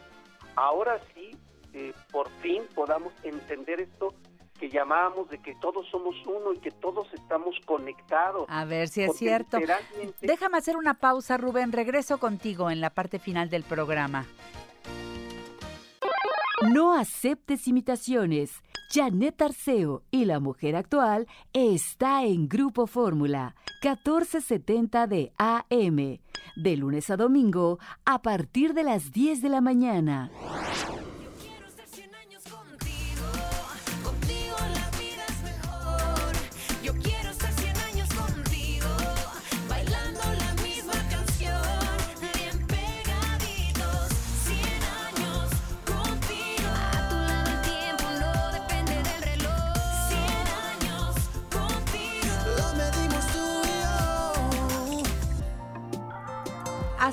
[0.56, 1.38] ahora sí,
[1.74, 4.14] eh, por fin podamos entender esto
[4.58, 8.46] que llamábamos de que todos somos uno y que todos estamos conectados.
[8.50, 9.60] A ver si es Porque cierto.
[9.60, 11.72] literalmente- Déjame hacer una pausa, Rubén.
[11.72, 14.26] Regreso contigo en la parte final del programa.
[16.72, 18.52] No aceptes imitaciones.
[18.90, 23.54] Janet Arceo y la mujer actual está en Grupo Fórmula
[23.84, 26.20] 1470 de AM.
[26.56, 30.32] De lunes a domingo a partir de las 10 de la mañana.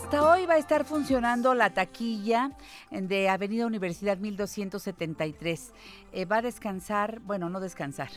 [0.05, 2.51] Hasta hoy va a estar funcionando la taquilla
[2.91, 5.73] de Avenida Universidad 1273.
[6.13, 8.11] Eh, va a descansar, bueno, no descansar,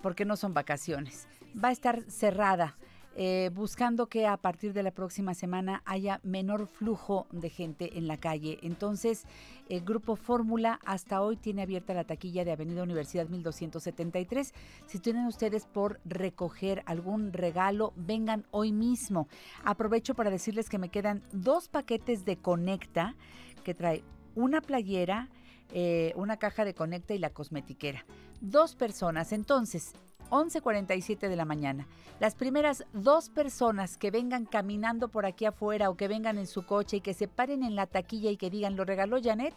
[0.00, 1.28] porque no son vacaciones.
[1.62, 2.78] Va a estar cerrada,
[3.18, 8.08] eh, buscando que a partir de la próxima semana haya menor flujo de gente en
[8.08, 8.58] la calle.
[8.60, 9.24] Entonces,
[9.70, 14.52] el Grupo Fórmula hasta hoy tiene abierta la taquilla de Avenida Universidad 1273.
[14.86, 19.28] Si tienen ustedes por recoger algún regalo, vengan hoy mismo.
[19.64, 23.16] Aprovecho para decirles que me quedan dos paquetes de Conecta
[23.64, 25.30] que trae una playera,
[25.72, 28.04] eh, una caja de Conecta y la cosmetiquera.
[28.40, 29.32] Dos personas.
[29.32, 29.94] Entonces,
[30.30, 31.86] 11.47 de la mañana.
[32.20, 36.64] Las primeras dos personas que vengan caminando por aquí afuera o que vengan en su
[36.64, 39.54] coche y que se paren en la taquilla y que digan, lo regaló Janet,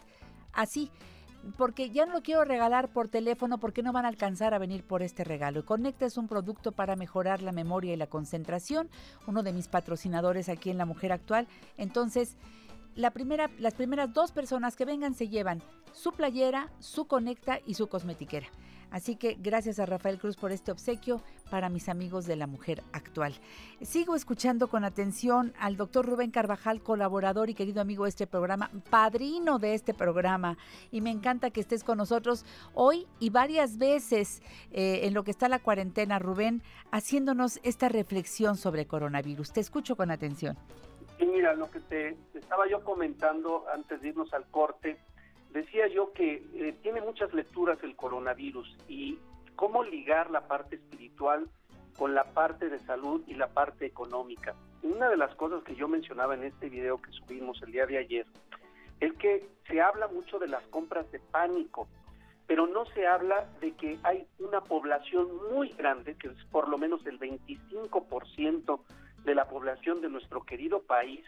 [0.52, 0.90] así.
[1.56, 4.84] Porque ya no lo quiero regalar por teléfono porque no van a alcanzar a venir
[4.84, 5.64] por este regalo.
[5.64, 8.90] Conecta es un producto para mejorar la memoria y la concentración,
[9.26, 11.48] uno de mis patrocinadores aquí en La Mujer Actual.
[11.78, 12.36] Entonces,
[12.94, 15.62] la primera, las primeras dos personas que vengan se llevan
[15.92, 18.48] su playera, su conecta y su cosmetiquera.
[18.90, 22.82] Así que gracias a Rafael Cruz por este obsequio para mis amigos de la mujer
[22.92, 23.34] actual.
[23.82, 28.70] Sigo escuchando con atención al doctor Rubén Carvajal, colaborador y querido amigo de este programa,
[28.90, 30.58] padrino de este programa.
[30.90, 32.44] Y me encanta que estés con nosotros
[32.74, 34.42] hoy y varias veces
[34.72, 39.52] eh, en lo que está la cuarentena, Rubén, haciéndonos esta reflexión sobre coronavirus.
[39.52, 40.58] Te escucho con atención.
[41.20, 44.96] Y mira, lo que te estaba yo comentando antes de irnos al corte,
[45.50, 49.18] decía yo que eh, tiene muchas lecturas el coronavirus y
[49.54, 51.48] cómo ligar la parte espiritual
[51.98, 54.54] con la parte de salud y la parte económica.
[54.82, 57.98] Una de las cosas que yo mencionaba en este video que subimos el día de
[57.98, 58.26] ayer
[59.00, 61.86] es que se habla mucho de las compras de pánico,
[62.46, 66.78] pero no se habla de que hay una población muy grande, que es por lo
[66.78, 68.80] menos el 25%
[69.30, 71.24] de la población de nuestro querido país,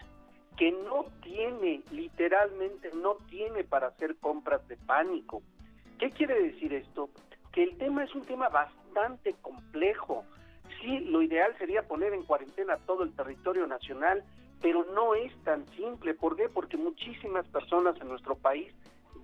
[0.56, 5.40] que no tiene, literalmente no tiene para hacer compras de pánico.
[6.00, 7.10] ¿Qué quiere decir esto?
[7.52, 10.24] Que el tema es un tema bastante complejo.
[10.80, 14.24] Sí, lo ideal sería poner en cuarentena todo el territorio nacional,
[14.60, 16.14] pero no es tan simple.
[16.14, 16.48] ¿Por qué?
[16.48, 18.74] Porque muchísimas personas en nuestro país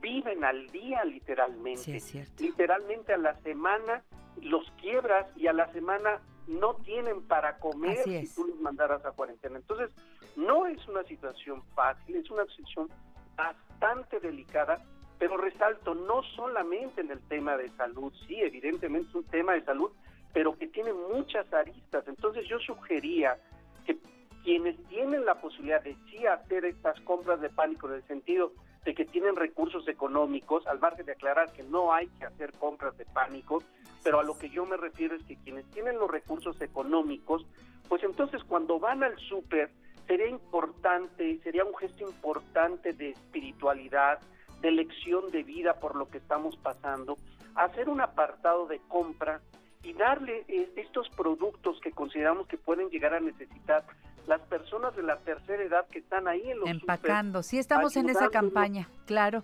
[0.00, 1.82] viven al día literalmente.
[1.82, 2.44] Sí, es cierto.
[2.44, 4.04] Literalmente a la semana
[4.40, 9.12] los quiebras y a la semana no tienen para comer si tú los mandaras a
[9.12, 9.58] cuarentena.
[9.58, 9.90] Entonces,
[10.36, 12.88] no es una situación fácil, es una situación
[13.36, 14.82] bastante delicada,
[15.18, 19.64] pero resalto, no solamente en el tema de salud, sí, evidentemente es un tema de
[19.64, 19.90] salud,
[20.32, 22.06] pero que tiene muchas aristas.
[22.08, 23.38] Entonces yo sugería
[23.84, 23.98] que
[24.42, 28.52] quienes tienen la posibilidad de sí hacer estas compras de pánico en el sentido
[28.88, 32.96] de que tienen recursos económicos, al margen de aclarar que no hay que hacer compras
[32.96, 33.62] de pánico,
[34.02, 37.44] pero a lo que yo me refiero es que quienes tienen los recursos económicos,
[37.86, 39.70] pues entonces cuando van al súper,
[40.06, 44.20] sería importante, sería un gesto importante de espiritualidad,
[44.62, 47.18] de lección de vida por lo que estamos pasando,
[47.56, 49.42] hacer un apartado de compra
[49.82, 53.84] y darle eh, estos productos que consideramos que pueden llegar a necesitar
[54.28, 57.42] las personas de la tercera edad que están ahí en los Empacando.
[57.42, 59.42] súper, Sí, estamos en esa campaña, claro.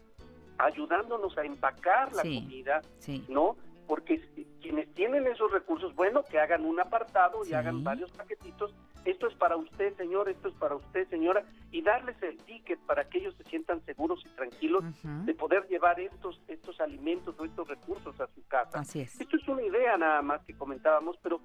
[0.59, 3.25] ayudándonos a empacar la Sí, comida, sí.
[3.29, 3.57] ¿no?
[3.87, 4.21] Porque
[4.63, 7.55] quienes tienen esos recursos, bueno, que hagan un apartado y Sí.
[7.55, 8.75] hagan varios paquetitos.
[9.05, 13.05] Esto es para usted, señor, esto es para usted, señora, y darles el ticket para
[13.09, 17.69] que ellos se sientan seguros y tranquilos de poder llevar estos estos alimentos o estos
[17.69, 18.79] recursos a su casa.
[18.81, 19.21] Así es.
[19.21, 21.41] Esto es una idea nada más que comentábamos, pero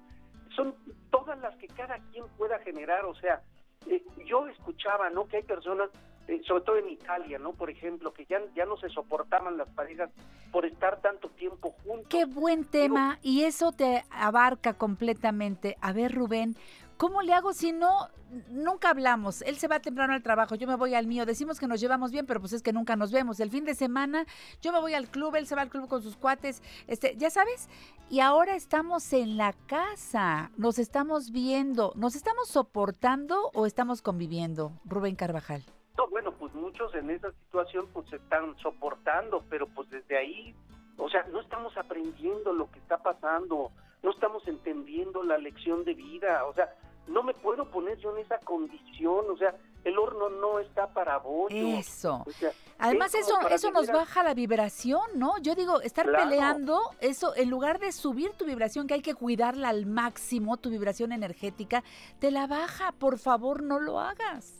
[0.54, 0.74] son
[1.10, 3.04] todas las que cada quien pueda generar.
[3.04, 3.42] O sea,
[3.86, 5.26] eh, yo escuchaba, ¿no?
[5.26, 5.90] Que hay personas,
[6.28, 7.52] eh, sobre todo en Italia, ¿no?
[7.52, 10.10] Por ejemplo, que ya, ya no se soportaban las parejas
[10.52, 12.08] por estar tanto tiempo juntos.
[12.08, 15.76] Qué buen tema y eso te abarca completamente.
[15.80, 16.56] A ver, Rubén,
[17.00, 18.10] ¿cómo le hago si no,
[18.50, 19.40] nunca hablamos?
[19.40, 21.24] Él se va temprano al trabajo, yo me voy al mío.
[21.24, 23.40] Decimos que nos llevamos bien, pero pues es que nunca nos vemos.
[23.40, 24.26] El fin de semana
[24.60, 27.30] yo me voy al club, él se va al club con sus cuates, este, ya
[27.30, 27.70] sabes.
[28.10, 34.72] Y ahora estamos en la casa, nos estamos viendo, ¿nos estamos soportando o estamos conviviendo,
[34.84, 35.64] Rubén Carvajal?
[35.96, 40.54] No, bueno, pues muchos en esa situación pues se están soportando, pero pues desde ahí,
[40.98, 43.70] o sea, no estamos aprendiendo lo que está pasando,
[44.02, 46.74] no estamos entendiendo la lección de vida, o sea,
[47.08, 49.54] no me puedo poner yo en esa condición, o sea,
[49.84, 51.78] el horno no está para bollo.
[51.78, 52.22] Eso.
[52.26, 55.38] O sea, Además, es eso, eso nos baja la vibración, ¿no?
[55.42, 56.28] Yo digo, estar Claro.
[56.28, 60.70] peleando, eso, en lugar de subir tu vibración, que hay que cuidarla al máximo, tu
[60.70, 61.82] vibración energética,
[62.20, 62.92] te la baja.
[62.92, 64.56] Por favor, no lo hagas.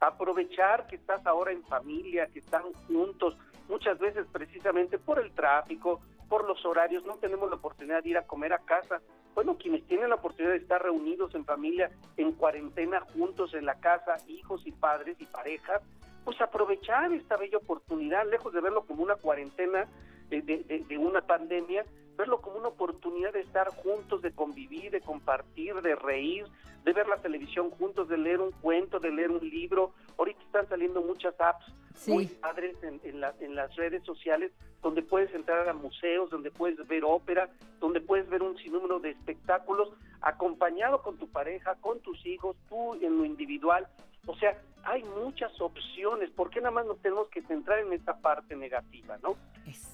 [0.00, 3.36] aprovechar que estás ahora en familia, que están juntos,
[3.70, 6.00] muchas veces precisamente por el tráfico,
[6.34, 9.00] por los horarios, no tenemos la oportunidad de ir a comer a casa.
[9.36, 13.78] Bueno, quienes tienen la oportunidad de estar reunidos en familia, en cuarentena, juntos en la
[13.78, 15.80] casa, hijos y padres y parejas,
[16.24, 19.86] pues aprovechar esta bella oportunidad, lejos de verlo como una cuarentena
[20.28, 21.84] de, de- de- de una pandemia,
[22.16, 26.46] verlo como una oportunidad de estar juntos, de convivir, de compartir, de reír,
[26.84, 29.92] de ver la televisión juntos, de leer un cuento, de leer un libro.
[30.18, 31.64] Ahorita están saliendo muchas apps
[31.94, 32.12] Sí.
[32.12, 36.50] muy padres en, en la- en las redes sociales donde puedes entrar a museos, donde
[36.50, 37.48] puedes ver ópera,
[37.80, 42.94] donde puedes ver un sinnúmero de espectáculos acompañado con tu pareja, con tus hijos, tú
[42.96, 43.86] en lo individual.
[44.26, 46.30] O sea, hay muchas opciones.
[46.30, 49.36] ¿Por qué nada más nos tenemos que centrar en esta parte negativa, no?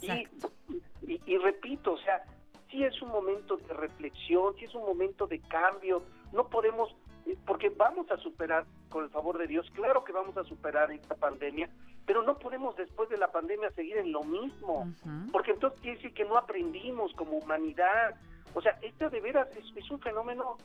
[0.01, 2.23] Y, y, y repito, o sea,
[2.71, 6.03] sí es un momento de reflexión, sí es un momento de cambio.
[6.33, 6.95] No podemos,
[7.27, 10.91] eh, porque vamos a superar, con el favor de Dios, claro que vamos a superar
[10.91, 11.71] esta pandemia,
[12.07, 14.93] pero no podemos después de la pandemia seguir en lo mismo,
[15.31, 18.17] porque entonces quiere decir que no aprendimos como humanidad.
[18.53, 20.57] O sea, esto de veras es, es un fenómeno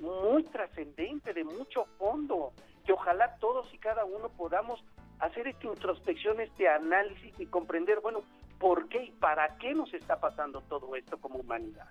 [0.00, 2.52] muy trascendente, de mucho fondo,
[2.84, 4.82] que ojalá todos y cada uno podamos
[5.18, 8.20] hacer esta introspección, este análisis y comprender, bueno,
[8.58, 11.88] por qué y para qué nos está pasando todo esto como humanidad.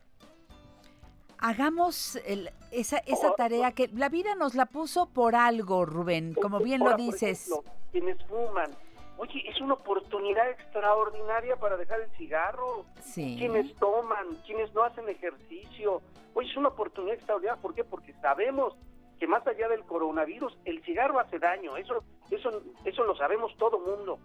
[1.42, 6.60] Hagamos el- esa, esa tarea que la vida nos la puso por algo, Rubén, como
[6.60, 7.48] bien lo por dices.
[7.50, 8.70] ejemplo, quienes fuman,
[9.18, 12.84] oye, es una oportunidad extraordinaria para dejar el cigarro.
[13.02, 13.36] Sí.
[13.38, 16.02] Quienes toman, quienes no hacen ejercicio,
[16.34, 17.62] oye, es una oportunidad extraordinaria.
[17.62, 17.86] ¿Por qué?
[17.86, 18.76] Porque sabemos
[19.20, 21.76] que más allá del coronavirus, el cigarro hace daño.
[21.78, 24.20] Eso, eso, eso lo sabemos todo mundo.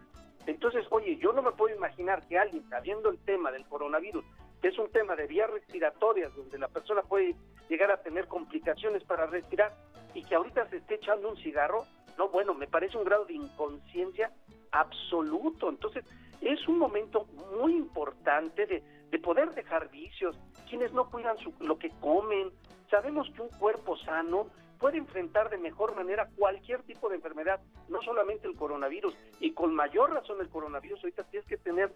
[0.47, 4.25] Entonces, oye, yo no me puedo imaginar que alguien, sabiendo el tema del coronavirus,
[4.61, 7.35] que es un tema de vías respiratorias, donde la persona puede
[7.69, 9.73] llegar a tener complicaciones para respirar,
[10.15, 11.85] y que ahorita se esté echando un cigarro,
[12.17, 14.31] no, bueno, me parece un grado de inconsciencia
[14.71, 15.69] absoluto.
[15.69, 16.05] Entonces,
[16.41, 17.27] es un momento
[17.59, 20.39] muy importante de, de poder dejar vicios,
[20.69, 22.51] quienes no cuidan su- lo que comen.
[22.91, 24.47] Sabemos que un cuerpo sano
[24.79, 29.75] puede enfrentar de mejor manera cualquier tipo de enfermedad, no solamente el coronavirus, y con
[29.75, 31.93] mayor razón el coronavirus, ahorita tienes que tener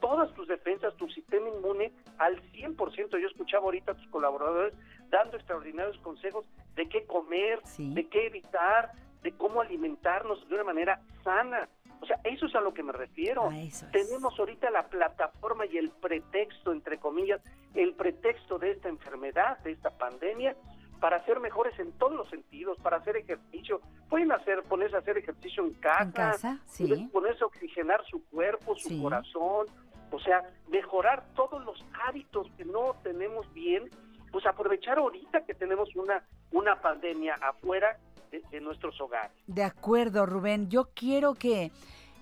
[0.00, 3.20] todas tus defensas, tu sistema inmune al 100%.
[3.20, 4.74] Yo escuchaba ahorita a tus colaboradores
[5.10, 6.44] dando extraordinarios consejos
[6.74, 8.90] de qué comer, de qué evitar,
[9.22, 11.68] de cómo alimentarnos de una manera sana.
[12.00, 13.48] O sea, eso es a lo que me refiero.
[13.92, 17.40] Tenemos ahorita la plataforma y el pretexto, entre comillas,
[17.74, 20.56] el pretexto de esta enfermedad, de esta pandemia,
[21.02, 23.80] para ser mejores en todos los sentidos, para hacer ejercicio.
[24.08, 26.86] Pueden hacer, ponerse a hacer ejercicio en casa, En casa, sí.
[26.86, 29.02] pueden ponerse a oxigenar su cuerpo, su Sí.
[29.02, 29.66] corazón,
[30.12, 33.90] o sea, mejorar todos los hábitos que no tenemos bien,
[34.30, 36.22] pues aprovechar ahorita que tenemos una,
[36.52, 37.98] una pandemia afuera
[38.30, 39.32] de, de nuestros hogares.
[39.48, 40.70] De acuerdo, Rubén.
[40.70, 41.72] Yo quiero que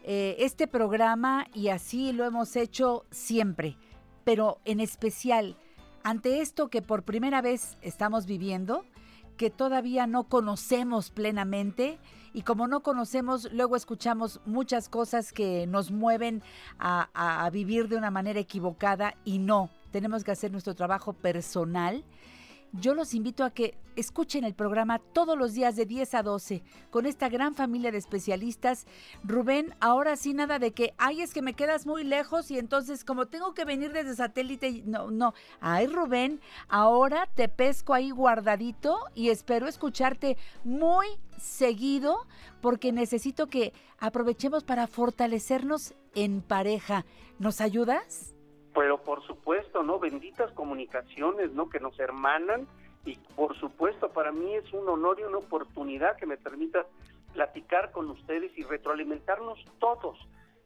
[0.04, 3.76] eh, este programa, y así lo hemos hecho siempre,
[4.24, 5.56] pero en especial
[6.02, 8.84] ante esto que por primera vez estamos viviendo,
[9.36, 11.98] que todavía no conocemos plenamente,
[12.32, 16.42] y como no conocemos, luego escuchamos muchas cosas que nos mueven
[16.78, 22.04] a, a- vivir de una manera equivocada y no, tenemos que hacer nuestro trabajo personal.
[22.72, 26.62] Yo los invito a que escuchen el programa todos los días de 10 a 12
[26.90, 28.86] con esta gran familia de especialistas.
[29.24, 33.04] Rubén, ahora sí nada de que, ay, es que me quedas muy lejos y entonces
[33.04, 35.34] como tengo que venir desde satélite, no, no.
[35.60, 41.06] Ay, Rubén, ahora te pesco ahí guardadito y espero escucharte muy
[41.38, 42.26] seguido
[42.60, 47.04] porque necesito que aprovechemos para fortalecernos en pareja.
[47.38, 48.34] ¿Nos ayudas?
[48.74, 49.98] Pero por supuesto, ¿no?
[49.98, 51.68] Benditas comunicaciones, ¿no?
[51.68, 52.66] Que nos hermanan
[53.04, 56.86] y por supuesto para mí es un honor y una oportunidad que me permita
[57.32, 60.18] platicar con ustedes y retroalimentarnos todos.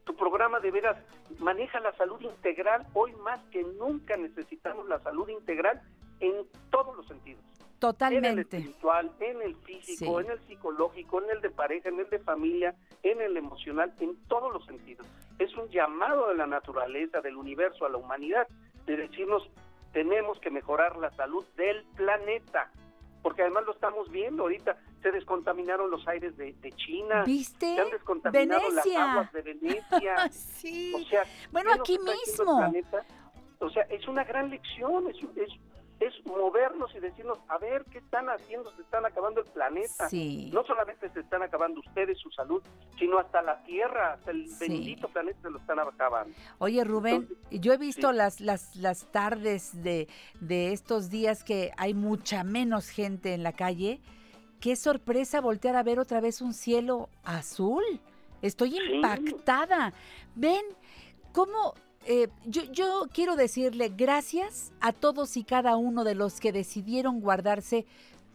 [0.05, 0.97] Tu programa de veras
[1.39, 2.87] maneja la salud integral.
[2.93, 5.81] Hoy más que nunca necesitamos la salud integral
[6.21, 7.43] en todos los sentidos.
[7.43, 8.57] En el Totalmente.
[8.59, 10.27] espiritual, en el físico, Sí.
[10.27, 14.17] en el psicológico, en el de pareja, en el de familia, en el emocional, en
[14.27, 15.07] todos los sentidos.
[15.39, 18.47] Es un llamado de la naturaleza, del universo, a la humanidad,
[18.87, 19.49] de decirnos,
[19.93, 22.71] tenemos que mejorar la salud del planeta.
[23.23, 27.25] Porque además lo estamos viendo ahorita, se descontaminaron los aires de, de China.
[27.25, 27.75] ¿Viste?
[27.75, 28.99] Se han descontaminado Venecia.
[28.99, 30.29] las aguas de Venecia.
[30.31, 30.93] sí.
[30.95, 32.73] O sea, Bueno, ¿qué nos aquí mismo.
[33.61, 35.51] O sea, es una gran lección, es, es,
[36.01, 38.75] es movernos y decirnos, a ver, ¿qué están haciendo?
[38.75, 40.09] Se están acabando el planeta.
[40.09, 40.51] Sí.
[40.53, 42.63] No solamente se están acabando ustedes su salud,
[42.99, 44.69] sino hasta la Tierra, hasta el Sí.
[44.69, 46.35] bendito planeta se lo están acabando.
[46.59, 48.17] Oye, Rubén, yo he visto sí.
[48.17, 50.09] las, las, las tardes de,
[50.41, 54.01] de estos días que hay mucha menos gente en la calle.
[54.61, 57.85] Qué sorpresa voltear a ver otra vez un cielo azul.
[58.43, 59.93] Estoy impactada.
[60.35, 60.65] Ven,
[61.33, 61.75] cómo...
[62.07, 67.21] eh, yo, yo quiero decirle gracias a todos y cada uno de los que decidieron
[67.21, 67.87] guardarse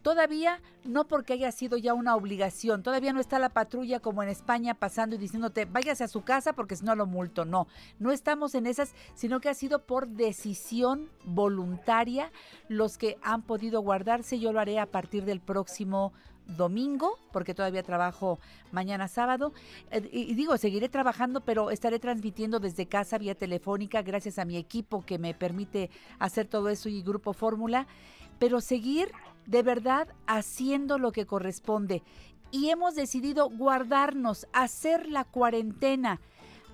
[0.01, 4.29] Todavía no porque haya sido ya una obligación, todavía no está la patrulla como en
[4.29, 7.43] España pasando y diciéndote váyase a su casa porque si no lo multo.
[7.43, 7.67] No,
[7.99, 12.31] no estamos en esas, sino que ha sido por decisión voluntaria
[12.69, 14.39] los que han podido guardarse.
[14.39, 16.13] Yo lo haré a partir del próximo
[16.55, 18.39] domingo, porque todavía trabajo
[18.71, 19.53] mañana sábado.
[19.91, 24.45] Eh, y, y digo, seguiré trabajando, pero estaré transmitiendo desde casa vía telefónica, gracias a
[24.45, 25.89] mi equipo que me permite
[26.19, 27.87] hacer todo eso y Grupo Fórmula.
[28.39, 29.11] Pero seguir
[29.45, 32.03] de verdad haciendo lo que corresponde.
[32.51, 36.19] Y hemos decidido guardarnos, hacer la cuarentena.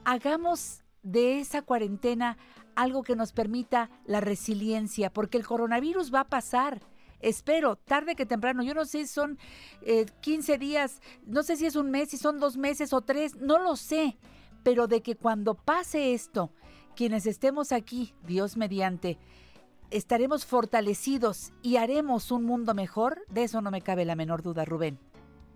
[0.03, 2.37] Hagamos de esa cuarentena
[2.75, 6.81] algo que nos permita la resiliencia, porque el coronavirus va a pasar.
[7.25, 9.39] Espero, tarde que temprano, yo no sé si son
[9.81, 13.35] eh, 15 días, no sé si es un mes, si son dos meses o tres,
[13.37, 14.15] no lo sé,
[14.63, 16.51] pero de que cuando pase esto,
[16.95, 19.17] quienes estemos aquí, Dios mediante,
[19.89, 24.63] estaremos fortalecidos y haremos un mundo mejor, de eso no me cabe la menor duda,
[24.63, 24.99] Rubén.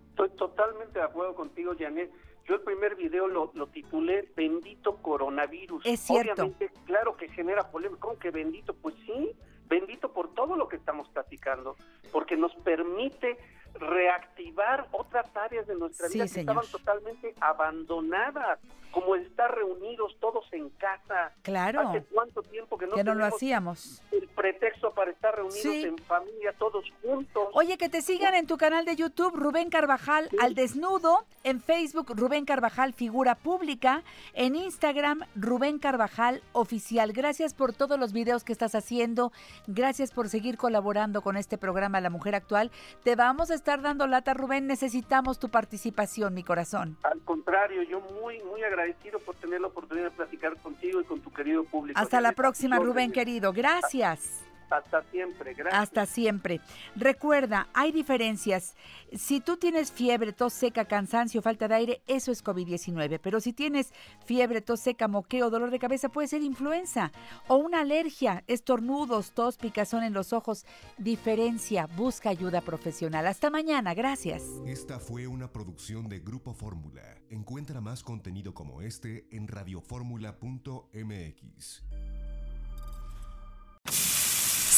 [0.08, 2.10] Estoy totalmente de acuerdo contigo, Janet.
[2.48, 5.86] Yo el primer video lo, lo titulé Bendito coronavirus.
[5.86, 6.32] Es cierto.
[6.42, 8.00] Obviamente, claro que genera polémica.
[8.00, 8.74] ¿Cómo que bendito?
[8.74, 9.36] Pues sí,
[9.70, 11.76] bendito por todo lo que estamos platicando,
[12.12, 13.38] porque nos permite
[13.74, 16.64] reactivar otras áreas de nuestra Sí, vida que señor.
[16.64, 18.58] estaban totalmente abandonadas,
[18.90, 21.32] como estar reunidos todos en casa.
[21.42, 21.80] Claro.
[21.90, 24.02] ¿Hace cuánto tiempo que no, que no lo hacíamos.
[24.10, 25.84] el pretexto para estar reunidos Sí.
[25.84, 27.48] en familia todos juntos?
[27.52, 32.06] Oye, que te sigan en tu canal de YouTube, Rubén Carvajal al desnudo, en Facebook,
[32.16, 34.02] Rubén Carvajal figura pública,
[34.34, 37.12] en Instagram, Rubén Carvajal oficial.
[37.12, 39.30] Gracias por todos los videos que estás haciendo,
[39.68, 42.72] gracias por seguir colaborando con este programa La Mujer Actual.
[43.04, 46.96] Te vamos a estar dando lata, Rubén, necesitamos tu participación, mi corazón.
[47.02, 51.20] Al contrario, yo muy, muy agradecido por tener la oportunidad de platicar contigo y con
[51.20, 52.00] tu querido público.
[52.00, 53.52] Hasta la próxima, Rubén querido.
[53.52, 54.49] Gracias.
[54.70, 55.82] Hasta siempre, gracias.
[55.82, 56.60] Hasta siempre.
[56.94, 58.76] Recuerda, hay diferencias.
[59.12, 63.18] Si tú tienes fiebre, tos seca, cansancio, falta de aire, eso es COVID-19.
[63.22, 63.92] Pero si tienes
[64.24, 67.10] fiebre, tos seca, moqueo, dolor de cabeza, puede ser influenza
[67.48, 70.64] o una alergia, estornudos, tos, picazón en los ojos.
[70.98, 73.26] Diferencia, busca ayuda profesional.
[73.26, 74.44] Hasta mañana, gracias.
[74.66, 77.02] Esta fue una producción de Grupo Fórmula.
[77.28, 81.82] Encuentra más contenido como este en radioformula.mx.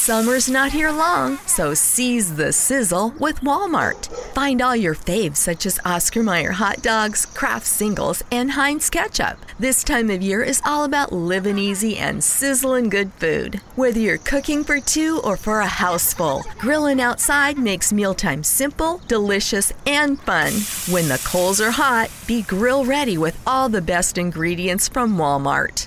[0.02, 4.08] Summer's not here long, so seize the sizzle with Walmart.
[4.34, 9.38] Find all your faves such as Oscar Mayer hot dogs, Kraft singles, and Heinz ketchup.
[9.60, 13.60] This time of year is all about living easy and sizzling good food.
[13.76, 19.00] Whether you're cooking for two or for a house full, grilling outside makes mealtime simple,
[19.06, 20.52] delicious, and fun.
[20.92, 25.86] When the coals are hot, be grill ready with all the best ingredients from Walmart.